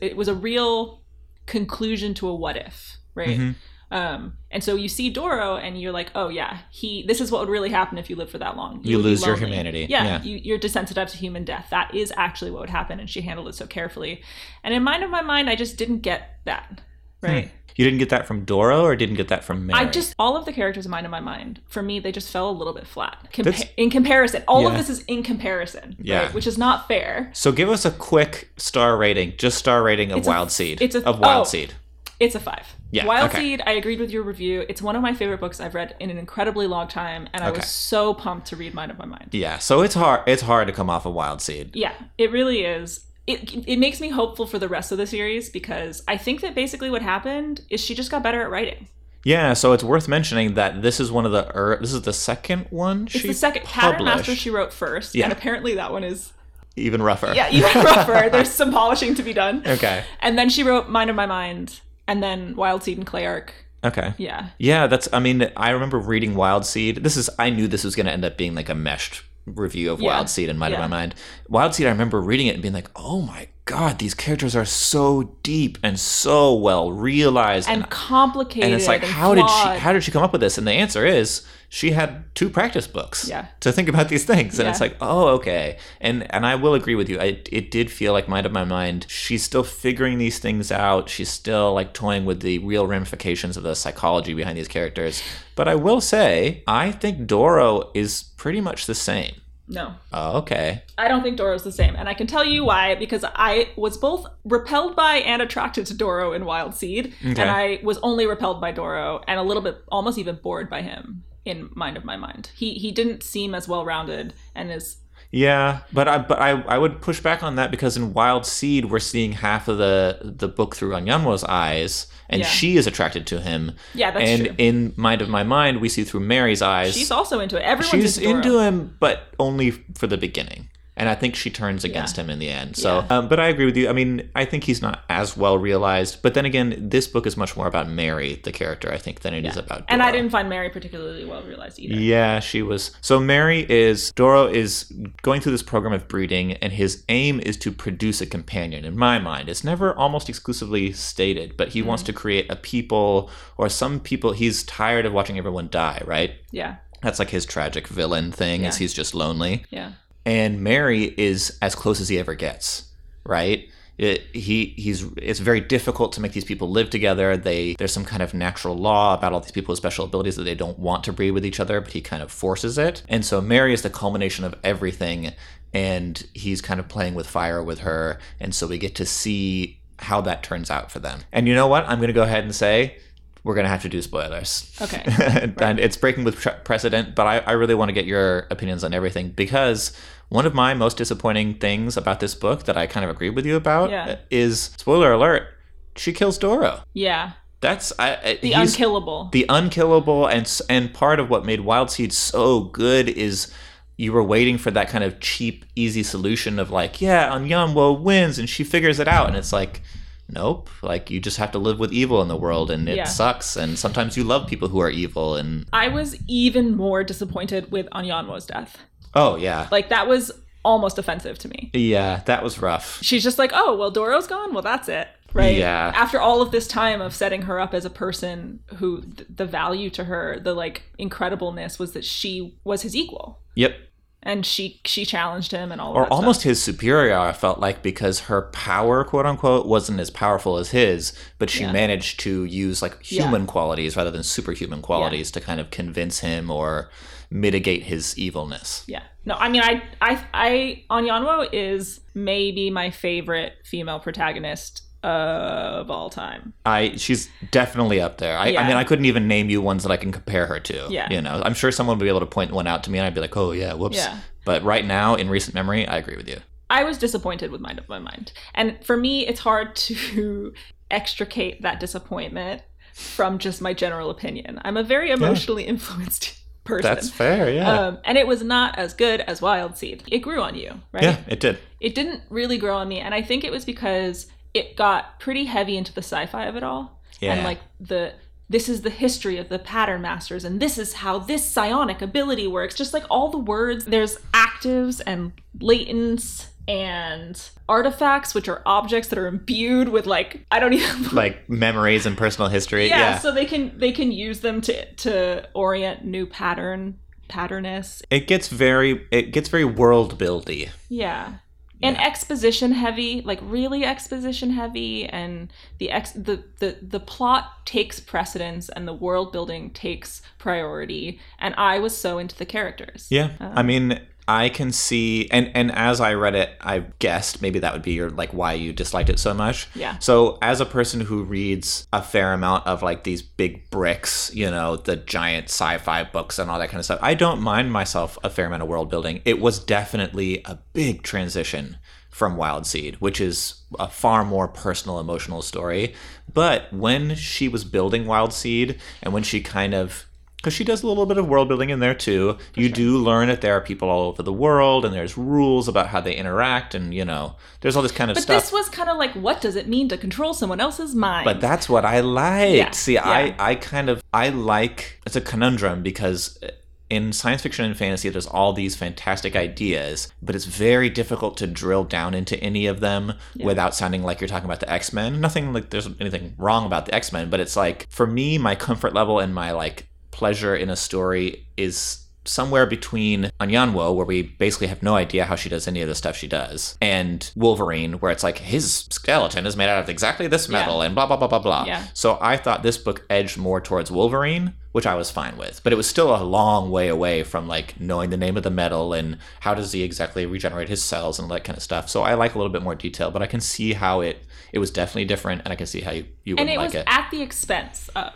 it 0.00 0.16
was 0.16 0.28
a 0.28 0.34
real 0.34 1.02
conclusion 1.46 2.14
to 2.14 2.28
a 2.28 2.34
what 2.34 2.56
if, 2.56 2.98
right? 3.14 3.38
Mm-hmm. 3.38 3.50
Um, 3.90 4.36
and 4.50 4.62
so 4.62 4.74
you 4.74 4.88
see 4.88 5.08
Doro, 5.08 5.56
and 5.56 5.80
you're 5.80 5.92
like, 5.92 6.10
oh 6.14 6.28
yeah, 6.28 6.58
he. 6.70 7.04
This 7.06 7.20
is 7.20 7.30
what 7.30 7.40
would 7.40 7.48
really 7.48 7.70
happen 7.70 7.96
if 7.96 8.10
you 8.10 8.16
live 8.16 8.30
for 8.30 8.38
that 8.38 8.56
long. 8.56 8.80
You 8.84 8.98
be 8.98 9.02
lose 9.02 9.24
your 9.24 9.36
humanity. 9.36 9.86
Yeah, 9.88 10.04
Yeah. 10.04 10.22
You, 10.22 10.36
you're 10.36 10.58
desensitized 10.58 11.12
to 11.12 11.16
human 11.16 11.44
death. 11.44 11.68
That 11.70 11.94
is 11.94 12.12
actually 12.16 12.50
what 12.50 12.60
would 12.60 12.70
happen, 12.70 13.00
and 13.00 13.08
she 13.08 13.22
handled 13.22 13.48
it 13.48 13.54
so 13.54 13.66
carefully. 13.66 14.22
And 14.62 14.74
in 14.74 14.82
mind 14.82 15.04
of 15.04 15.10
my 15.10 15.22
mind, 15.22 15.48
I 15.48 15.56
just 15.56 15.78
didn't 15.78 16.00
get 16.00 16.40
that. 16.44 16.82
Hmm. 17.20 17.26
Right. 17.26 17.50
You 17.76 17.84
didn't 17.84 18.00
get 18.00 18.08
that 18.10 18.26
from 18.26 18.44
Doro 18.44 18.82
or 18.82 18.96
didn't 18.96 19.14
get 19.14 19.28
that 19.28 19.44
from 19.44 19.66
Mary? 19.66 19.78
I 19.78 19.84
just 19.88 20.12
all 20.18 20.36
of 20.36 20.44
the 20.44 20.52
characters 20.52 20.84
in 20.84 20.90
mind 20.90 21.06
of 21.06 21.12
my 21.12 21.20
mind 21.20 21.60
for 21.68 21.80
me 21.80 22.00
they 22.00 22.10
just 22.10 22.28
fell 22.28 22.50
a 22.50 22.52
little 22.52 22.72
bit 22.72 22.88
flat 22.88 23.28
Compa- 23.32 23.68
in 23.76 23.88
comparison. 23.88 24.42
All 24.48 24.66
of 24.66 24.72
this 24.74 24.90
is 24.90 25.02
in 25.04 25.22
comparison, 25.22 25.94
Yeah. 26.00 26.22
right? 26.24 26.34
which 26.34 26.48
is 26.48 26.58
not 26.58 26.88
fair. 26.88 27.30
So 27.34 27.52
give 27.52 27.68
us 27.68 27.84
a 27.84 27.92
quick 27.92 28.50
star 28.56 28.96
rating, 28.96 29.34
just 29.38 29.58
star 29.58 29.84
rating 29.84 30.10
of 30.10 30.18
It's 30.18 30.26
a- 30.26 30.30
Wild 30.30 30.50
Seed. 30.50 30.82
it's 30.82 30.96
a- 30.96 31.06
of 31.06 31.20
Wild 31.20 31.46
oh. 31.46 31.50
Seed. 31.50 31.74
It's 32.18 32.34
a 32.34 32.40
five. 32.40 32.66
Yeah, 32.90 33.06
Wild 33.06 33.30
okay. 33.30 33.38
Seed, 33.38 33.62
I 33.64 33.72
agreed 33.72 34.00
with 34.00 34.10
your 34.10 34.24
review. 34.24 34.64
It's 34.68 34.82
one 34.82 34.96
of 34.96 35.02
my 35.02 35.14
favorite 35.14 35.38
books 35.38 35.60
I've 35.60 35.76
read 35.76 35.94
in 36.00 36.10
an 36.10 36.18
incredibly 36.18 36.66
long 36.66 36.88
time, 36.88 37.28
and 37.32 37.44
I 37.44 37.50
Okay. 37.50 37.58
was 37.60 37.68
so 37.68 38.12
pumped 38.12 38.48
to 38.48 38.56
read 38.56 38.74
Mind 38.74 38.90
of 38.90 38.98
My 38.98 39.04
Mind. 39.04 39.28
Yeah, 39.30 39.58
so 39.58 39.82
it's 39.82 39.94
hard. 39.94 40.22
It's 40.26 40.42
hard 40.42 40.66
to 40.66 40.72
come 40.72 40.90
off 40.90 41.06
a 41.06 41.10
wild 41.10 41.40
seed. 41.40 41.76
Yeah, 41.76 41.92
it 42.16 42.32
really 42.32 42.64
is. 42.64 43.04
It, 43.28 43.68
it 43.68 43.76
makes 43.78 44.00
me 44.00 44.08
hopeful 44.08 44.46
for 44.46 44.58
the 44.58 44.68
rest 44.68 44.90
of 44.90 44.96
the 44.98 45.06
series 45.06 45.50
because 45.50 46.02
I 46.08 46.16
think 46.16 46.40
that 46.40 46.54
basically 46.54 46.88
what 46.90 47.02
happened 47.02 47.60
is 47.68 47.80
she 47.80 47.94
just 47.94 48.10
got 48.10 48.22
better 48.22 48.40
at 48.42 48.50
writing. 48.50 48.88
Yeah, 49.24 49.52
so 49.52 49.72
it's 49.72 49.84
worth 49.84 50.08
mentioning 50.08 50.54
that 50.54 50.80
this 50.80 50.98
is 50.98 51.12
one 51.12 51.26
of 51.26 51.32
the 51.32 51.44
er, 51.54 51.76
this 51.80 51.92
is 51.92 52.02
the 52.02 52.12
second 52.12 52.66
one 52.70 53.02
It's 53.04 53.18
she 53.18 53.28
the 53.28 53.34
second 53.34 53.64
Patternmaster 53.66 54.34
she 54.36 54.48
wrote 54.48 54.72
first, 54.72 55.14
Yeah. 55.14 55.24
and 55.24 55.32
apparently 55.32 55.74
that 55.74 55.92
one 55.92 56.04
is 56.04 56.32
even 56.76 57.02
rougher. 57.02 57.32
yeah 57.34 57.50
even 57.50 57.70
rougher. 57.84 58.30
There's 58.30 58.48
some 58.50 58.70
polishing 58.72 59.14
to 59.16 59.22
be 59.22 59.34
done. 59.34 59.62
Okay. 59.66 60.04
And 60.20 60.38
then 60.38 60.48
she 60.48 60.62
wrote 60.62 60.88
Mind 60.88 61.10
of 61.10 61.16
My 61.16 61.26
Mind, 61.26 61.80
and 62.06 62.22
then 62.22 62.56
Wild 62.56 62.82
Seed 62.84 62.96
and 62.96 63.06
Clay's 63.06 63.26
Ark. 63.26 63.52
Okay. 63.84 64.14
Yeah, 64.18 64.48
Yeah, 64.58 64.86
that's. 64.86 65.08
I 65.12 65.18
mean, 65.20 65.50
I 65.56 65.70
remember 65.70 65.98
reading 65.98 66.34
Wild 66.34 66.64
Seed. 66.64 67.04
This 67.04 67.16
is. 67.16 67.28
I 67.38 67.50
knew 67.50 67.68
this 67.68 67.84
was 67.84 67.94
going 67.94 68.06
to 68.06 68.12
end 68.12 68.24
up 68.24 68.36
being 68.36 68.54
like 68.54 68.68
a 68.68 68.74
meshed 68.74 69.22
review 69.56 69.92
of 69.92 70.00
Yeah. 70.00 70.08
Wild 70.08 70.28
Seed 70.28 70.48
in 70.48 70.58
Mind 70.58 70.72
Yeah. 70.72 70.84
of 70.84 70.90
My 70.90 70.96
Mind. 70.98 71.14
Wild 71.48 71.74
Seed. 71.74 71.86
I 71.86 71.90
remember 71.90 72.20
reading 72.20 72.46
it 72.46 72.54
and 72.54 72.62
being 72.62 72.74
like, 72.74 72.90
"Oh 72.96 73.20
my 73.22 73.48
god, 73.68 73.98
these 73.98 74.14
characters 74.14 74.56
are 74.56 74.64
so 74.64 75.34
deep 75.42 75.76
and 75.82 76.00
so 76.00 76.54
well 76.54 76.90
realized." 76.90 77.68
and 77.68 77.88
complicated. 77.90 78.64
and 78.64 78.74
it's 78.74 78.88
like, 78.88 79.02
and 79.02 79.12
how 79.12 79.34
did 79.34 79.48
she? 79.48 79.78
How 79.84 79.92
did 79.92 80.02
she 80.02 80.10
come 80.10 80.22
up 80.22 80.32
with 80.32 80.40
this? 80.40 80.56
And 80.58 80.66
the 80.66 80.72
answer 80.72 81.04
is, 81.04 81.46
she 81.68 81.90
had 81.90 82.24
two 82.34 82.48
practice 82.48 82.86
books. 82.86 83.28
Yeah. 83.28 83.46
To 83.60 83.70
think 83.70 83.88
about 83.90 84.08
these 84.08 84.24
things, 84.24 84.58
and 84.58 84.64
Yeah. 84.66 84.70
it's 84.70 84.80
like, 84.80 84.96
oh, 85.02 85.28
okay. 85.38 85.76
And 86.00 86.16
and 86.34 86.46
I 86.46 86.54
will 86.54 86.74
agree 86.74 86.94
with 86.94 87.08
you. 87.10 87.20
I, 87.20 87.40
it 87.52 87.70
did 87.70 87.90
feel 87.90 88.12
like 88.14 88.26
Mind 88.26 88.46
of 88.46 88.52
My 88.52 88.64
Mind. 88.64 89.04
She's 89.08 89.42
still 89.42 89.64
figuring 89.64 90.16
these 90.18 90.38
things 90.38 90.72
out. 90.72 91.08
She's 91.10 91.28
still 91.28 91.74
like 91.74 91.92
toying 91.92 92.24
with 92.24 92.40
the 92.40 92.58
real 92.60 92.86
ramifications 92.86 93.56
of 93.58 93.62
the 93.64 93.74
psychology 93.74 94.32
behind 94.34 94.56
these 94.56 94.68
characters. 94.68 95.22
But 95.54 95.68
I 95.68 95.74
will 95.74 96.00
say, 96.00 96.62
I 96.66 96.90
think 96.92 97.26
Doro 97.26 97.90
is 97.94 98.24
pretty 98.38 98.60
much 98.62 98.86
the 98.86 98.94
same. 98.94 99.34
No, 99.68 99.94
Oh, 100.12 100.38
okay. 100.38 100.82
I 100.96 101.08
don't 101.08 101.22
think 101.22 101.36
Doro's 101.36 101.62
the 101.62 101.72
same, 101.72 101.94
and 101.94 102.08
I 102.08 102.14
can 102.14 102.26
tell 102.26 102.44
you 102.44 102.64
why. 102.64 102.94
Because 102.94 103.24
I 103.34 103.68
was 103.76 103.98
both 103.98 104.26
repelled 104.44 104.96
by 104.96 105.16
and 105.16 105.42
attracted 105.42 105.84
to 105.86 105.94
Doro 105.94 106.32
in 106.32 106.44
Wild 106.46 106.74
Seed, 106.74 107.12
Okay. 107.20 107.40
and 107.42 107.50
I 107.50 107.78
was 107.82 107.98
only 107.98 108.26
repelled 108.26 108.60
by 108.60 108.72
Doro 108.72 109.20
and 109.28 109.38
a 109.38 109.42
little 109.42 109.62
bit, 109.62 109.76
almost 109.92 110.16
even 110.18 110.36
bored 110.36 110.70
by 110.70 110.80
him 110.82 111.24
in 111.44 111.68
Mind 111.74 111.96
of 111.98 112.04
My 112.04 112.16
Mind. 112.16 112.50
He 112.56 112.74
he 112.74 112.90
didn't 112.92 113.22
seem 113.22 113.54
as 113.54 113.68
well 113.68 113.84
rounded 113.84 114.32
and 114.54 114.70
as 114.72 114.96
Yeah, 115.30 115.80
but 115.92 116.08
I 116.08 116.18
but 116.18 116.40
I, 116.40 116.50
I 116.62 116.78
would 116.78 117.02
push 117.02 117.20
back 117.20 117.42
on 117.42 117.56
that 117.56 117.70
because 117.70 117.96
in 117.98 118.14
Wild 118.14 118.46
Seed 118.46 118.86
we're 118.86 118.98
seeing 118.98 119.32
half 119.32 119.68
of 119.68 119.76
the 119.76 120.18
the 120.22 120.48
book 120.48 120.74
through 120.74 120.92
Anyanwu's 120.92 121.44
eyes, 121.44 122.06
and 122.30 122.40
Yeah. 122.40 122.46
she 122.46 122.76
is 122.78 122.86
attracted 122.86 123.26
to 123.26 123.40
him. 123.40 123.72
Yeah, 123.94 124.10
that's 124.10 124.24
and 124.28 124.46
true. 124.46 124.54
in 124.56 124.94
Mind 124.96 125.20
of 125.20 125.28
My 125.28 125.42
Mind 125.42 125.80
we 125.82 125.90
see 125.90 126.02
through 126.04 126.20
Mary's 126.20 126.62
eyes. 126.62 126.94
she's 126.94 127.10
also 127.10 127.40
into 127.40 127.56
it. 127.58 127.62
Everyone's 127.62 127.90
She's 128.02 128.16
into, 128.18 128.36
into 128.36 128.58
him, 128.60 128.96
but 129.00 129.24
only 129.38 129.72
for 129.72 130.06
the 130.06 130.16
beginning. 130.16 130.70
And 130.98 131.08
I 131.08 131.14
think 131.14 131.36
she 131.36 131.48
turns 131.50 131.84
against 131.84 132.16
him 132.16 132.28
in 132.28 132.38
the 132.40 132.48
end. 132.50 132.76
So, 132.76 133.04
Yeah. 133.08 133.16
um, 133.18 133.28
but 133.28 133.38
I 133.40 133.46
agree 133.48 133.64
with 133.66 133.76
you. 133.76 133.88
I 133.88 133.92
mean, 133.92 134.28
I 134.34 134.44
think 134.44 134.64
he's 134.64 134.82
not 134.82 135.04
as 135.08 135.36
well 135.36 135.56
realized. 135.56 136.22
But 136.22 136.34
then 136.34 136.44
again, 136.44 136.76
this 136.90 137.06
book 137.06 137.26
is 137.26 137.36
much 137.36 137.56
more 137.56 137.66
about 137.68 137.88
Mary, 137.88 138.40
the 138.42 138.52
character, 138.52 138.92
I 138.92 138.98
think, 138.98 139.20
than 139.20 139.32
it 139.32 139.46
is 139.46 139.56
about. 139.56 139.84
And 139.88 140.02
I 140.02 140.10
didn't 140.12 140.30
find 140.30 140.48
Mary 140.48 140.68
particularly 140.70 141.24
well 141.24 141.42
realized 141.42 141.78
either. 141.78 141.94
Yeah, 141.94 142.40
she 142.40 142.62
was. 142.62 142.90
So 143.00 143.20
Mary 143.20 143.64
is 143.70 144.12
Doro 144.12 144.46
is 144.46 144.92
going 145.22 145.40
through 145.40 145.52
this 145.52 145.62
program 145.62 145.92
of 145.94 146.08
breeding, 146.08 146.54
and 146.54 146.72
his 146.72 147.04
aim 147.08 147.40
is 147.40 147.56
to 147.58 147.70
produce 147.72 148.20
a 148.20 148.26
companion. 148.26 148.84
In 148.84 148.96
my 148.98 149.18
mind, 149.18 149.48
it's 149.48 149.62
never 149.64 149.94
almost 149.96 150.28
exclusively 150.28 150.92
stated, 150.92 151.56
but 151.56 151.68
he 151.68 151.80
wants 151.82 152.02
to 152.04 152.12
create 152.12 152.50
a 152.50 152.56
people 152.56 153.30
or 153.56 153.68
some 153.68 154.00
people. 154.00 154.32
He's 154.32 154.64
tired 154.64 155.06
of 155.06 155.12
watching 155.12 155.38
everyone 155.38 155.68
die. 155.70 156.02
Right. 156.04 156.32
Yeah, 156.50 156.76
That's 157.02 157.20
like 157.20 157.30
his 157.30 157.46
tragic 157.46 157.86
villain 157.86 158.32
thing. 158.32 158.64
Is 158.64 158.74
Yeah. 158.76 158.78
he's 158.84 158.92
just 158.94 159.14
lonely, 159.14 159.64
yeah, 159.70 159.92
and 160.28 160.60
Mary 160.60 161.14
is 161.16 161.56
as 161.62 161.74
close 161.74 162.02
as 162.02 162.10
he 162.10 162.18
ever 162.18 162.34
gets. 162.34 162.92
Right. 163.24 163.70
It, 163.96 164.20
he 164.34 164.66
he's 164.76 165.04
it's 165.16 165.40
very 165.40 165.60
difficult 165.60 166.12
to 166.12 166.20
make 166.20 166.32
these 166.32 166.44
people 166.44 166.70
live 166.70 166.90
together. 166.90 167.36
They 167.36 167.74
there's 167.78 167.94
some 167.94 168.04
kind 168.04 168.22
of 168.22 168.34
natural 168.34 168.76
law 168.76 169.14
about 169.14 169.32
all 169.32 169.40
these 169.40 169.52
people 169.52 169.72
with 169.72 169.78
special 169.78 170.04
abilities 170.04 170.36
that 170.36 170.44
they 170.44 170.54
don't 170.54 170.78
want 170.78 171.02
to 171.04 171.14
breed 171.14 171.30
with 171.30 171.46
each 171.46 171.58
other, 171.58 171.80
but 171.80 171.92
he 171.92 172.02
kind 172.02 172.22
of 172.22 172.30
forces 172.30 172.76
it. 172.76 173.02
And 173.08 173.24
so 173.24 173.40
Mary 173.40 173.72
is 173.72 173.80
the 173.80 173.90
culmination 173.90 174.44
of 174.44 174.54
everything, 174.62 175.32
and 175.72 176.24
he's 176.34 176.60
kind 176.60 176.78
of 176.78 176.88
playing 176.88 177.14
with 177.14 177.26
fire 177.26 177.62
with 177.62 177.80
her, 177.80 178.20
and 178.38 178.54
so 178.54 178.66
we 178.68 178.78
get 178.78 178.94
to 178.96 179.06
see 179.06 179.80
how 179.98 180.20
that 180.20 180.42
turns 180.44 180.70
out 180.70 180.92
for 180.92 181.00
them. 181.00 181.20
And 181.32 181.48
you 181.48 181.54
know 181.54 181.66
what? 181.66 181.88
I'm 181.88 181.98
going 181.98 182.08
to 182.08 182.12
go 182.12 182.22
ahead 182.22 182.44
and 182.44 182.54
say 182.54 182.98
we're 183.44 183.54
going 183.54 183.64
to 183.64 183.70
have 183.70 183.82
to 183.82 183.88
do 183.88 184.02
spoilers. 184.02 184.70
Okay. 184.80 185.02
and 185.58 185.80
it's 185.80 185.96
breaking 185.96 186.24
with 186.24 186.36
precedent, 186.64 187.14
but 187.14 187.26
I, 187.26 187.38
I 187.38 187.52
really 187.52 187.74
want 187.74 187.88
to 187.88 187.92
get 187.92 188.04
your 188.04 188.46
opinions 188.50 188.84
on 188.84 188.92
everything 188.92 189.30
because 189.30 189.96
one 190.28 190.44
of 190.46 190.54
my 190.54 190.74
most 190.74 190.96
disappointing 190.96 191.54
things 191.54 191.96
about 191.96 192.20
this 192.20 192.34
book 192.34 192.64
that 192.64 192.76
I 192.76 192.86
kind 192.86 193.04
of 193.04 193.10
agree 193.10 193.30
with 193.30 193.46
you 193.46 193.56
about 193.56 193.90
Yeah. 193.90 194.16
is 194.30 194.70
spoiler 194.78 195.12
alert, 195.12 195.48
she 195.96 196.12
kills 196.12 196.38
Doro. 196.38 196.80
yeah. 196.94 197.32
That's 197.60 197.92
I, 197.98 198.14
I- 198.24 198.38
The 198.40 198.52
unkillable. 198.52 199.30
the 199.32 199.44
unkillable 199.48 200.26
and 200.28 200.48
and 200.68 200.94
part 200.94 201.18
of 201.18 201.28
what 201.28 201.44
made 201.44 201.62
Wild 201.62 201.90
Seed 201.90 202.12
so 202.12 202.60
good 202.60 203.08
is 203.08 203.52
you 203.96 204.12
were 204.12 204.22
waiting 204.22 204.58
for 204.58 204.70
that 204.70 204.88
kind 204.88 205.02
of 205.02 205.18
cheap, 205.18 205.64
easy 205.74 206.04
solution 206.04 206.60
of 206.60 206.70
like, 206.70 207.00
yeah, 207.00 207.28
Anyanwu 207.30 208.00
wins 208.00 208.38
and 208.38 208.48
she 208.48 208.62
figures 208.62 209.00
it 209.00 209.08
out, 209.08 209.26
and 209.26 209.36
it's 209.36 209.52
like, 209.52 209.82
nope, 210.28 210.70
like 210.82 211.10
you 211.10 211.18
just 211.18 211.38
have 211.38 211.50
to 211.50 211.58
live 211.58 211.80
with 211.80 211.92
evil 211.92 212.22
in 212.22 212.28
the 212.28 212.36
world, 212.36 212.70
and 212.70 212.88
it 212.88 212.96
Yeah. 212.98 213.04
sucks, 213.04 213.56
and 213.56 213.76
sometimes 213.76 214.16
you 214.16 214.22
love 214.22 214.46
people 214.46 214.68
who 214.68 214.78
are 214.78 214.90
evil, 214.90 215.34
and 215.34 215.66
I 215.72 215.88
was 215.88 216.14
even 216.28 216.76
more 216.76 217.02
disappointed 217.02 217.72
with 217.72 217.88
Anyanwu's 217.90 218.46
death. 218.46 218.78
Oh 219.18 219.36
yeah, 219.36 219.68
Like 219.70 219.88
that 219.90 220.06
was 220.08 220.30
almost 220.64 220.98
offensive 220.98 221.38
to 221.38 221.48
me. 221.48 221.70
yeah, 221.72 222.22
that 222.26 222.42
was 222.42 222.60
rough. 222.60 222.98
She's 223.02 223.22
just 223.22 223.38
like, 223.38 223.52
"Oh, 223.54 223.76
well, 223.76 223.90
Doro's 223.90 224.26
gone. 224.26 224.52
Well, 224.52 224.62
that's 224.62 224.88
it." 224.88 225.08
Right? 225.34 225.56
Yeah. 225.56 225.92
After 225.94 226.18
all 226.18 226.40
of 226.40 226.50
this 226.52 226.66
time 226.66 227.00
of 227.02 227.14
setting 227.14 227.42
her 227.42 227.60
up 227.60 227.74
as 227.74 227.84
a 227.84 227.90
person 227.90 228.60
who 228.76 229.02
th- 229.02 229.28
the 229.34 229.44
value 229.44 229.90
to 229.90 230.04
her, 230.04 230.40
the 230.42 230.54
like 230.54 230.82
incredibleness 230.98 231.78
was 231.78 231.92
that 231.92 232.04
she 232.04 232.56
was 232.64 232.80
his 232.82 232.96
equal. 232.96 233.40
Yep. 233.54 233.76
And 234.22 234.44
she 234.44 234.80
she 234.84 235.04
challenged 235.04 235.52
him 235.52 235.70
and 235.70 235.80
all 235.80 235.90
of 235.92 235.96
Or 235.96 236.00
that 236.02 236.06
stuff. 236.06 236.18
almost 236.18 236.42
his 236.42 236.62
superior, 236.62 237.16
I 237.16 237.32
felt 237.32 237.60
like, 237.60 237.82
because 237.82 238.20
her 238.20 238.42
power, 238.52 239.04
quote 239.04 239.26
unquote, 239.26 239.66
wasn't 239.66 240.00
as 240.00 240.10
powerful 240.10 240.56
as 240.58 240.70
his, 240.70 241.12
but 241.38 241.50
she 241.50 241.62
Yeah. 241.64 241.72
managed 241.72 242.18
to 242.20 242.44
use 242.44 242.80
like 242.82 242.96
Yeah. 243.04 243.22
human 243.24 243.46
qualities 243.46 243.96
rather 243.96 244.10
than 244.10 244.22
superhuman 244.24 244.82
qualities 244.82 245.30
to 245.32 245.40
kind 245.40 245.60
of 245.60 245.70
convince 245.70 246.18
him 246.20 246.50
or 246.50 246.90
mitigate 247.30 247.82
his 247.84 248.16
evilness. 248.18 248.84
Yeah. 248.86 249.02
No, 249.24 249.34
I 249.34 249.48
mean, 249.48 249.62
I, 249.62 249.82
I, 250.00 250.24
I, 250.32 250.84
Anyanwu 250.90 251.48
is 251.52 252.00
maybe 252.14 252.70
my 252.70 252.90
favorite 252.90 253.54
female 253.64 254.00
protagonist 254.00 254.82
of 255.02 255.90
all 255.90 256.10
time. 256.10 256.52
I 256.66 256.96
she's 256.96 257.28
definitely 257.50 258.00
up 258.00 258.18
there. 258.18 258.36
I, 258.36 258.56
I 258.56 258.66
mean, 258.66 258.76
I 258.76 258.84
couldn't 258.84 259.04
even 259.04 259.28
name 259.28 259.48
you 259.48 259.62
ones 259.62 259.84
that 259.84 259.92
I 259.92 259.96
can 259.96 260.10
compare 260.10 260.46
her 260.46 260.58
to. 260.60 260.86
Yeah. 260.90 261.12
You 261.12 261.20
know, 261.20 261.40
I'm 261.44 261.54
sure 261.54 261.70
someone 261.70 261.98
would 261.98 262.04
be 262.04 262.08
able 262.08 262.20
to 262.20 262.26
point 262.26 262.50
one 262.52 262.66
out 262.66 262.82
to 262.84 262.90
me, 262.90 262.98
and 262.98 263.06
I'd 263.06 263.14
be 263.14 263.20
like, 263.20 263.36
oh 263.36 263.52
yeah, 263.52 263.74
whoops. 263.74 263.96
Yeah. 263.96 264.18
But 264.44 264.62
right 264.64 264.84
now, 264.84 265.14
in 265.14 265.28
recent 265.28 265.54
memory, 265.54 265.86
I 265.86 265.98
agree 265.98 266.16
with 266.16 266.28
you. 266.28 266.38
I 266.70 266.84
was 266.84 266.98
disappointed 266.98 267.50
with 267.50 267.60
Mind 267.60 267.78
of 267.78 267.88
My 267.88 267.98
Mind. 267.98 268.32
And 268.54 268.84
for 268.84 268.96
me, 268.96 269.26
it's 269.26 269.40
hard 269.40 269.74
to 269.76 270.52
extricate 270.90 271.62
that 271.62 271.80
disappointment 271.80 272.62
from 272.94 273.38
just 273.38 273.60
my 273.60 273.72
general 273.72 274.10
opinion. 274.10 274.60
I'm 274.64 274.76
a 274.76 274.82
very 274.82 275.10
emotionally 275.10 275.62
influenced 275.66 276.38
person. 276.68 276.94
That's 276.94 277.10
fair. 277.10 277.50
Yeah. 277.50 277.70
Um, 277.70 277.98
and 278.04 278.16
it 278.18 278.26
was 278.26 278.42
not 278.42 278.78
as 278.78 278.94
good 278.94 279.20
as 279.22 279.42
Wild 279.42 279.76
Seed. 279.76 280.04
It 280.06 280.18
grew 280.18 280.40
on 280.40 280.54
you, 280.54 280.80
right? 280.92 281.02
yeah, 281.02 281.20
it 281.26 281.40
did. 281.40 281.58
It 281.80 281.94
didn't 281.94 282.22
really 282.30 282.58
grow 282.58 282.76
on 282.76 282.88
me. 282.88 283.00
And 283.00 283.14
I 283.14 283.22
think 283.22 283.42
it 283.42 283.50
was 283.50 283.64
because 283.64 284.26
it 284.54 284.76
got 284.76 285.18
pretty 285.18 285.44
heavy 285.46 285.76
into 285.76 285.92
the 285.92 286.02
sci 286.02 286.26
fi 286.26 286.44
of 286.44 286.56
it 286.56 286.62
all. 286.62 287.00
Yeah. 287.20 287.34
And 287.34 287.44
like 287.44 287.60
the 287.80 288.12
this 288.50 288.68
is 288.68 288.80
the 288.80 288.90
history 288.90 289.36
of 289.36 289.50
the 289.50 289.58
pattern 289.58 290.00
masters 290.00 290.42
and 290.42 290.58
this 290.58 290.78
is 290.78 290.94
how 290.94 291.18
this 291.18 291.44
psionic 291.44 292.00
ability 292.00 292.46
works. 292.46 292.74
Just 292.74 292.94
like 292.94 293.04
all 293.10 293.30
the 293.30 293.38
words, 293.38 293.86
there's 293.86 294.16
actives 294.32 295.02
and 295.06 295.32
latents 295.58 296.46
and 296.68 297.50
artifacts, 297.66 298.34
which 298.34 298.46
are 298.46 298.62
objects 298.66 299.08
that 299.08 299.18
are 299.18 299.26
imbued 299.26 299.88
with 299.88 300.06
like 300.06 300.44
I 300.52 300.60
don't 300.60 300.74
even 300.74 301.08
Like 301.12 301.48
memories 301.48 302.06
and 302.06 302.16
personal 302.16 302.50
history. 302.50 302.88
yeah, 302.88 302.98
yeah. 302.98 303.18
so 303.18 303.32
they 303.32 303.46
can 303.46 303.76
they 303.78 303.90
can 303.90 304.12
use 304.12 304.40
them 304.40 304.60
to 304.62 304.94
to 304.94 305.48
orient 305.54 306.04
new 306.04 306.26
pattern 306.26 306.98
patterness. 307.28 308.02
it 308.10 308.26
gets 308.26 308.48
very 308.48 309.06
it 309.10 309.32
gets 309.32 309.48
very 309.48 309.64
world 309.64 310.18
buildy. 310.18 310.68
Yeah. 310.88 311.34
And 311.80 311.96
exposition 311.96 312.72
heavy, 312.72 313.20
like 313.20 313.38
really 313.40 313.84
exposition 313.84 314.50
heavy, 314.50 315.06
and 315.06 315.52
the 315.78 315.92
ex 315.92 316.10
the, 316.10 316.42
the 316.58 316.76
the 316.82 316.98
plot 316.98 317.64
takes 317.66 318.00
precedence 318.00 318.68
and 318.68 318.88
the 318.88 318.92
world 318.92 319.30
building 319.30 319.70
takes 319.70 320.20
priority. 320.38 321.20
And 321.38 321.54
I 321.56 321.78
was 321.78 321.96
so 321.96 322.18
into 322.18 322.36
the 322.36 322.46
characters. 322.46 323.06
Yeah. 323.10 323.30
I 323.38 323.60
um, 323.60 323.66
mean, 323.68 324.00
I 324.28 324.50
can 324.50 324.72
see 324.72 325.26
and 325.30 325.50
and 325.54 325.72
as 325.72 326.00
I 326.02 326.12
read 326.12 326.34
it, 326.34 326.50
I 326.60 326.80
guessed 326.98 327.40
maybe 327.40 327.58
that 327.60 327.72
would 327.72 327.82
be 327.82 327.92
your 327.92 328.10
like 328.10 328.34
why 328.34 328.52
you 328.52 328.74
disliked 328.74 329.08
it 329.08 329.18
so 329.18 329.32
much. 329.32 329.66
Yeah. 329.74 329.98
So 329.98 330.36
as 330.42 330.60
a 330.60 330.66
person 330.66 331.00
who 331.00 331.24
reads 331.24 331.88
a 331.94 332.02
fair 332.02 332.34
amount 332.34 332.66
of 332.66 332.82
like 332.82 333.04
these 333.04 333.22
big 333.22 333.70
bricks, 333.70 334.30
you 334.34 334.50
know, 334.50 334.76
the 334.76 334.96
giant 334.96 335.46
sci-fi 335.46 336.04
books 336.04 336.38
and 336.38 336.50
all 336.50 336.58
that 336.58 336.68
kind 336.68 336.78
of 336.78 336.84
stuff, 336.84 337.00
I 337.00 337.14
don't 337.14 337.40
mind 337.40 337.72
myself 337.72 338.18
a 338.22 338.28
fair 338.28 338.46
amount 338.46 338.62
of 338.62 338.68
world 338.68 338.90
building. 338.90 339.22
It 339.24 339.40
was 339.40 339.58
definitely 339.58 340.42
a 340.44 340.58
big 340.74 341.02
transition 341.02 341.78
from 342.10 342.36
Wild 342.36 342.66
Seed, 342.66 342.96
which 342.96 343.20
is 343.20 343.62
a 343.78 343.88
far 343.88 344.24
more 344.24 344.48
personal, 344.48 344.98
emotional 344.98 345.40
story. 345.40 345.94
But 346.32 346.70
when 346.72 347.14
she 347.14 347.48
was 347.48 347.64
building 347.64 348.06
Wild 348.06 348.32
Seed 348.32 348.78
and 349.02 349.14
when 349.14 349.22
she 349.22 349.40
kind 349.40 349.74
of 349.74 350.04
because 350.38 350.54
she 350.54 350.64
does 350.64 350.82
a 350.82 350.86
little 350.86 351.04
bit 351.04 351.18
of 351.18 351.28
world 351.28 351.48
building 351.48 351.70
in 351.70 351.80
there 351.80 351.94
too. 351.94 352.38
you 352.54 352.68
do 352.68 352.96
learn 352.98 353.28
that 353.28 353.40
there 353.40 353.54
are 353.54 353.60
people 353.60 353.90
all 353.90 354.08
over 354.08 354.22
the 354.22 354.32
world 354.32 354.84
and 354.84 354.94
there's 354.94 355.18
rules 355.18 355.66
about 355.68 355.88
how 355.88 356.00
they 356.00 356.14
interact 356.14 356.74
and 356.74 356.94
you 356.94 357.04
know 357.04 357.34
there's 357.60 357.74
all 357.76 357.82
this 357.82 357.92
kind 357.92 358.10
of 358.10 358.14
But 358.14 358.22
stuff. 358.22 358.36
But 358.36 358.40
this 358.42 358.52
was 358.52 358.68
kind 358.68 358.88
of 358.88 358.96
like, 358.96 359.12
what 359.14 359.40
does 359.40 359.56
it 359.56 359.68
mean 359.68 359.88
to 359.88 359.96
control 359.96 360.32
someone 360.34 360.60
else's 360.60 360.94
mind? 360.94 361.24
but 361.24 361.40
that's 361.40 361.68
what 361.68 361.84
I 361.84 362.00
like. 362.00 362.54
Yeah, 362.56 362.70
See, 362.70 362.94
yeah. 362.94 363.08
I 363.08 363.34
I 363.38 363.54
kind 363.56 363.88
of 363.90 364.02
I 364.12 364.28
like 364.28 365.00
it's 365.04 365.16
a 365.16 365.20
conundrum 365.20 365.82
because 365.82 366.38
uh, 366.42 366.50
in 366.88 367.12
science 367.12 367.42
fiction 367.42 367.66
and 367.66 367.76
fantasy 367.76 368.08
there's 368.08 368.26
all 368.26 368.52
these 368.54 368.74
fantastic 368.76 369.36
ideas, 369.36 370.10
but 370.22 370.34
it's 370.34 370.46
very 370.46 370.88
difficult 370.88 371.36
to 371.38 371.46
drill 371.46 371.84
down 371.84 372.14
into 372.14 372.38
any 372.42 372.66
of 372.66 372.80
them 372.80 373.12
without 373.38 373.74
sounding 373.74 374.02
like 374.02 374.20
you're 374.20 374.28
talking 374.28 374.46
about 374.46 374.60
the 374.60 374.72
X-Men. 374.72 375.20
Nothing 375.20 375.52
like 375.52 375.68
there's 375.70 375.88
anything 376.00 376.34
wrong 376.38 376.64
about 376.64 376.86
the 376.86 376.94
X-Men, 376.94 377.28
but 377.28 377.40
it's 377.40 377.56
like 377.56 377.86
for 377.90 378.06
me 378.06 378.38
my 378.38 378.54
comfort 378.54 378.94
level 378.94 379.18
and 379.18 379.34
my 379.34 379.50
like 379.50 379.87
pleasure 380.18 380.56
in 380.56 380.68
a 380.68 380.74
story 380.74 381.46
is 381.56 382.04
somewhere 382.24 382.66
between 382.66 383.30
Anyanwu, 383.40 383.94
where 383.94 384.04
we 384.04 384.22
basically 384.22 384.66
have 384.66 384.82
no 384.82 384.96
idea 384.96 385.24
how 385.24 385.36
she 385.36 385.48
does 385.48 385.68
any 385.68 385.80
of 385.80 385.88
the 385.88 385.94
stuff 385.94 386.16
she 386.16 386.26
does, 386.26 386.76
and 386.82 387.30
Wolverine, 387.36 387.94
where 387.94 388.10
it's 388.10 388.24
like 388.24 388.38
his 388.38 388.88
skeleton 388.90 389.46
is 389.46 389.56
made 389.56 389.68
out 389.68 389.82
of 389.82 389.88
exactly 389.88 390.26
this 390.26 390.48
metal 390.48 390.82
and 390.82 390.92
blah 390.96 391.06
blah 391.06 391.16
blah 391.16 391.28
blah 391.28 391.38
blah. 391.38 391.64
Yeah. 391.66 391.84
So 391.94 392.18
I 392.20 392.36
thought 392.36 392.64
this 392.64 392.76
book 392.76 393.06
edged 393.08 393.38
more 393.38 393.60
towards 393.60 393.92
Wolverine, 393.92 394.54
which 394.72 394.86
I 394.86 394.96
was 394.96 395.08
fine 395.08 395.36
with. 395.36 395.60
But 395.62 395.72
it 395.72 395.76
was 395.76 395.88
still 395.88 396.14
a 396.14 396.22
long 396.22 396.72
way 396.72 396.88
away 396.88 397.22
from 397.22 397.46
like 397.46 397.80
knowing 397.80 398.10
the 398.10 398.16
name 398.16 398.36
of 398.36 398.42
the 398.42 398.50
metal 398.50 398.92
and 398.92 399.18
how 399.40 399.54
does 399.54 399.70
he 399.70 399.84
exactly 399.84 400.26
regenerate 400.26 400.68
his 400.68 400.82
cells 400.82 401.18
and 401.18 401.26
all 401.26 401.34
that 401.36 401.44
kind 401.44 401.56
of 401.56 401.62
stuff. 401.62 401.88
So 401.88 402.02
I 402.02 402.14
like 402.14 402.34
a 402.34 402.38
little 402.38 402.52
bit 402.52 402.62
more 402.62 402.74
detail, 402.74 403.12
but 403.12 403.22
I 403.22 403.26
can 403.26 403.40
see 403.40 403.72
how 403.74 404.00
it 404.00 404.24
it 404.52 404.58
was 404.58 404.72
definitely 404.72 405.04
different 405.04 405.42
and 405.44 405.52
I 405.52 405.56
can 405.56 405.66
see 405.66 405.80
how 405.80 405.92
you, 405.92 406.06
you 406.24 406.34
wouldn't 406.34 406.50
it 406.50 406.58
like 406.58 406.66
was 406.66 406.74
it. 406.74 406.84
at 406.88 407.08
the 407.10 407.22
expense 407.22 407.88
of 407.94 408.12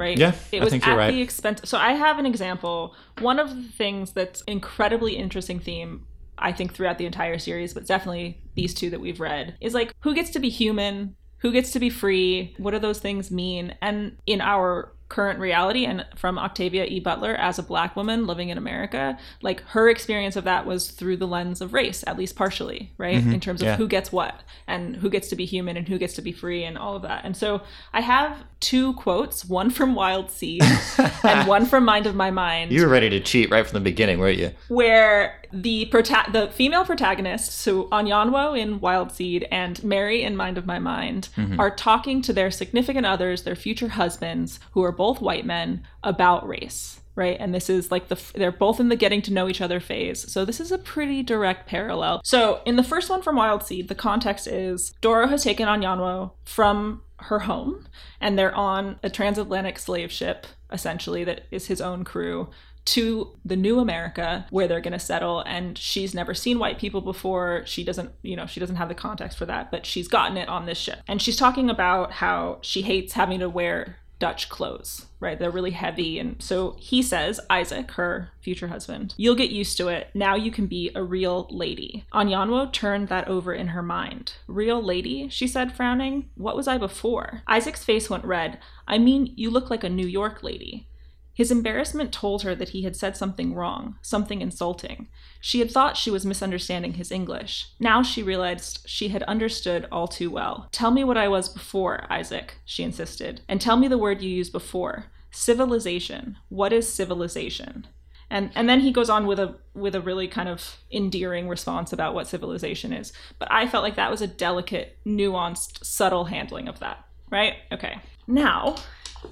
right? 0.00 0.18
Yeah, 0.18 0.34
it 0.50 0.60
I 0.60 0.64
was 0.64 0.72
think 0.72 0.84
you're 0.86 0.96
right. 0.96 1.12
the 1.12 1.20
expense 1.20 1.60
so 1.64 1.78
i 1.78 1.92
have 1.92 2.18
an 2.18 2.26
example. 2.26 2.94
One 3.20 3.38
of 3.38 3.54
the 3.54 3.62
things 3.62 4.12
that's 4.12 4.40
incredibly 4.42 5.16
interesting 5.16 5.60
theme 5.60 6.06
i 6.38 6.50
think 6.52 6.72
throughout 6.72 6.96
the 6.96 7.06
entire 7.06 7.38
series 7.38 7.74
but 7.74 7.86
definitely 7.86 8.40
these 8.54 8.72
two 8.74 8.88
that 8.90 9.00
we've 9.00 9.20
read 9.20 9.56
is 9.60 9.74
like 9.74 9.94
who 10.00 10.14
gets 10.14 10.30
to 10.30 10.38
be 10.38 10.48
human? 10.48 11.14
Who 11.38 11.52
gets 11.52 11.70
to 11.72 11.80
be 11.80 11.88
free? 11.88 12.54
What 12.58 12.72
do 12.72 12.78
those 12.78 12.98
things 12.98 13.30
mean? 13.30 13.74
And 13.80 14.18
in 14.26 14.40
our 14.42 14.92
current 15.10 15.40
reality 15.40 15.84
and 15.84 16.06
from 16.14 16.38
Octavia 16.38 16.84
E. 16.84 17.00
Butler 17.00 17.34
as 17.34 17.58
a 17.58 17.62
black 17.62 17.96
woman 17.96 18.28
living 18.28 18.48
in 18.48 18.56
America, 18.56 19.18
like 19.42 19.60
her 19.70 19.90
experience 19.90 20.36
of 20.36 20.44
that 20.44 20.64
was 20.64 20.92
through 20.92 21.16
the 21.16 21.26
lens 21.26 21.60
of 21.60 21.74
race, 21.74 22.04
at 22.06 22.16
least 22.16 22.36
partially, 22.36 22.92
right? 22.96 23.18
Mm-hmm. 23.18 23.32
In 23.32 23.40
terms 23.40 23.60
of 23.60 23.66
yeah. 23.66 23.76
who 23.76 23.88
gets 23.88 24.12
what 24.12 24.42
and 24.68 24.96
who 24.96 25.10
gets 25.10 25.28
to 25.28 25.36
be 25.36 25.44
human 25.44 25.76
and 25.76 25.88
who 25.88 25.98
gets 25.98 26.14
to 26.14 26.22
be 26.22 26.32
free 26.32 26.62
and 26.62 26.78
all 26.78 26.94
of 26.94 27.02
that. 27.02 27.24
And 27.24 27.36
so 27.36 27.60
I 27.92 28.00
have 28.00 28.44
two 28.60 28.92
quotes, 28.94 29.44
one 29.44 29.68
from 29.70 29.94
Wild 29.94 30.30
Seed 30.30 30.62
and 31.24 31.48
one 31.48 31.66
from 31.66 31.84
Mind 31.84 32.06
of 32.06 32.14
My 32.14 32.30
Mind 32.30 32.70
You 32.70 32.82
were 32.82 32.88
ready 32.88 33.10
to 33.10 33.20
cheat 33.20 33.50
right 33.50 33.66
from 33.66 33.74
the 33.74 33.84
beginning, 33.84 34.20
weren't 34.20 34.38
you? 34.38 34.52
where 34.68 35.40
the 35.52 35.88
prota- 35.90 36.32
the 36.32 36.48
female 36.48 36.84
protagonists, 36.84 37.54
so 37.54 37.84
Anyanwu 37.88 38.58
in 38.58 38.80
Wild 38.80 39.10
Seed 39.12 39.46
and 39.50 39.82
Mary 39.82 40.22
in 40.22 40.36
Mind 40.36 40.58
of 40.58 40.66
My 40.66 40.78
Mind, 40.78 41.28
mm-hmm. 41.36 41.58
are 41.58 41.74
talking 41.74 42.22
to 42.22 42.32
their 42.32 42.50
significant 42.50 43.06
others, 43.06 43.42
their 43.42 43.56
future 43.56 43.88
husbands, 43.88 44.60
who 44.72 44.84
are 44.84 44.92
both 45.00 45.22
white 45.22 45.46
men, 45.46 45.82
about 46.04 46.46
race. 46.46 47.00
Right, 47.14 47.38
and 47.40 47.54
this 47.54 47.70
is 47.70 47.90
like 47.90 48.08
the 48.08 48.20
they're 48.34 48.52
both 48.52 48.80
in 48.80 48.90
the 48.90 48.96
getting 48.96 49.22
to 49.22 49.32
know 49.32 49.48
each 49.48 49.62
other 49.62 49.80
phase. 49.80 50.30
So 50.30 50.44
this 50.44 50.60
is 50.60 50.70
a 50.70 50.78
pretty 50.78 51.22
direct 51.22 51.66
parallel. 51.66 52.20
So 52.22 52.60
in 52.66 52.76
the 52.76 52.84
first 52.84 53.08
one 53.08 53.22
from 53.22 53.36
Wild 53.36 53.62
Seed, 53.62 53.88
the 53.88 53.94
context 53.94 54.46
is 54.46 54.92
Doro 55.00 55.26
has 55.26 55.42
taken 55.42 55.66
Anyanwu 55.66 56.32
from 56.44 57.02
her 57.16 57.40
home, 57.40 57.88
and 58.20 58.38
they're 58.38 58.54
on 58.54 59.00
a 59.02 59.08
transatlantic 59.08 59.78
slave 59.78 60.12
ship, 60.12 60.46
essentially 60.70 61.24
that 61.24 61.46
is 61.50 61.66
his 61.66 61.80
own 61.80 62.04
crew 62.04 62.50
to 62.86 63.36
the 63.44 63.56
new 63.56 63.78
America 63.78 64.46
where 64.50 64.66
they're 64.66 64.80
going 64.80 64.92
to 64.92 64.98
settle 64.98 65.40
and 65.40 65.76
she's 65.76 66.14
never 66.14 66.34
seen 66.34 66.58
white 66.58 66.78
people 66.78 67.00
before 67.00 67.62
she 67.66 67.84
doesn't 67.84 68.10
you 68.22 68.34
know 68.34 68.46
she 68.46 68.58
doesn't 68.58 68.76
have 68.76 68.88
the 68.88 68.94
context 68.94 69.36
for 69.36 69.46
that 69.46 69.70
but 69.70 69.84
she's 69.84 70.08
gotten 70.08 70.36
it 70.36 70.48
on 70.48 70.66
this 70.66 70.78
ship 70.78 70.98
and 71.06 71.20
she's 71.20 71.36
talking 71.36 71.68
about 71.68 72.10
how 72.10 72.58
she 72.62 72.82
hates 72.82 73.12
having 73.12 73.38
to 73.38 73.48
wear 73.48 73.98
Dutch 74.20 74.48
clothes 74.48 75.06
right? 75.20 75.38
They're 75.38 75.50
really 75.50 75.70
heavy. 75.70 76.18
And 76.18 76.42
so 76.42 76.76
he 76.78 77.02
says 77.02 77.38
Isaac 77.48 77.92
her 77.92 78.30
future 78.40 78.68
husband 78.68 79.14
you'll 79.16 79.34
get 79.34 79.50
used 79.50 79.76
to 79.76 79.88
it. 79.88 80.08
Now 80.14 80.34
you 80.34 80.50
can 80.50 80.66
be 80.66 80.90
a 80.94 81.02
real 81.02 81.46
lady. 81.50 82.06
Anyanwu 82.12 82.72
turned 82.72 83.08
that 83.08 83.28
over 83.28 83.52
in 83.52 83.68
her 83.68 83.82
mind. 83.82 84.32
Real 84.48 84.82
lady? 84.82 85.28
she 85.28 85.46
said 85.46 85.76
frowning. 85.76 86.30
What 86.34 86.56
was 86.56 86.66
I 86.66 86.78
before? 86.78 87.42
Isaac's 87.46 87.84
face 87.84 88.10
went 88.10 88.24
red. 88.24 88.58
I 88.88 88.98
mean 88.98 89.32
you 89.36 89.50
look 89.50 89.70
like 89.70 89.84
a 89.84 89.90
New 89.90 90.06
York 90.06 90.42
lady. 90.42 90.88
His 91.32 91.50
embarrassment 91.50 92.12
told 92.12 92.42
her 92.42 92.54
that 92.54 92.70
he 92.70 92.82
had 92.82 92.96
said 92.96 93.16
something 93.16 93.54
wrong, 93.54 93.96
something 94.02 94.40
insulting. 94.42 95.08
She 95.40 95.58
had 95.58 95.70
thought 95.70 95.96
she 95.96 96.10
was 96.10 96.26
misunderstanding 96.26 96.94
his 96.94 97.10
English. 97.10 97.68
Now 97.78 98.02
she 98.02 98.22
realized 98.22 98.80
she 98.86 99.08
had 99.08 99.22
understood 99.24 99.88
all 99.90 100.06
too 100.06 100.30
well. 100.30 100.68
Tell 100.70 100.90
me 100.90 101.02
what 101.02 101.16
I 101.16 101.28
was 101.28 101.48
before, 101.48 102.06
Isaac, 102.10 102.58
she 102.64 102.82
insisted, 102.82 103.40
and 103.48 103.60
tell 103.60 103.76
me 103.76 103.88
the 103.88 103.98
word 103.98 104.20
you 104.20 104.30
used 104.30 104.52
before. 104.52 105.06
Civilization. 105.30 106.36
What 106.48 106.72
is 106.72 106.92
civilization? 106.92 107.86
And 108.28 108.50
and 108.54 108.68
then 108.68 108.80
he 108.80 108.92
goes 108.92 109.10
on 109.10 109.26
with 109.26 109.40
a 109.40 109.56
with 109.74 109.94
a 109.94 110.00
really 110.00 110.28
kind 110.28 110.48
of 110.48 110.76
endearing 110.92 111.48
response 111.48 111.92
about 111.92 112.14
what 112.14 112.28
civilization 112.28 112.92
is. 112.92 113.12
But 113.38 113.48
I 113.50 113.66
felt 113.66 113.82
like 113.82 113.96
that 113.96 114.10
was 114.10 114.22
a 114.22 114.26
delicate, 114.26 114.98
nuanced, 115.04 115.84
subtle 115.84 116.26
handling 116.26 116.68
of 116.68 116.78
that. 116.78 117.04
Right? 117.30 117.54
Okay. 117.72 117.98
Now, 118.26 118.76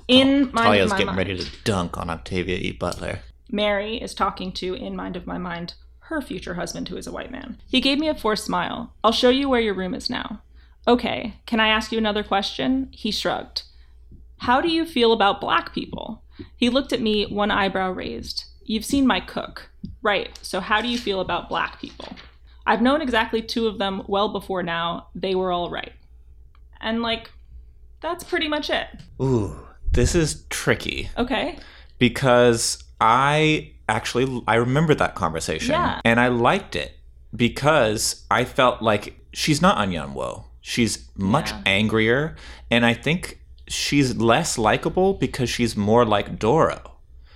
in 0.08 0.48
oh, 0.48 0.50
my, 0.52 0.62
Talia's 0.64 0.92
getting 0.92 1.06
mind- 1.06 1.18
ready 1.18 1.38
to 1.38 1.46
dunk 1.64 1.98
on 1.98 2.10
Octavia 2.10 2.56
E. 2.56 2.72
Butler. 2.72 3.20
Mary 3.50 3.96
is 3.96 4.14
talking 4.14 4.52
to, 4.52 4.74
in 4.74 4.94
mind 4.94 5.16
of 5.16 5.26
my 5.26 5.38
mind, 5.38 5.74
her 6.08 6.20
future 6.22 6.54
husband, 6.54 6.88
who 6.88 6.96
is 6.96 7.06
a 7.06 7.12
white 7.12 7.30
man. 7.30 7.58
He 7.68 7.80
gave 7.80 7.98
me 7.98 8.08
a 8.08 8.14
forced 8.14 8.44
smile. 8.44 8.92
I'll 9.04 9.12
show 9.12 9.28
you 9.30 9.48
where 9.48 9.60
your 9.60 9.74
room 9.74 9.94
is 9.94 10.08
now. 10.10 10.42
Okay, 10.86 11.34
can 11.46 11.60
I 11.60 11.68
ask 11.68 11.92
you 11.92 11.98
another 11.98 12.22
question? 12.22 12.88
He 12.92 13.10
shrugged. 13.10 13.62
How 14.38 14.60
do 14.60 14.68
you 14.68 14.84
feel 14.86 15.12
about 15.12 15.40
black 15.40 15.74
people? 15.74 16.22
He 16.56 16.70
looked 16.70 16.92
at 16.92 17.00
me, 17.02 17.26
one 17.26 17.50
eyebrow 17.50 17.90
raised. 17.90 18.44
You've 18.64 18.84
seen 18.84 19.06
my 19.06 19.20
cook. 19.20 19.70
Right, 20.02 20.38
so 20.42 20.60
how 20.60 20.80
do 20.80 20.88
you 20.88 20.96
feel 20.98 21.20
about 21.20 21.48
black 21.48 21.80
people? 21.80 22.16
I've 22.66 22.82
known 22.82 23.02
exactly 23.02 23.42
two 23.42 23.66
of 23.66 23.78
them 23.78 24.02
well 24.06 24.28
before 24.28 24.62
now. 24.62 25.08
They 25.14 25.34
were 25.34 25.50
all 25.52 25.70
right. 25.70 25.92
And, 26.80 27.02
like, 27.02 27.30
that's 28.00 28.22
pretty 28.24 28.46
much 28.48 28.70
it. 28.70 28.86
Ooh, 29.20 29.56
this 29.90 30.14
is 30.14 30.44
tricky 30.48 31.10
Okay. 31.18 31.58
because 31.98 32.82
I 33.00 33.72
actually 33.88 34.42
I 34.46 34.54
remember 34.56 34.94
that 34.94 35.14
conversation 35.14 35.72
Yeah. 35.72 36.00
and 36.04 36.20
I 36.20 36.28
liked 36.28 36.76
it 36.76 36.92
because 37.34 38.24
I 38.30 38.44
felt 38.44 38.82
like 38.82 39.18
she's 39.32 39.60
not 39.62 39.78
Anyanwu. 39.78 40.44
She's 40.60 41.08
much 41.16 41.50
Yeah. 41.50 41.62
angrier 41.66 42.36
and 42.70 42.84
I 42.84 42.94
think 42.94 43.38
she's 43.68 44.16
less 44.16 44.58
likable 44.58 45.14
because 45.14 45.48
she's 45.50 45.76
more 45.76 46.04
like 46.04 46.38
Doro. 46.38 46.80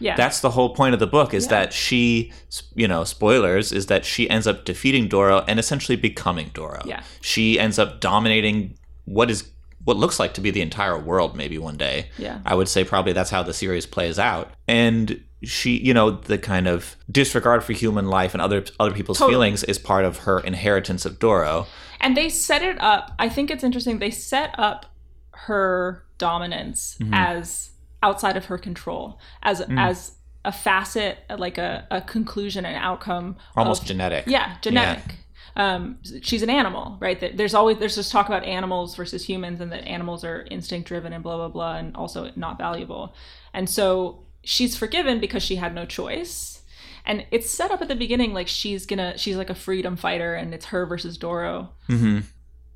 Yeah. 0.01 0.17
That's 0.17 0.41
the 0.41 0.51
whole 0.51 0.75
point 0.75 0.95
of 0.95 1.01
the 1.01 1.07
book 1.07 1.33
is 1.33 1.45
Yeah. 1.45 1.51
that 1.51 1.73
she, 1.73 2.33
you 2.75 2.89
know, 2.89 3.05
spoilers, 3.05 3.71
is 3.73 3.87
that 3.87 4.05
she 4.05 4.29
ends 4.29 4.47
up 4.47 4.65
defeating 4.65 5.07
Doro 5.09 5.45
and 5.47 5.59
essentially 5.61 5.97
becoming 5.97 6.51
Doro. 6.55 6.83
Yeah. 6.85 7.03
She 7.21 7.59
ends 7.59 7.79
up 7.79 8.01
dominating 8.01 8.75
what 9.05 9.31
is 9.31 9.45
what 9.85 9.97
looks 9.97 10.21
like 10.21 10.35
to 10.35 10.41
be 10.41 10.51
the 10.51 10.61
entire 10.61 10.99
world 10.99 11.37
maybe 11.37 11.59
one 11.59 11.77
day. 11.77 12.09
Yeah. 12.19 12.39
I 12.47 12.55
would 12.55 12.69
say 12.69 12.85
probably 12.85 13.13
that's 13.13 13.31
how 13.31 13.43
the 13.43 13.53
series 13.55 13.85
plays 13.87 14.19
out. 14.19 14.51
And 14.69 15.23
she, 15.43 15.77
you 15.79 15.93
know, 15.93 16.11
the 16.13 16.39
kind 16.39 16.69
of 16.69 16.97
disregard 17.11 17.65
for 17.65 17.73
human 17.73 18.07
life 18.07 18.33
and 18.33 18.41
other 18.41 18.65
other 18.79 18.93
people's 18.93 19.19
Totally. 19.19 19.35
feelings 19.35 19.65
is 19.65 19.79
part 19.79 20.05
of 20.05 20.19
her 20.19 20.39
inheritance 20.41 21.05
of 21.05 21.19
Doro. 21.19 21.67
And 22.01 22.17
they 22.17 22.29
set 22.29 22.63
it 22.63 22.81
up. 22.81 23.13
I 23.19 23.29
think 23.29 23.51
it's 23.51 23.65
interesting. 23.65 23.99
They 23.99 24.11
set 24.11 24.55
up 24.59 24.87
her 25.31 26.05
dominance 26.19 26.97
Mm-hmm. 27.01 27.15
as 27.15 27.71
outside 28.03 28.37
of 28.37 28.47
her 28.47 28.59
control, 28.59 29.19
as 29.43 29.61
Mm. 29.61 29.79
as 29.79 30.13
a 30.45 30.51
facet, 30.53 31.19
like 31.39 31.57
a, 31.59 31.87
a 31.91 32.01
conclusion 32.01 32.65
and 32.67 32.77
outcome. 32.77 33.37
Almost 33.57 33.83
of, 33.83 33.89
genetic. 33.89 34.25
yeah, 34.27 34.57
genetic. 34.61 35.17
Um, 35.57 35.99
she's 36.23 36.43
an 36.43 36.51
animal, 36.51 36.97
right? 37.01 37.19
That 37.21 37.37
There's 37.37 37.55
always 37.55 37.79
there's 37.79 37.97
this 37.97 38.11
talk 38.11 38.27
about 38.27 38.45
animals 38.45 38.97
versus 38.97 39.25
humans, 39.25 39.61
and 39.61 39.71
that 39.73 39.85
animals 39.87 40.25
are 40.25 40.47
instinct 40.51 40.89
driven 40.89 41.13
and 41.13 41.23
blah 41.23 41.37
blah 41.37 41.49
blah, 41.49 41.77
and 41.77 41.95
also 41.97 42.31
not 42.37 42.59
valuable. 42.59 43.15
And 43.53 43.69
so 43.69 44.25
she's 44.45 44.77
forgiven 44.77 45.21
because 45.21 45.43
she 45.43 45.57
had 45.57 45.75
no 45.75 45.85
choice. 45.87 46.63
and 47.05 47.27
it's 47.31 47.51
set 47.51 47.71
up 47.71 47.83
at 47.83 47.89
the 47.89 47.97
beginning 47.97 48.33
like 48.33 48.49
she's 48.49 48.87
gonna 48.87 49.17
she's 49.19 49.37
like 49.37 49.51
a 49.51 49.55
freedom 49.55 49.97
fighter 49.97 50.35
and 50.35 50.55
it's 50.55 50.67
her 50.67 50.87
versus 50.87 51.19
Doro. 51.19 51.71
hmm 51.89 52.21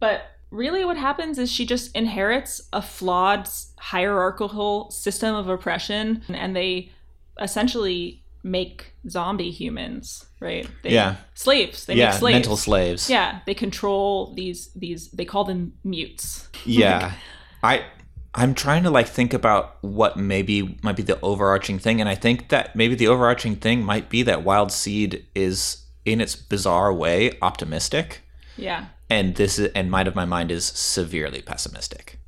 But 0.01 0.23
really, 0.51 0.85
what 0.85 0.97
happens 0.97 1.39
is 1.39 1.51
she 1.51 1.65
just 1.67 1.95
inherits 1.97 2.61
a 2.73 2.83
flawed 2.83 3.49
hierarchical 3.79 4.91
system 4.91 5.35
of 5.35 5.49
oppression, 5.49 6.23
and 6.29 6.55
they 6.55 6.91
essentially 7.41 8.23
make 8.47 8.93
zombie 9.09 9.51
humans, 9.51 10.25
right? 10.41 10.69
They, 10.83 10.91
Yeah. 10.95 11.17
slaves. 11.35 11.85
They 11.87 11.95
yeah, 11.97 12.11
make 12.11 12.19
slaves. 12.21 12.35
mental 12.35 12.57
slaves. 12.57 13.11
Yeah, 13.11 13.41
they 13.47 13.55
control 13.55 14.33
these 14.35 14.71
these. 14.75 15.11
They 15.11 15.25
call 15.25 15.45
them 15.45 15.73
mutes. 15.85 16.49
Yeah. 16.65 17.13
I 17.63 17.85
I'm 18.35 18.55
trying 18.55 18.83
to 18.85 18.91
like 18.91 19.09
think 19.09 19.33
about 19.35 19.77
what 19.83 20.17
maybe 20.17 20.79
might 20.83 20.97
be 20.97 21.03
the 21.03 21.19
overarching 21.23 21.79
thing 21.79 22.01
and 22.01 22.09
I 22.09 22.15
think 22.15 22.49
that 22.51 22.77
maybe 22.77 22.95
the 22.95 23.09
overarching 23.09 23.57
thing 23.57 23.83
might 23.83 24.09
be 24.11 24.23
that 24.25 24.45
Wild 24.45 24.71
Seed 24.73 25.25
is 25.35 25.85
in 26.05 26.21
its 26.21 26.37
bizarre 26.37 26.93
way 26.93 27.33
optimistic 27.43 28.21
Yeah, 28.57 28.87
and 29.11 29.35
this 29.37 29.59
is 29.59 29.71
and 29.75 29.91
Mind 29.91 30.07
of 30.09 30.15
My 30.15 30.25
Mind 30.27 30.51
is 30.51 30.65
severely 30.67 31.43
pessimistic. 31.43 32.19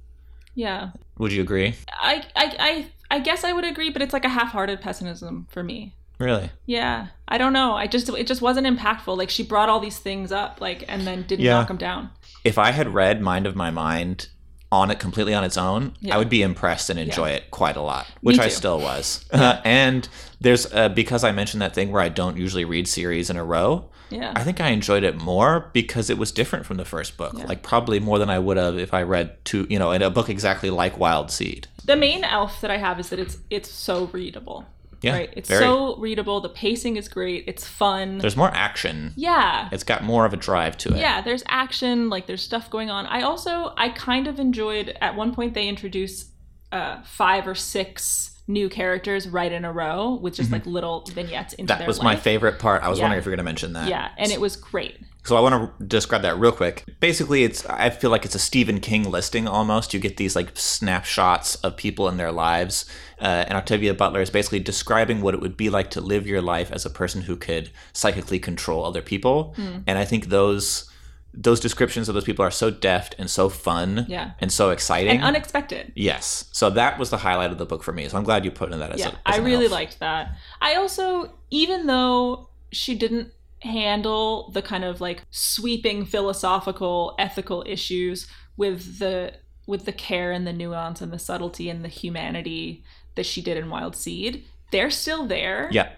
yeah. 0.55 0.91
Would 1.19 1.33
you 1.33 1.43
agree? 1.43 1.75
I 2.01 2.25
I 2.37 2.47
I 2.69 2.73
I 3.17 3.19
guess 3.21 3.43
I 3.45 3.53
would 3.53 3.65
agree, 3.65 3.91
but 3.91 4.03
it's 4.03 4.13
like 4.13 4.25
a 4.25 4.29
half-hearted 4.39 4.81
pessimism 4.81 5.47
for 5.51 5.63
me. 5.63 5.95
Really? 6.19 6.51
Yeah, 6.67 7.09
I 7.29 7.39
don't 7.39 7.53
know. 7.53 7.75
I 7.75 7.87
just 7.87 8.09
it 8.09 8.27
just 8.27 8.43
wasn't 8.43 8.67
impactful. 8.67 9.17
Like 9.17 9.31
she 9.31 9.43
brought 9.43 9.69
all 9.69 9.81
these 9.81 9.99
things 9.99 10.33
up, 10.33 10.61
like, 10.61 10.85
and 10.89 11.07
then 11.07 11.23
didn't 11.23 11.45
Yeah. 11.45 11.55
knock 11.55 11.69
them 11.69 11.77
down. 11.77 12.11
If 12.45 12.59
I 12.59 12.73
had 12.73 12.93
read 12.95 13.21
Mind 13.23 13.47
of 13.47 13.55
My 13.57 13.71
Mind 13.71 14.29
on 14.71 14.91
it 14.91 14.99
completely 14.99 15.33
on 15.33 15.45
its 15.45 15.57
own, 15.57 15.95
Yeah. 16.01 16.15
I 16.15 16.19
would 16.19 16.29
be 16.29 16.43
impressed 16.43 16.91
and 16.91 16.99
enjoy 16.99 17.31
it 17.31 17.51
quite 17.51 17.77
a 17.77 17.81
lot, 17.81 18.07
which 18.21 18.39
I 18.39 18.49
still 18.49 18.79
was. 18.81 19.25
and 19.33 20.09
there's 20.41 20.73
uh, 20.73 20.89
because 20.91 21.25
I 21.25 21.33
mentioned 21.33 21.63
that 21.63 21.75
thing 21.75 21.91
where 21.93 22.03
I 22.03 22.09
don't 22.09 22.37
usually 22.37 22.65
read 22.65 22.87
series 22.89 23.31
in 23.31 23.37
a 23.37 23.45
row. 23.45 23.91
Yeah, 24.11 24.33
I 24.35 24.43
think 24.43 24.59
I 24.61 24.69
enjoyed 24.71 25.05
it 25.05 25.17
more 25.17 25.71
because 25.75 26.09
it 26.09 26.17
was 26.17 26.33
different 26.33 26.65
from 26.65 26.79
the 26.79 26.85
first 26.87 27.17
book. 27.19 27.35
Yeah. 27.37 27.45
Like 27.45 27.63
probably 27.63 28.01
more 28.01 28.19
than 28.19 28.31
I 28.31 28.39
would 28.39 28.57
have 28.57 28.79
if 28.79 28.95
I 28.95 29.03
read 29.03 29.37
two, 29.45 29.67
you 29.69 29.79
know, 29.79 29.91
in 29.93 30.01
a 30.01 30.09
book 30.11 30.31
exactly 30.31 30.71
like 30.71 30.99
Wild 30.99 31.31
Seed. 31.31 31.69
the 31.85 31.95
main 31.97 32.25
elf 32.25 32.61
that 32.63 32.71
I 32.71 32.79
have 32.79 32.99
is 32.99 33.11
that 33.11 33.19
it's 33.19 33.39
it's 33.51 33.71
so 33.71 34.07
readable. 34.07 34.65
Yeah, 35.01 35.13
right. 35.13 35.31
It's 35.37 35.49
very. 35.49 35.63
so 35.63 35.97
readable. 35.97 36.41
The 36.41 36.49
pacing 36.49 36.97
is 36.97 37.09
great. 37.09 37.45
It's 37.47 37.65
fun. 37.67 38.19
There's 38.19 38.37
more 38.37 38.51
action. 38.53 39.13
yeah. 39.17 39.69
It's 39.73 39.85
got 39.85 40.03
more 40.03 40.25
of 40.27 40.33
a 40.33 40.37
drive 40.37 40.77
to 40.79 40.95
it. 40.95 40.99
Yeah, 40.99 41.21
there's 41.21 41.43
action, 41.49 42.09
like 42.11 42.27
there's 42.27 42.43
stuff 42.43 42.69
going 42.71 42.91
on. 42.91 43.07
I 43.07 43.23
also 43.23 43.73
I 43.77 43.91
kind 43.91 44.27
of 44.27 44.41
enjoyed 44.41 44.97
at 45.01 45.15
one 45.17 45.35
point 45.35 45.55
they 45.55 45.69
introduce 45.69 46.31
uh 46.73 47.01
five 47.03 47.47
or 47.47 47.55
six 47.55 48.35
new 48.51 48.69
characters 48.69 49.29
right 49.29 49.53
in 49.53 49.65
a 49.65 49.73
row 49.73 50.15
with 50.23 50.35
just 50.35 50.51
like 50.51 50.65
little 50.67 51.05
vignettes 51.13 51.53
into 51.55 51.71
Mm-hmm. 51.73 51.81
That 51.81 51.87
was 51.87 52.03
my 52.03 52.17
favorite 52.17 52.59
part. 52.59 52.83
I 52.83 52.89
was 52.89 52.99
Yeah. 52.99 53.05
wondering 53.05 53.19
if 53.21 53.27
you're 53.27 53.33
going 53.33 53.45
to 53.45 53.45
mention 53.45 53.75
that. 53.75 53.89
Yeah, 53.89 54.09
and 54.17 54.33
it 54.33 54.41
was 54.41 54.57
great. 54.57 54.99
So 55.29 55.37
I 55.37 55.41
want 55.41 55.79
to 55.79 55.85
describe 55.85 56.23
that 56.23 56.39
real 56.39 56.53
quick. 56.53 56.85
Basically, 57.01 57.45
it's 57.45 57.67
I 57.67 57.91
feel 57.91 58.09
like 58.11 58.25
it's 58.25 58.35
a 58.35 58.39
Stephen 58.39 58.81
King 58.81 59.11
listing 59.11 59.47
almost. 59.47 59.93
You 59.93 60.01
get 60.01 60.17
these 60.17 60.35
like 60.35 60.57
snapshots 60.57 61.57
of 61.57 61.77
people 61.77 62.09
in 62.09 62.17
their 62.17 62.33
lives, 62.33 62.87
uh, 63.21 63.45
and 63.47 63.53
Octavia 63.59 63.93
Butler 63.93 64.23
is 64.23 64.31
basically 64.31 64.61
describing 64.61 65.21
what 65.21 65.35
it 65.35 65.43
would 65.43 65.55
be 65.55 65.69
like 65.69 65.91
to 65.91 66.01
live 66.01 66.27
your 66.27 66.41
life 66.41 66.73
as 66.73 66.87
a 66.87 66.91
person 66.91 67.21
who 67.23 67.37
could 67.37 67.69
psychically 67.93 68.39
control 68.39 68.87
other 68.87 69.03
people. 69.03 69.53
Hmm. 69.57 69.81
And 69.87 69.99
I 69.99 70.07
think 70.07 70.27
those 70.29 70.91
those 71.35 71.61
descriptions 71.61 72.09
of 72.09 72.15
those 72.15 72.25
people 72.25 72.43
are 72.43 72.51
so 72.51 72.71
deft 72.71 73.15
and 73.19 73.29
so 73.31 73.51
fun, 73.51 74.07
Yeah. 74.09 74.31
and 74.41 74.51
so 74.51 74.71
exciting. 74.71 75.17
And 75.17 75.25
unexpected. 75.25 75.93
yes, 75.95 76.47
so 76.53 76.71
that 76.71 76.99
was 76.99 77.11
the 77.11 77.19
highlight 77.19 77.53
of 77.53 77.59
the 77.59 77.67
book 77.67 77.83
for 77.83 77.93
me. 77.93 78.09
So 78.09 78.17
I'm 78.17 78.25
glad 78.25 78.47
you 78.47 78.51
put 78.51 78.73
in 78.73 78.79
that 78.79 78.93
as 78.93 79.01
yeah, 79.01 79.09
a. 79.27 79.29
as 79.29 79.39
I 79.39 79.43
really 79.45 79.69
liked 79.69 79.99
that. 79.99 80.35
I 80.63 80.77
also, 80.77 81.35
even 81.51 81.87
though 81.87 82.49
she 82.73 82.95
didn't 82.95 83.33
handle 83.61 84.51
the 84.53 84.63
kind 84.63 84.85
of 84.85 85.01
like 85.01 85.23
sweeping 85.31 86.05
philosophical, 86.05 87.15
ethical 87.19 87.65
issues 87.67 88.27
with 88.57 88.99
the 88.99 89.35
with 89.67 89.85
the 89.85 89.93
care 89.93 90.33
and 90.33 90.47
the 90.47 90.53
nuance 90.53 91.01
and 91.03 91.13
the 91.13 91.19
subtlety 91.19 91.69
and 91.69 91.85
the 91.85 91.89
humanity 91.89 92.83
that 93.17 93.27
she 93.27 93.43
did 93.43 93.59
in 93.59 93.69
Wild 93.69 93.95
Seed, 93.95 94.45
they're 94.71 94.91
still 94.91 95.27
there. 95.27 95.69
Yeah, 95.71 95.91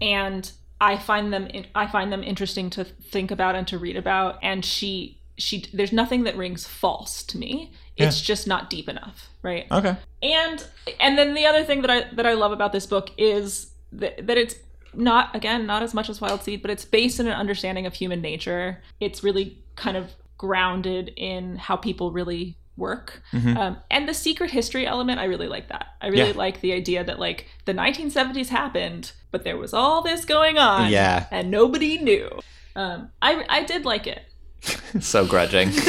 and 0.00 0.50
I 0.80 0.96
find 0.96 1.32
them 1.32 1.48
I 1.74 1.86
find 1.86 2.12
them 2.12 2.22
interesting 2.22 2.70
to 2.70 2.84
think 2.84 3.30
about 3.30 3.54
and 3.54 3.66
to 3.68 3.78
read 3.78 3.96
about. 3.96 4.38
And 4.42 4.64
she 4.64 5.20
she 5.38 5.66
there's 5.72 5.92
nothing 5.92 6.24
that 6.24 6.36
rings 6.36 6.66
false 6.66 7.22
to 7.24 7.38
me. 7.38 7.72
It's 7.96 8.20
just 8.20 8.46
not 8.46 8.68
deep 8.68 8.90
enough, 8.90 9.30
right? 9.42 9.66
okay. 9.70 9.96
And 10.22 10.66
and 11.00 11.16
then 11.16 11.32
the 11.32 11.46
other 11.46 11.64
thing 11.64 11.80
that 11.80 11.90
I 11.90 12.14
that 12.14 12.26
I 12.26 12.34
love 12.34 12.52
about 12.52 12.72
this 12.72 12.86
book 12.86 13.10
is 13.16 13.72
that, 13.92 14.26
that 14.26 14.36
it's 14.36 14.54
not 14.96 15.34
again 15.36 15.66
not 15.66 15.82
as 15.82 15.94
much 15.94 16.08
as 16.08 16.20
Wild 16.20 16.42
Seed, 16.42 16.62
but 16.62 16.70
it's 16.70 16.84
based 16.84 17.20
in 17.20 17.26
an 17.26 17.32
understanding 17.34 17.86
of 17.86 17.94
human 17.94 18.20
nature. 18.20 18.82
It's 19.00 19.22
really 19.22 19.58
kind 19.76 19.96
of 19.96 20.10
grounded 20.38 21.12
in 21.16 21.56
how 21.56 21.76
people 21.76 22.12
really 22.12 22.56
work. 22.76 23.22
Um, 23.32 23.78
and 23.90 24.06
the 24.06 24.12
secret 24.12 24.50
history 24.50 24.86
element, 24.86 25.18
I 25.18 25.24
really 25.24 25.48
like 25.48 25.68
that. 25.68 25.86
I 26.02 26.08
really 26.08 26.30
Yeah. 26.32 26.36
like 26.36 26.60
the 26.60 26.72
idea 26.74 27.02
that 27.04 27.18
like 27.18 27.46
the 27.64 27.72
1970s 27.72 28.48
happened, 28.48 29.12
but 29.30 29.44
there 29.44 29.56
was 29.56 29.72
all 29.72 30.02
this 30.02 30.26
going 30.26 30.58
on, 30.58 30.90
Yeah. 30.92 31.26
and 31.30 31.50
nobody 31.50 31.96
knew. 31.98 32.28
Um, 32.74 33.10
I 33.22 33.44
I 33.48 33.62
did 33.64 33.84
like 33.86 34.06
it. 34.06 34.22
so 35.00 35.24
grudging. 35.26 35.70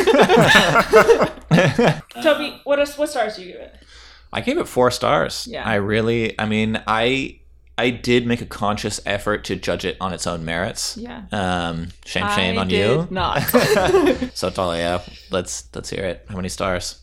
Toby, 2.24 2.62
what 2.64 2.88
what 2.98 3.10
stars 3.10 3.36
do 3.36 3.42
you 3.44 3.54
give 3.54 3.62
it? 3.62 3.76
I 4.32 4.42
gave 4.42 4.58
it 4.58 4.68
four 4.68 4.92
stars. 4.92 5.48
Yeah. 5.50 5.64
I 5.68 5.76
really, 5.76 6.40
I 6.40 6.46
mean, 6.46 6.82
I 6.86 7.40
I 7.78 7.92
did 7.92 8.26
make 8.26 8.42
a 8.42 8.46
conscious 8.46 9.00
effort 9.06 9.44
to 9.46 9.56
judge 9.56 9.86
it 9.86 9.98
on 10.02 10.12
its 10.12 10.26
own 10.26 10.44
merits. 10.44 10.98
Yeah. 10.98 11.26
Um, 11.32 11.90
shame, 12.06 12.28
shame 12.36 12.58
I 12.58 12.62
on 12.62 12.68
did 12.68 12.90
you. 12.90 13.08
Not. 13.12 13.44
So 14.34 14.50
Talia, 14.50 15.02
let's 15.32 15.68
let's 15.74 15.90
hear 15.90 16.04
it. 16.04 16.26
How 16.30 16.36
many 16.36 16.50
stars? 16.50 17.02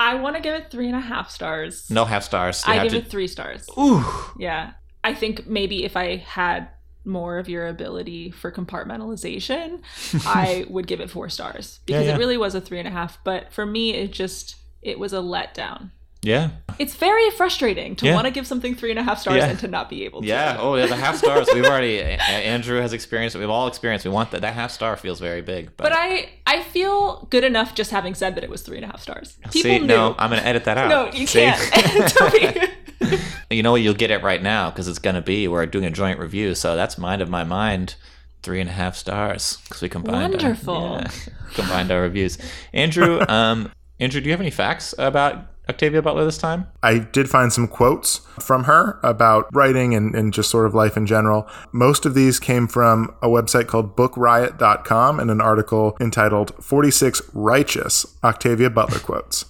I 0.00 0.14
want 0.16 0.34
to 0.36 0.42
give 0.42 0.54
it 0.54 0.70
three 0.70 0.86
and 0.86 0.96
a 0.96 1.00
half 1.00 1.30
stars. 1.30 1.88
No 1.88 2.04
half 2.04 2.24
stars. 2.24 2.64
You 2.66 2.72
I 2.72 2.82
give 2.82 2.92
to. 2.92 2.98
it 2.98 3.08
three 3.08 3.28
stars. 3.28 3.68
Ooh. 3.78 4.04
Yeah. 4.38 4.72
I 5.04 5.14
think 5.14 5.46
maybe 5.46 5.84
if 5.84 5.96
I 5.96 6.16
had 6.16 6.68
more 7.04 7.38
of 7.38 7.48
your 7.48 7.68
ability 7.68 8.30
for 8.30 8.50
compartmentalization, 8.50 9.80
I 10.26 10.66
would 10.68 10.86
give 10.86 11.00
it 11.00 11.10
four 11.10 11.28
stars 11.28 11.80
because 11.86 12.06
yeah. 12.06 12.14
it 12.14 12.18
really 12.18 12.36
was 12.36 12.54
a 12.54 12.60
three 12.60 12.78
and 12.78 12.88
a 12.88 12.90
half. 12.90 13.22
But 13.24 13.52
for 13.52 13.66
me, 13.66 13.94
it 13.94 14.12
just 14.12 14.56
it 14.82 14.98
was 14.98 15.12
a 15.12 15.18
letdown. 15.18 15.90
Yeah. 16.22 16.50
It's 16.78 16.94
very 16.94 17.30
frustrating 17.30 17.96
to 17.96 18.06
Yeah. 18.06 18.14
want 18.14 18.26
to 18.26 18.30
give 18.30 18.46
something 18.46 18.74
three 18.76 18.90
and 18.90 18.98
a 18.98 19.02
half 19.02 19.18
stars 19.20 19.38
Yeah. 19.38 19.48
and 19.50 19.58
to 19.58 19.66
not 19.68 19.90
be 19.90 20.04
able 20.04 20.20
to. 20.22 20.26
Yeah. 20.26 20.56
Oh, 20.60 20.76
yeah. 20.76 20.86
The 20.86 20.94
half 20.96 21.16
stars. 21.16 21.48
We've 21.52 21.64
already. 21.64 22.00
Andrew 22.00 22.80
has 22.80 22.92
experienced 22.92 23.34
it. 23.34 23.40
We've 23.40 23.50
all 23.50 23.66
experienced. 23.66 24.04
We 24.04 24.12
want 24.12 24.30
that. 24.30 24.40
That 24.42 24.54
half 24.54 24.70
star 24.70 24.96
feels 24.96 25.18
very 25.18 25.42
big. 25.42 25.70
But, 25.76 25.84
But 25.84 25.92
I 25.94 26.30
I 26.46 26.62
feel 26.62 27.26
good 27.30 27.42
enough 27.44 27.74
just 27.74 27.90
having 27.90 28.14
said 28.14 28.36
that 28.36 28.44
it 28.44 28.50
was 28.50 28.62
three 28.62 28.76
and 28.76 28.84
a 28.84 28.88
half 28.88 29.00
stars. 29.02 29.36
People 29.50 29.60
see, 29.62 29.78
knew. 29.80 29.86
no, 29.86 30.14
I'm 30.18 30.30
gonna 30.30 30.42
edit 30.42 30.64
that 30.64 30.78
out. 30.78 30.88
no, 30.88 31.10
you 31.12 31.26
See? 31.26 31.40
can't. 31.40 32.70
You 33.50 33.62
know 33.62 33.72
what? 33.72 33.82
You'll 33.82 33.92
get 33.92 34.10
it 34.10 34.22
right 34.22 34.42
now 34.42 34.70
because 34.70 34.88
it's 34.88 34.98
gonna 34.98 35.20
be. 35.20 35.46
We're 35.48 35.66
doing 35.66 35.84
a 35.84 35.90
joint 35.90 36.18
review, 36.18 36.54
so 36.54 36.74
that's 36.74 36.96
mind 36.96 37.20
of 37.20 37.28
my 37.28 37.44
mind. 37.44 37.96
Three 38.42 38.60
and 38.60 38.68
a 38.70 38.72
half 38.72 38.96
stars 38.96 39.58
because 39.64 39.82
we 39.82 39.88
combined. 39.90 40.32
Wonderful. 40.32 40.74
Our, 40.74 41.00
yeah, 41.02 41.10
combined 41.54 41.90
our 41.92 42.00
reviews. 42.00 42.38
Andrew, 42.72 43.20
um, 43.28 43.70
Andrew, 44.00 44.20
do 44.22 44.26
you 44.26 44.32
have 44.32 44.40
any 44.40 44.50
facts 44.50 44.94
about 44.98 45.44
Octavia 45.68 46.02
Butler 46.02 46.24
this 46.24 46.38
time? 46.38 46.66
I 46.82 46.98
did 46.98 47.30
find 47.30 47.52
some 47.52 47.68
quotes 47.68 48.18
from 48.40 48.64
her 48.64 48.98
about 49.02 49.46
writing 49.52 49.94
and, 49.94 50.14
and 50.14 50.32
just 50.32 50.50
sort 50.50 50.66
of 50.66 50.74
life 50.74 50.96
in 50.96 51.06
general. 51.06 51.48
Most 51.70 52.04
of 52.04 52.14
these 52.14 52.40
came 52.40 52.66
from 52.66 53.14
a 53.22 53.28
website 53.28 53.68
called 53.68 53.96
bookriot.com 53.96 55.20
and 55.20 55.30
an 55.30 55.40
article 55.40 55.96
entitled 56.00 56.52
46 56.62 57.22
Righteous 57.32 58.06
Octavia 58.24 58.70
Butler 58.70 58.98
Quotes, 58.98 59.44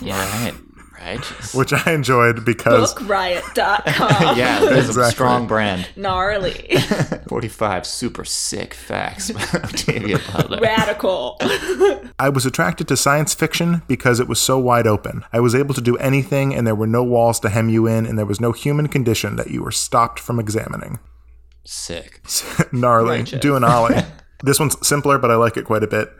Yeah. 0.00 0.18
Right. 0.44 0.54
Right. 1.06 1.24
which 1.54 1.72
I 1.72 1.92
enjoyed 1.92 2.44
because 2.44 2.92
Bookriot.com. 2.94 4.36
yeah, 4.36 4.58
there's 4.60 4.96
a 4.96 5.10
strong 5.10 5.46
brand. 5.46 5.88
Gnarly. 5.94 6.52
45 7.28 7.86
super 7.86 8.24
sick 8.24 8.74
facts 8.74 9.30
about 9.30 9.54
Octavia 9.54 10.18
Butler. 10.32 10.58
Radical. 10.60 11.38
I 12.18 12.28
was 12.28 12.44
attracted 12.44 12.88
to 12.88 12.96
science 12.96 13.34
fiction 13.34 13.82
because 13.86 14.18
it 14.18 14.26
was 14.26 14.40
so 14.40 14.58
wide 14.58 14.88
open. 14.88 15.24
I 15.32 15.38
was 15.38 15.54
able 15.54 15.74
to 15.74 15.80
do 15.80 15.96
anything, 15.98 16.52
and 16.52 16.66
there 16.66 16.74
were 16.74 16.88
no 16.88 17.04
walls 17.04 17.38
to 17.40 17.50
hem 17.50 17.68
you 17.68 17.86
in, 17.86 18.04
and 18.04 18.18
there 18.18 18.26
was 18.26 18.40
no 18.40 18.50
human 18.50 18.88
condition 18.88 19.36
that 19.36 19.50
you 19.50 19.62
were 19.62 19.70
stopped 19.70 20.18
from 20.18 20.40
examining. 20.40 20.98
Sick. 21.64 22.20
Gnarly. 22.72 23.18
Righteous. 23.18 23.40
Do 23.40 23.54
an 23.54 23.62
ollie. 23.62 24.02
this 24.42 24.58
one's 24.58 24.76
simpler, 24.86 25.18
but 25.18 25.30
I 25.30 25.36
like 25.36 25.56
it 25.56 25.66
quite 25.66 25.84
a 25.84 25.88
bit. 25.88 26.12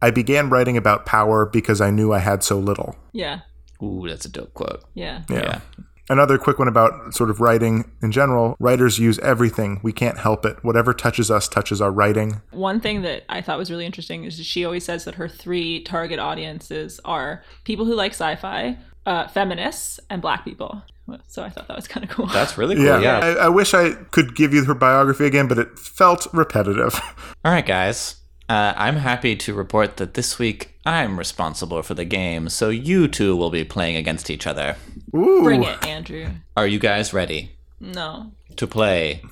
I 0.00 0.10
began 0.10 0.48
writing 0.48 0.76
about 0.76 1.06
power 1.06 1.46
because 1.46 1.80
I 1.80 1.90
knew 1.90 2.12
I 2.12 2.18
had 2.18 2.42
so 2.44 2.58
little. 2.58 2.96
Yeah. 3.12 3.40
Ooh, 3.82 4.06
that's 4.08 4.24
a 4.24 4.28
dope 4.28 4.54
quote. 4.54 4.84
Yeah. 4.94 5.22
Yeah. 5.28 5.36
Yeah. 5.36 5.60
Another 6.08 6.36
quick 6.36 6.58
one 6.58 6.68
about 6.68 7.14
sort 7.14 7.30
of 7.30 7.40
writing 7.40 7.90
in 8.02 8.10
general. 8.12 8.56
Writers 8.58 8.98
use 8.98 9.18
everything. 9.20 9.80
We 9.82 9.92
can't 9.92 10.18
help 10.18 10.44
it. 10.44 10.62
Whatever 10.62 10.92
touches 10.92 11.30
us 11.30 11.48
touches 11.48 11.80
our 11.80 11.90
writing. 11.92 12.42
One 12.50 12.80
thing 12.80 13.02
that 13.02 13.22
I 13.28 13.40
thought 13.40 13.56
was 13.56 13.70
really 13.70 13.86
interesting 13.86 14.24
is 14.24 14.36
that 14.36 14.44
she 14.44 14.64
always 14.64 14.84
says 14.84 15.04
that 15.04 15.14
her 15.14 15.28
three 15.28 15.82
target 15.84 16.18
audiences 16.18 17.00
are 17.04 17.44
people 17.64 17.84
who 17.86 17.94
like 17.94 18.12
sci-fi, 18.12 18.76
uh, 19.06 19.28
feminists, 19.28 20.00
and 20.10 20.20
black 20.20 20.44
people. 20.44 20.82
So 21.28 21.42
I 21.42 21.50
thought 21.50 21.68
that 21.68 21.76
was 21.76 21.88
kind 21.88 22.04
of 22.04 22.10
cool. 22.10 22.26
That's 22.26 22.58
really 22.58 22.74
cool. 22.74 22.84
Yeah, 22.84 23.00
Yeah. 23.00 23.18
I, 23.18 23.30
I 23.46 23.48
wish 23.48 23.72
I 23.72 23.92
could 24.10 24.34
give 24.34 24.52
you 24.52 24.64
her 24.64 24.74
biography 24.74 25.24
again, 25.24 25.46
but 25.48 25.58
it 25.58 25.78
felt 25.78 26.26
repetitive. 26.32 26.94
All 27.44 27.52
right, 27.52 27.64
guys. 27.64 28.16
Uh, 28.48 28.74
I'm 28.76 28.96
happy 28.96 29.36
to 29.36 29.54
report 29.54 29.96
that 29.96 30.14
this 30.14 30.38
week 30.38 30.74
I'm 30.84 31.18
responsible 31.18 31.82
for 31.82 31.94
the 31.94 32.04
game, 32.04 32.48
so 32.48 32.68
you 32.68 33.08
two 33.08 33.36
will 33.36 33.50
be 33.50 33.64
playing 33.64 33.96
against 33.96 34.28
each 34.30 34.46
other. 34.46 34.76
Ooh, 35.14 35.42
Bring 35.42 35.62
it, 35.62 35.86
Andrew. 35.86 36.28
Are 36.56 36.66
you 36.66 36.78
guys 36.78 37.12
ready 37.14 37.52
No. 37.80 38.32
to 38.56 38.66
play 38.66 39.22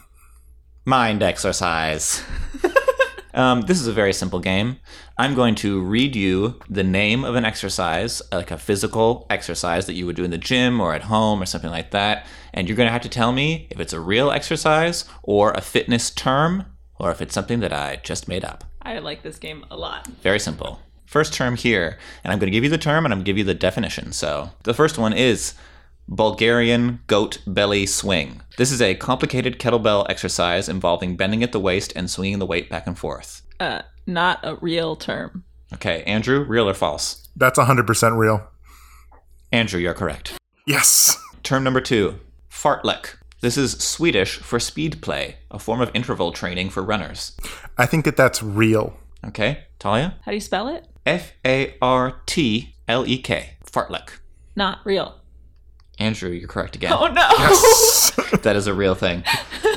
Mind 0.87 1.23
Exercise? 1.23 2.23
um, 3.35 3.63
this 3.63 3.81
is 3.81 3.87
a 3.89 3.93
very 3.93 4.13
simple 4.13 4.39
game. 4.41 4.77
I'm 5.19 5.35
going 5.35 5.55
to 5.57 5.83
read 5.83 6.17
you 6.17 6.59
the 6.71 6.85
name 6.85 7.25
of 7.25 7.35
an 7.35 7.45
exercise, 7.45 8.23
like 8.33 8.51
a 8.51 8.57
physical 8.59 9.27
exercise 9.29 9.85
that 9.87 9.95
you 9.95 10.07
would 10.07 10.17
do 10.17 10.25
in 10.25 10.31
the 10.31 10.39
gym 10.39 10.81
or 10.81 10.95
at 10.95 11.03
home 11.03 11.43
or 11.43 11.47
something 11.47 11.71
like 11.71 11.91
that. 11.91 12.27
And 12.55 12.69
you're 12.69 12.77
going 12.77 12.87
to 12.87 12.93
have 12.93 13.03
to 13.03 13.09
tell 13.11 13.33
me 13.33 13.67
if 13.71 13.79
it's 13.81 13.93
a 13.93 14.01
real 14.01 14.31
exercise 14.31 15.05
or 15.23 15.51
a 15.53 15.61
fitness 15.61 16.11
term 16.11 16.65
or 16.99 17.11
if 17.11 17.21
it's 17.21 17.35
something 17.35 17.61
that 17.61 17.73
I 17.73 17.97
just 18.03 18.29
made 18.29 18.45
up. 18.45 18.65
I 18.83 18.99
like 18.99 19.23
this 19.23 19.39
game 19.39 19.65
a 19.71 19.77
lot. 19.77 20.07
Very 20.23 20.39
simple. 20.41 20.81
First 21.07 21.35
term 21.35 21.57
here, 21.57 21.99
and 22.23 22.33
I'm 22.33 22.39
going 22.39 22.47
to 22.47 22.57
give 22.57 22.65
you 22.65 22.71
the 22.71 22.79
term 22.79 23.05
and 23.05 23.13
I'm 23.13 23.19
going 23.19 23.25
to 23.25 23.29
give 23.29 23.39
you 23.39 23.45
the 23.45 23.55
definition. 23.55 24.13
So 24.13 24.51
the 24.63 24.75
first 24.75 24.97
one 24.97 25.13
is 25.13 25.55
Bulgarian 26.09 27.01
goat 27.07 27.39
belly 27.47 27.87
swing. 27.87 28.43
This 28.57 28.73
is 28.73 28.81
a 28.81 28.95
complicated 28.95 29.59
kettlebell 29.59 30.07
exercise 30.09 30.69
involving 30.69 31.17
bending 31.17 31.43
at 31.43 31.53
the 31.53 31.61
waist 31.61 31.93
and 31.97 32.11
swinging 32.11 32.39
the 32.39 32.47
weight 32.47 32.69
back 32.71 32.87
and 32.87 32.99
forth. 32.99 33.43
Uh, 33.59 33.83
not 34.07 34.41
a 34.43 34.57
real 34.57 34.97
term. 34.97 35.45
Okay, 35.75 36.03
Andrew, 36.05 36.45
real 36.45 36.69
or 36.69 36.75
false? 36.75 37.29
that's 37.37 37.59
100% 37.59 38.19
real. 38.19 38.49
Andrew, 39.53 39.81
you're 39.81 39.95
correct. 39.95 40.35
Yes. 40.67 41.17
Term 41.43 41.65
number 41.65 41.81
two, 41.81 42.21
fartlek. 42.51 43.17
This 43.41 43.57
is 43.57 43.73
Swedish 43.79 44.37
for 44.37 44.61
speed 44.61 45.01
play, 45.01 45.37
a 45.51 45.59
form 45.59 45.81
of 45.81 45.91
interval 45.95 46.31
training 46.31 46.69
for 46.69 46.83
runners. 46.83 47.37
I 47.79 47.87
think 47.87 48.05
that 48.05 48.17
that's 48.17 48.43
real. 48.43 48.99
Okay, 49.25 49.65
Talia? 49.79 50.17
How 50.25 50.31
do 50.33 50.37
you 50.37 50.41
spell 50.43 50.69
it? 50.69 50.87
F 51.07 51.33
A 51.47 51.75
R 51.81 52.21
T 52.27 52.75
L 52.87 53.07
E 53.07 53.17
K. 53.19 53.57
Fartlek. 53.65 54.19
Not 54.57 54.81
real. 54.85 55.17
Andrew, 55.99 56.31
you're 56.31 56.49
correct 56.49 56.77
again. 56.77 56.93
Oh 56.95 57.07
no. 57.09 58.37
That 58.43 58.57
is 58.57 58.67
a 58.69 58.73
real 58.75 58.95
thing. 58.95 59.25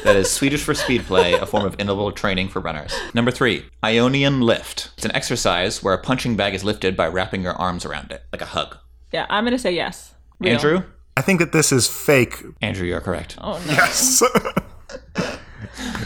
That 0.03 0.15
is 0.15 0.29
Swedish 0.31 0.63
for 0.63 0.73
speed 0.73 1.03
play, 1.03 1.33
a 1.33 1.45
form 1.45 1.65
of 1.65 1.75
interval 1.79 2.11
training 2.11 2.49
for 2.49 2.59
runners. 2.61 2.93
Number 3.13 3.31
three, 3.31 3.65
Ionian 3.83 4.41
lift. 4.41 4.91
It's 4.95 5.05
an 5.05 5.13
exercise 5.15 5.81
where 5.83 5.93
a 5.93 5.97
punching 6.01 6.35
bag 6.37 6.53
is 6.53 6.63
lifted 6.63 6.95
by 6.95 7.07
wrapping 7.07 7.41
your 7.41 7.53
arms 7.53 7.83
around 7.83 8.11
it, 8.11 8.23
like 8.31 8.41
a 8.41 8.45
hug. 8.45 8.77
yeah, 9.11 9.25
I'm 9.29 9.43
gonna 9.43 9.57
say 9.59 9.73
yes. 9.73 10.13
Real. 10.39 10.53
Andrew? 10.53 10.83
I 11.15 11.21
think 11.21 11.39
that 11.39 11.51
this 11.51 11.71
is 11.71 11.87
fake. 11.87 12.43
Andrew, 12.61 12.87
you're 12.87 13.01
correct. 13.01 13.37
Oh 13.39 13.61
no. 13.67 13.73
Yes. 13.73 14.19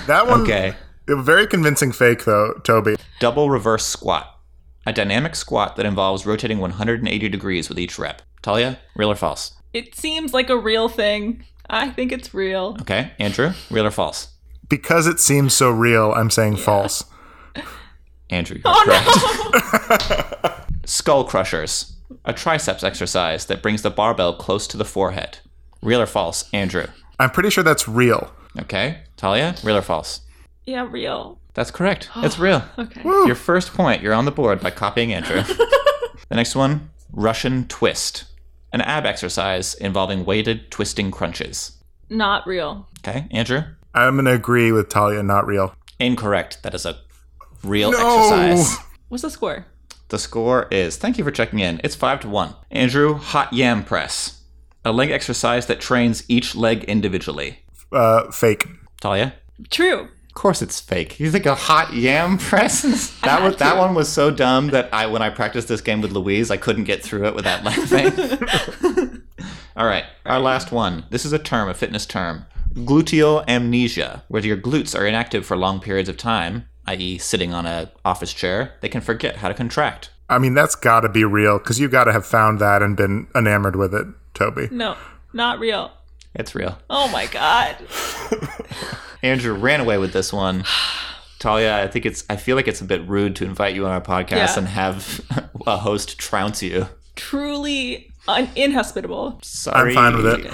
that 0.08 0.28
one, 0.28 0.42
Okay. 0.42 0.74
very 1.08 1.48
convincing 1.48 1.92
fake, 1.92 2.26
though, 2.26 2.54
Toby. 2.64 2.96
Double 3.20 3.50
reverse 3.50 3.86
squat. 3.86 4.34
A 4.86 4.94
dynamic 4.94 5.36
squat 5.36 5.76
that 5.76 5.86
involves 5.86 6.26
rotating 6.26 6.60
180 6.60 7.30
degrees 7.30 7.68
with 7.70 7.78
each 7.80 8.00
rep. 8.00 8.22
Talia, 8.42 8.80
real 8.96 9.12
or 9.12 9.16
false? 9.16 9.54
It 9.74 9.96
seems 9.96 10.34
like 10.34 10.50
a 10.50 10.58
real 10.58 10.88
thing. 10.88 11.44
I 11.70 11.90
think 11.90 12.12
it's 12.14 12.34
real. 12.34 12.78
Okay. 12.82 13.12
Andrew, 13.20 13.52
real 13.70 13.86
or 13.86 13.92
false? 13.92 14.30
Because 14.70 15.08
it 15.08 15.20
seems 15.20 15.54
so 15.54 15.70
real, 15.70 16.14
I'm 16.14 16.30
saying 16.30 16.58
false. 16.58 17.04
Andrew, 18.30 18.58
you're 18.64 18.74
Oh 18.74 18.84
correct. 18.86 20.70
Skull 20.90 21.24
crushers. 21.26 21.97
A 22.26 22.34
triceps 22.34 22.84
exercise 22.84 23.46
that 23.46 23.62
brings 23.62 23.82
the 23.82 23.90
barbell 23.90 24.34
close 24.36 24.68
to 24.68 24.78
the 24.78 24.86
forehead. 24.86 25.40
Real 25.82 26.02
or 26.02 26.06
false? 26.06 26.50
Andrew. 26.54 26.88
I'm 27.20 27.32
pretty 27.32 27.50
sure 27.50 27.64
that's 27.64 27.88
real. 27.88 28.32
Okay. 28.60 29.00
Talia, 29.18 29.56
real 29.64 29.78
or 29.78 29.82
false? 29.82 30.22
Yeah, 30.66 30.88
real. 30.90 31.40
That's 31.54 31.72
correct. 31.72 32.10
It's 32.18 32.40
real. 32.40 32.64
Okay. 32.78 33.02
Your 33.04 33.36
first 33.36 33.74
point, 33.74 34.02
you're 34.02 34.14
on 34.14 34.26
the 34.26 34.32
board 34.32 34.62
by 34.62 34.72
copying 34.72 35.14
Andrew. 35.14 35.42
the 36.30 36.36
next 36.36 36.56
one, 36.56 36.90
Russian 37.12 37.68
twist. 37.68 38.26
An 38.74 38.82
ab 38.82 39.06
exercise 39.06 39.74
involving 39.76 40.26
weighted 40.26 40.70
twisting 40.72 41.10
crunches. 41.12 41.78
Not 42.10 42.46
real. 42.46 42.88
Okay, 43.00 43.28
Andrew? 43.32 43.62
I'm 43.94 44.16
going 44.16 44.26
to 44.26 44.34
agree 44.34 44.72
with 44.72 44.90
Talia, 44.90 45.24
not 45.24 45.48
real. 45.48 45.74
Incorrect. 46.00 46.62
That 46.64 46.74
is 46.76 46.86
a 46.86 46.98
real 47.64 47.92
No. 47.92 47.98
exercise. 47.98 48.78
What's 49.08 49.24
the 49.24 49.32
score? 49.32 49.66
The 50.10 50.18
score 50.20 50.68
is 50.72 50.96
thank 50.98 51.18
you 51.18 51.24
for 51.24 51.32
checking 51.32 51.60
in. 51.60 51.82
It's 51.84 51.96
five 51.96 52.20
to 52.22 52.30
one. 52.30 52.56
Andrew, 52.72 53.16
hot 53.16 53.52
yam 53.54 53.84
press. 53.84 54.42
A 54.86 54.92
leg 54.92 55.12
exercise 55.12 55.66
that 55.66 55.82
trains 55.82 56.24
each 56.30 56.56
leg 56.56 56.86
individually. 56.86 57.60
Uh, 57.92 58.32
fake. 58.32 58.68
Talia? 59.02 59.34
True. 59.70 60.02
Of 60.30 60.34
course 60.34 60.62
it's 60.62 60.80
fake. 60.80 61.20
You 61.20 61.30
think 61.32 61.46
a 61.46 61.56
hot 61.56 61.94
yam 61.94 62.38
press? 62.50 62.84
that 63.22 63.42
was 63.44 63.58
that 63.58 63.78
one 63.78 63.96
was 63.96 64.08
so 64.08 64.32
dumb 64.32 64.68
that 64.68 64.94
I 64.94 65.08
when 65.08 65.22
I 65.22 65.30
practiced 65.30 65.68
this 65.68 65.82
game 65.82 66.00
with 66.02 66.12
Louise, 66.14 66.52
I 66.52 66.58
couldn't 66.58 66.86
get 66.86 67.04
through 67.04 67.26
it 67.26 67.36
without 67.36 67.64
laughing. 67.64 68.14
All 69.76 69.86
right, 69.86 70.06
our 70.26 70.40
last 70.40 70.72
one. 70.72 71.06
This 71.10 71.26
is 71.26 71.34
a 71.34 71.40
term, 71.40 71.70
a 71.70 71.74
fitness 71.74 72.06
term. 72.06 72.46
Gluteal 72.74 73.46
amnesia, 73.48 74.24
where 74.28 74.46
your 74.46 74.58
glutes 74.58 74.98
are 74.98 75.06
inactive 75.06 75.46
for 75.46 75.58
long 75.58 75.80
periods 75.80 76.10
of 76.10 76.18
time, 76.18 76.68
i.e., 76.88 77.18
sitting 77.18 77.54
on 77.54 77.66
an 77.66 77.90
office 78.06 78.34
chair. 78.34 78.74
They 78.82 78.90
can 78.90 79.02
forget 79.02 79.38
how 79.38 79.48
to 79.50 79.54
contract. 79.54 80.10
I 80.30 80.40
mean, 80.40 80.54
that's 80.54 80.76
got 80.76 81.02
to 81.02 81.10
be 81.10 81.24
real 81.24 81.58
because 81.58 81.80
you 81.80 81.88
got 81.88 82.06
to 82.06 82.14
have 82.14 82.26
found 82.26 82.60
that 82.60 82.82
and 82.82 82.98
been 82.98 83.28
enamored 83.36 83.76
with 83.76 83.94
it, 83.94 84.08
Toby. 84.34 84.68
No, 84.72 84.96
not 85.34 85.60
real. 85.60 85.92
It's 86.36 86.54
real. 86.56 86.78
Oh 86.90 87.08
my 87.10 87.26
god. 87.28 87.78
Andrew 89.24 89.54
ran 89.54 89.80
away 89.80 89.98
with 89.98 90.14
this 90.14 90.32
one. 90.34 90.64
Talia, 91.40 91.84
I 91.84 91.88
think 91.88 92.06
it's. 92.06 92.24
I 92.30 92.36
feel 92.36 92.56
like 92.56 92.68
it's 92.68 92.82
a 92.82 92.86
bit 92.86 93.08
rude 93.08 93.36
to 93.38 93.46
invite 93.46 93.76
you 93.76 93.86
on 93.86 93.92
our 93.92 94.02
podcast 94.02 94.56
Yeah. 94.56 94.60
and 94.60 94.68
have 94.68 95.22
a 95.68 95.78
host 95.78 96.18
trounce 96.18 96.64
you. 96.64 96.88
Truly 97.16 98.12
un- 98.28 98.50
inhospitable. 98.56 99.40
Sorry. 99.44 99.96
I'm 99.96 100.14
fine 100.14 100.24
with 100.24 100.46
it. 100.46 100.52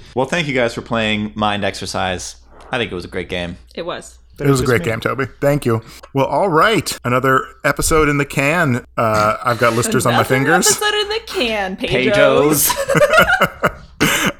Well, 0.16 0.26
thank 0.26 0.48
you 0.48 0.54
guys 0.54 0.74
for 0.74 0.82
playing 0.82 1.32
Mind 1.36 1.62
Exercise. 1.62 2.34
I 2.72 2.78
think 2.78 2.90
it 2.90 2.94
was 2.96 3.04
a 3.04 3.08
great 3.08 3.28
game. 3.28 3.58
It 3.76 3.86
was. 3.86 4.18
It 4.40 4.50
was 4.50 4.60
a 4.60 4.64
great 4.64 4.82
game, 4.82 5.00
Toby. 5.00 5.26
Thank 5.40 5.66
you. 5.66 5.82
Well, 6.14 6.26
all 6.26 6.48
right. 6.48 6.98
Another 7.04 7.44
episode 7.64 8.08
in 8.08 8.18
the 8.18 8.24
can. 8.24 8.84
Uh, 8.96 9.36
I've 9.42 9.58
got 9.58 9.74
listers 9.74 10.06
on 10.06 10.14
my 10.14 10.20
Another 10.20 10.28
fingers. 10.28 10.66
Episode 10.66 10.94
in 10.94 11.08
the 11.08 11.20
can, 11.26 11.76
Pejos. 11.76 12.70
Pejos. 12.70 13.76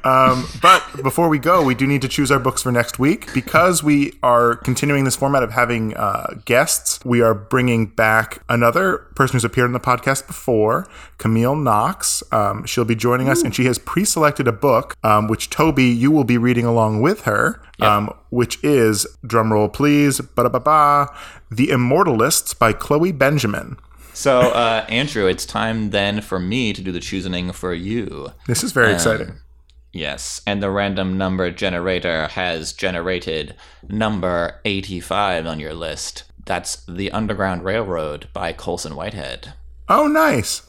But 0.03 0.83
before 1.03 1.29
we 1.29 1.39
go, 1.39 1.63
we 1.63 1.75
do 1.75 1.85
need 1.87 2.01
to 2.01 2.07
choose 2.07 2.31
our 2.31 2.39
books 2.39 2.63
for 2.63 2.71
next 2.71 2.99
week. 2.99 3.33
Because 3.33 3.83
we 3.83 4.13
are 4.23 4.55
continuing 4.55 5.03
this 5.03 5.15
format 5.15 5.43
of 5.43 5.51
having 5.51 5.95
uh, 5.95 6.35
guests, 6.45 6.99
we 7.05 7.21
are 7.21 7.33
bringing 7.33 7.87
back 7.87 8.43
another 8.49 8.99
person 9.15 9.33
who's 9.33 9.45
appeared 9.45 9.65
on 9.67 9.73
the 9.73 9.79
podcast 9.79 10.27
before, 10.27 10.87
Camille 11.17 11.55
Knox. 11.55 12.23
Um, 12.31 12.65
she'll 12.65 12.85
be 12.85 12.95
joining 12.95 13.29
us, 13.29 13.41
and 13.43 13.53
she 13.55 13.65
has 13.65 13.77
pre 13.77 14.05
selected 14.05 14.47
a 14.47 14.51
book, 14.51 14.95
um, 15.03 15.27
which 15.27 15.49
Toby, 15.49 15.85
you 15.85 16.11
will 16.11 16.23
be 16.23 16.37
reading 16.37 16.65
along 16.65 17.01
with 17.01 17.21
her, 17.21 17.61
um, 17.79 18.13
which 18.29 18.63
is, 18.63 19.05
drumroll 19.25 19.71
please, 19.71 20.19
ba 20.21 20.49
ba 20.49 20.59
ba, 20.59 21.07
The 21.49 21.69
Immortalists 21.69 22.53
by 22.53 22.73
Chloe 22.73 23.11
Benjamin. 23.11 23.77
so, 24.13 24.39
uh, 24.51 24.85
Andrew, 24.89 25.27
it's 25.27 25.45
time 25.45 25.89
then 25.91 26.21
for 26.21 26.39
me 26.39 26.73
to 26.73 26.81
do 26.81 26.91
the 26.91 26.99
choosing 26.99 27.51
for 27.51 27.73
you. 27.73 28.31
This 28.47 28.63
is 28.63 28.71
very 28.71 28.93
exciting. 28.93 29.39
Yes, 29.93 30.41
and 30.47 30.63
the 30.63 30.71
random 30.71 31.17
number 31.17 31.51
generator 31.51 32.27
has 32.29 32.71
generated 32.73 33.55
number 33.89 34.61
85 34.63 35.45
on 35.45 35.59
your 35.59 35.73
list. 35.73 36.23
That's 36.45 36.83
The 36.85 37.11
Underground 37.11 37.63
Railroad 37.63 38.27
by 38.33 38.53
Colson 38.53 38.95
Whitehead. 38.95 39.53
Oh, 39.89 40.07
nice. 40.07 40.63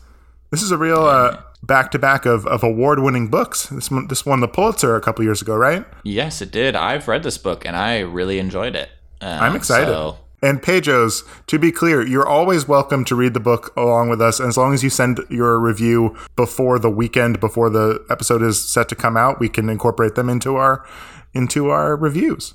This 0.51 0.63
is 0.63 0.71
a 0.73 0.77
real 0.77 1.05
uh, 1.05 1.41
back-to-back 1.63 2.27
of, 2.27 2.47
of 2.47 2.63
award-winning 2.65 3.29
books. 3.29 3.67
This 3.69 3.91
one, 3.91 4.09
this 4.09 4.27
won 4.27 4.41
the 4.41 4.49
Pulitzer 4.49 4.97
a 4.97 5.01
couple 5.01 5.25
years 5.25 5.41
ago, 5.41 5.55
right? 5.57 5.87
Yes, 6.03 6.43
it 6.43 6.51
did. 6.51 6.75
I've 6.75 7.07
read 7.09 7.23
this 7.23 7.39
book 7.39 7.65
and 7.65 7.77
I 7.77 8.01
really 8.01 8.39
enjoyed 8.39 8.75
it. 8.75 8.91
Um, 9.21 9.43
I'm 9.43 9.57
excited. 9.57 9.87
so- 9.87 10.19
And 10.45 10.61
Pejos, 10.61 11.23
to 11.47 11.59
be 11.59 11.71
clear, 11.71 12.05
you're 12.05 12.27
always 12.27 12.67
welcome 12.67 13.05
to 13.05 13.15
read 13.15 13.33
the 13.33 13.39
book 13.41 13.73
along 13.77 14.09
with 14.11 14.21
us. 14.21 14.41
And 14.41 14.49
as 14.49 14.57
long 14.57 14.75
as 14.75 14.83
you 14.83 14.91
send 14.91 15.21
your 15.31 15.61
review 15.61 16.17
before 16.35 16.81
the 16.81 16.91
weekend, 16.91 17.39
before 17.39 17.71
the 17.71 18.05
episode 18.11 18.43
is 18.43 18.63
set 18.63 18.89
to 18.89 18.97
come 18.97 19.17
out, 19.17 19.39
we 19.39 19.49
can 19.49 19.69
incorporate 19.69 20.17
them 20.17 20.29
into 20.29 20.57
our 20.57 20.85
into 21.33 21.69
our 21.71 21.95
reviews. 21.97 22.55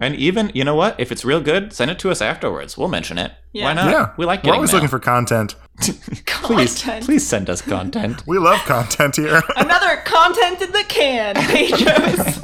And 0.00 0.14
even, 0.14 0.50
you 0.54 0.64
know 0.64 0.74
what? 0.76 0.98
If 0.98 1.10
it's 1.12 1.24
real 1.24 1.40
good, 1.40 1.72
send 1.72 1.90
it 1.90 1.98
to 1.98 2.10
us 2.10 2.22
afterwards. 2.22 2.78
We'll 2.78 2.88
mention 2.88 3.18
it. 3.18 3.32
Yeah. 3.52 3.64
Why 3.64 3.72
not? 3.74 3.90
yeah, 3.90 4.12
We 4.16 4.24
like 4.26 4.44
We're 4.44 4.54
always 4.54 4.70
mail. 4.72 4.76
looking 4.76 4.88
for 4.88 5.00
content. 5.00 5.54
please, 5.80 6.24
Content. 6.24 7.04
please 7.04 7.26
send 7.26 7.50
us 7.50 7.60
content. 7.60 8.24
We 8.26 8.38
love 8.38 8.60
content 8.60 9.16
here. 9.16 9.42
Another 9.56 9.96
content 10.04 10.62
in 10.62 10.70
the 10.72 10.84
can, 10.88 11.34
Pejos. 11.34 12.38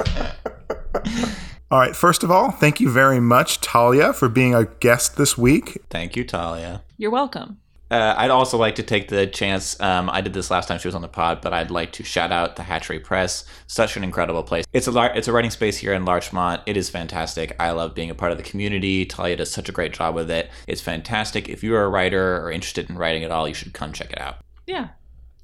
All 1.71 1.79
right. 1.79 1.95
First 1.95 2.23
of 2.23 2.29
all, 2.31 2.51
thank 2.51 2.79
you 2.79 2.89
very 2.89 3.19
much, 3.19 3.59
Talia, 3.59 4.13
for 4.13 4.29
being 4.29 4.53
a 4.53 4.65
guest 4.65 5.17
this 5.17 5.37
week. 5.37 5.81
Thank 5.89 6.15
you, 6.15 6.23
Talia. 6.23 6.83
You're 6.97 7.11
welcome. 7.11 7.59
Uh, 7.89 8.15
I'd 8.17 8.31
also 8.31 8.57
like 8.57 8.75
to 8.75 8.83
take 8.83 9.09
the 9.09 9.27
chance. 9.27 9.79
Um, 9.79 10.09
I 10.09 10.21
did 10.21 10.33
this 10.33 10.49
last 10.49 10.67
time 10.67 10.79
she 10.79 10.87
was 10.87 10.95
on 10.95 11.03
the 11.03 11.07
pod, 11.07 11.41
but 11.41 11.53
I'd 11.53 11.69
like 11.69 11.91
to 11.93 12.03
shout 12.03 12.31
out 12.31 12.55
the 12.55 12.63
Hatchery 12.63 12.99
Press. 12.99 13.45
Such 13.67 13.95
an 13.95 14.03
incredible 14.03 14.41
place. 14.41 14.65
It's 14.73 14.87
a 14.87 14.91
lar- 14.91 15.15
it's 15.15 15.27
a 15.27 15.31
writing 15.31 15.51
space 15.51 15.77
here 15.77 15.93
in 15.93 16.03
Larchmont. 16.03 16.61
It 16.65 16.77
is 16.77 16.89
fantastic. 16.89 17.55
I 17.59 17.71
love 17.71 17.93
being 17.93 18.09
a 18.09 18.15
part 18.15 18.31
of 18.31 18.37
the 18.37 18.43
community. 18.43 19.05
Talia 19.05 19.35
does 19.35 19.51
such 19.51 19.69
a 19.69 19.71
great 19.71 19.93
job 19.93 20.15
with 20.15 20.31
it. 20.31 20.49
It's 20.67 20.81
fantastic. 20.81 21.47
If 21.47 21.63
you 21.63 21.75
are 21.75 21.83
a 21.83 21.89
writer 21.89 22.43
or 22.43 22.51
interested 22.51 22.89
in 22.89 22.97
writing 22.97 23.23
at 23.23 23.31
all, 23.31 23.47
you 23.47 23.53
should 23.53 23.73
come 23.73 23.93
check 23.93 24.11
it 24.11 24.19
out. 24.19 24.37
Yeah. 24.65 24.89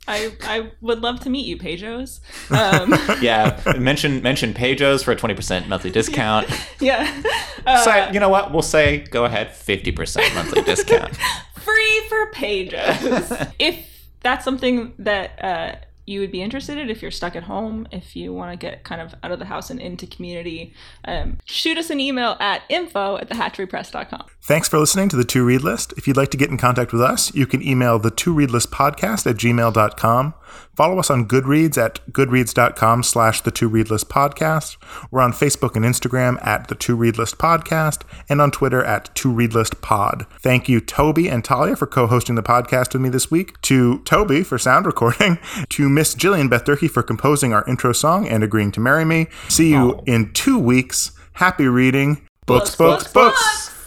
I, 0.07 0.31
I 0.43 0.71
would 0.81 1.01
love 1.01 1.19
to 1.21 1.29
meet 1.29 1.45
you, 1.45 1.57
Pejos. 1.57 2.19
Um, 2.51 2.93
Yeah, 3.21 3.61
mention 3.77 4.21
mention 4.21 4.53
Pejos 4.53 5.03
for 5.03 5.11
a 5.11 5.15
twenty 5.15 5.35
percent 5.35 5.67
monthly 5.69 5.91
discount. 5.99 6.47
yeah. 6.79 7.23
Uh, 7.65 7.83
so 7.83 8.09
you 8.11 8.19
know 8.19 8.29
what? 8.29 8.51
We'll 8.51 8.61
say 8.63 8.99
go 8.99 9.25
ahead, 9.25 9.55
fifty 9.55 9.91
percent 9.91 10.33
monthly 10.35 10.63
discount. 10.63 11.15
free 11.55 12.01
for 12.09 12.31
pages. 12.31 13.31
if 13.59 13.85
that's 14.21 14.43
something 14.43 14.93
that 14.99 15.43
uh, 15.43 15.75
you 16.05 16.19
would 16.19 16.31
be 16.31 16.41
interested 16.41 16.77
in, 16.77 16.89
if 16.89 17.01
you're 17.01 17.11
stuck 17.11 17.35
at 17.35 17.43
home, 17.43 17.87
if 17.91 18.15
you 18.15 18.33
want 18.33 18.51
to 18.51 18.57
get 18.57 18.83
kind 18.83 19.01
of 19.01 19.13
out 19.23 19.31
of 19.31 19.39
the 19.39 19.45
house 19.45 19.69
and 19.69 19.79
into 19.79 20.07
community, 20.07 20.73
um, 21.05 21.37
shoot 21.45 21.77
us 21.77 21.89
an 21.89 21.99
email 21.99 22.37
at 22.39 22.63
info 22.69 23.17
at 23.17 23.29
thehatcherypress.com. 23.29 24.25
Thanks 24.41 24.67
for 24.67 24.79
listening 24.79 25.09
to 25.09 25.15
the 25.15 25.23
To 25.25 25.45
Read 25.45 25.61
List. 25.61 25.93
If 25.97 26.07
you'd 26.07 26.17
like 26.17 26.29
to 26.31 26.37
get 26.37 26.49
in 26.49 26.57
contact 26.57 26.91
with 26.91 27.01
us, 27.01 27.33
you 27.35 27.45
can 27.45 27.61
email 27.61 27.99
the 27.99 28.11
To 28.11 28.33
Read 28.33 28.51
List 28.51 28.71
podcast 28.71 29.29
at 29.29 29.37
gmail.com. 29.37 30.33
Follow 30.75 30.99
us 30.99 31.09
on 31.09 31.27
Goodreads 31.27 31.77
at 31.77 31.99
goodreads.com 32.11 33.03
slash 33.03 33.41
the 33.41 33.51
To 33.51 33.67
Read 33.67 33.89
List 33.89 34.09
podcast. 34.09 34.77
We're 35.11 35.21
on 35.21 35.33
Facebook 35.33 35.75
and 35.75 35.83
Instagram 35.85 36.45
at 36.45 36.67
the 36.67 36.75
To 36.75 36.95
Read 36.95 37.17
List 37.17 37.37
podcast 37.37 38.03
and 38.29 38.41
on 38.41 38.51
Twitter 38.51 38.83
at 38.83 39.13
To 39.15 39.31
Read 39.31 39.53
List 39.53 39.81
pod. 39.81 40.25
Thank 40.39 40.69
you, 40.69 40.79
Toby 40.79 41.27
and 41.27 41.43
Talia, 41.43 41.75
for 41.75 41.87
co-hosting 41.87 42.35
the 42.35 42.43
podcast 42.43 42.93
with 42.93 43.01
me 43.01 43.09
this 43.09 43.29
week. 43.29 43.59
To 43.63 43.99
Toby 43.99 44.43
for 44.43 44.57
sound 44.57 44.85
recording. 44.85 45.37
To 45.69 45.89
Miss 45.89 46.15
Jillian 46.15 46.49
Beth 46.49 46.65
Durkee 46.65 46.87
for 46.87 47.03
composing 47.03 47.53
our 47.53 47.63
intro 47.67 47.93
song 47.93 48.27
and 48.27 48.43
agreeing 48.43 48.71
to 48.73 48.79
marry 48.79 49.05
me. 49.05 49.27
See 49.47 49.69
you 49.69 49.95
oh. 49.95 50.03
in 50.05 50.33
two 50.33 50.57
weeks. 50.57 51.11
Happy 51.33 51.67
reading. 51.67 52.27
Books, 52.45 52.75
books, 52.75 53.11
books. 53.11 53.41
books. 53.41 53.80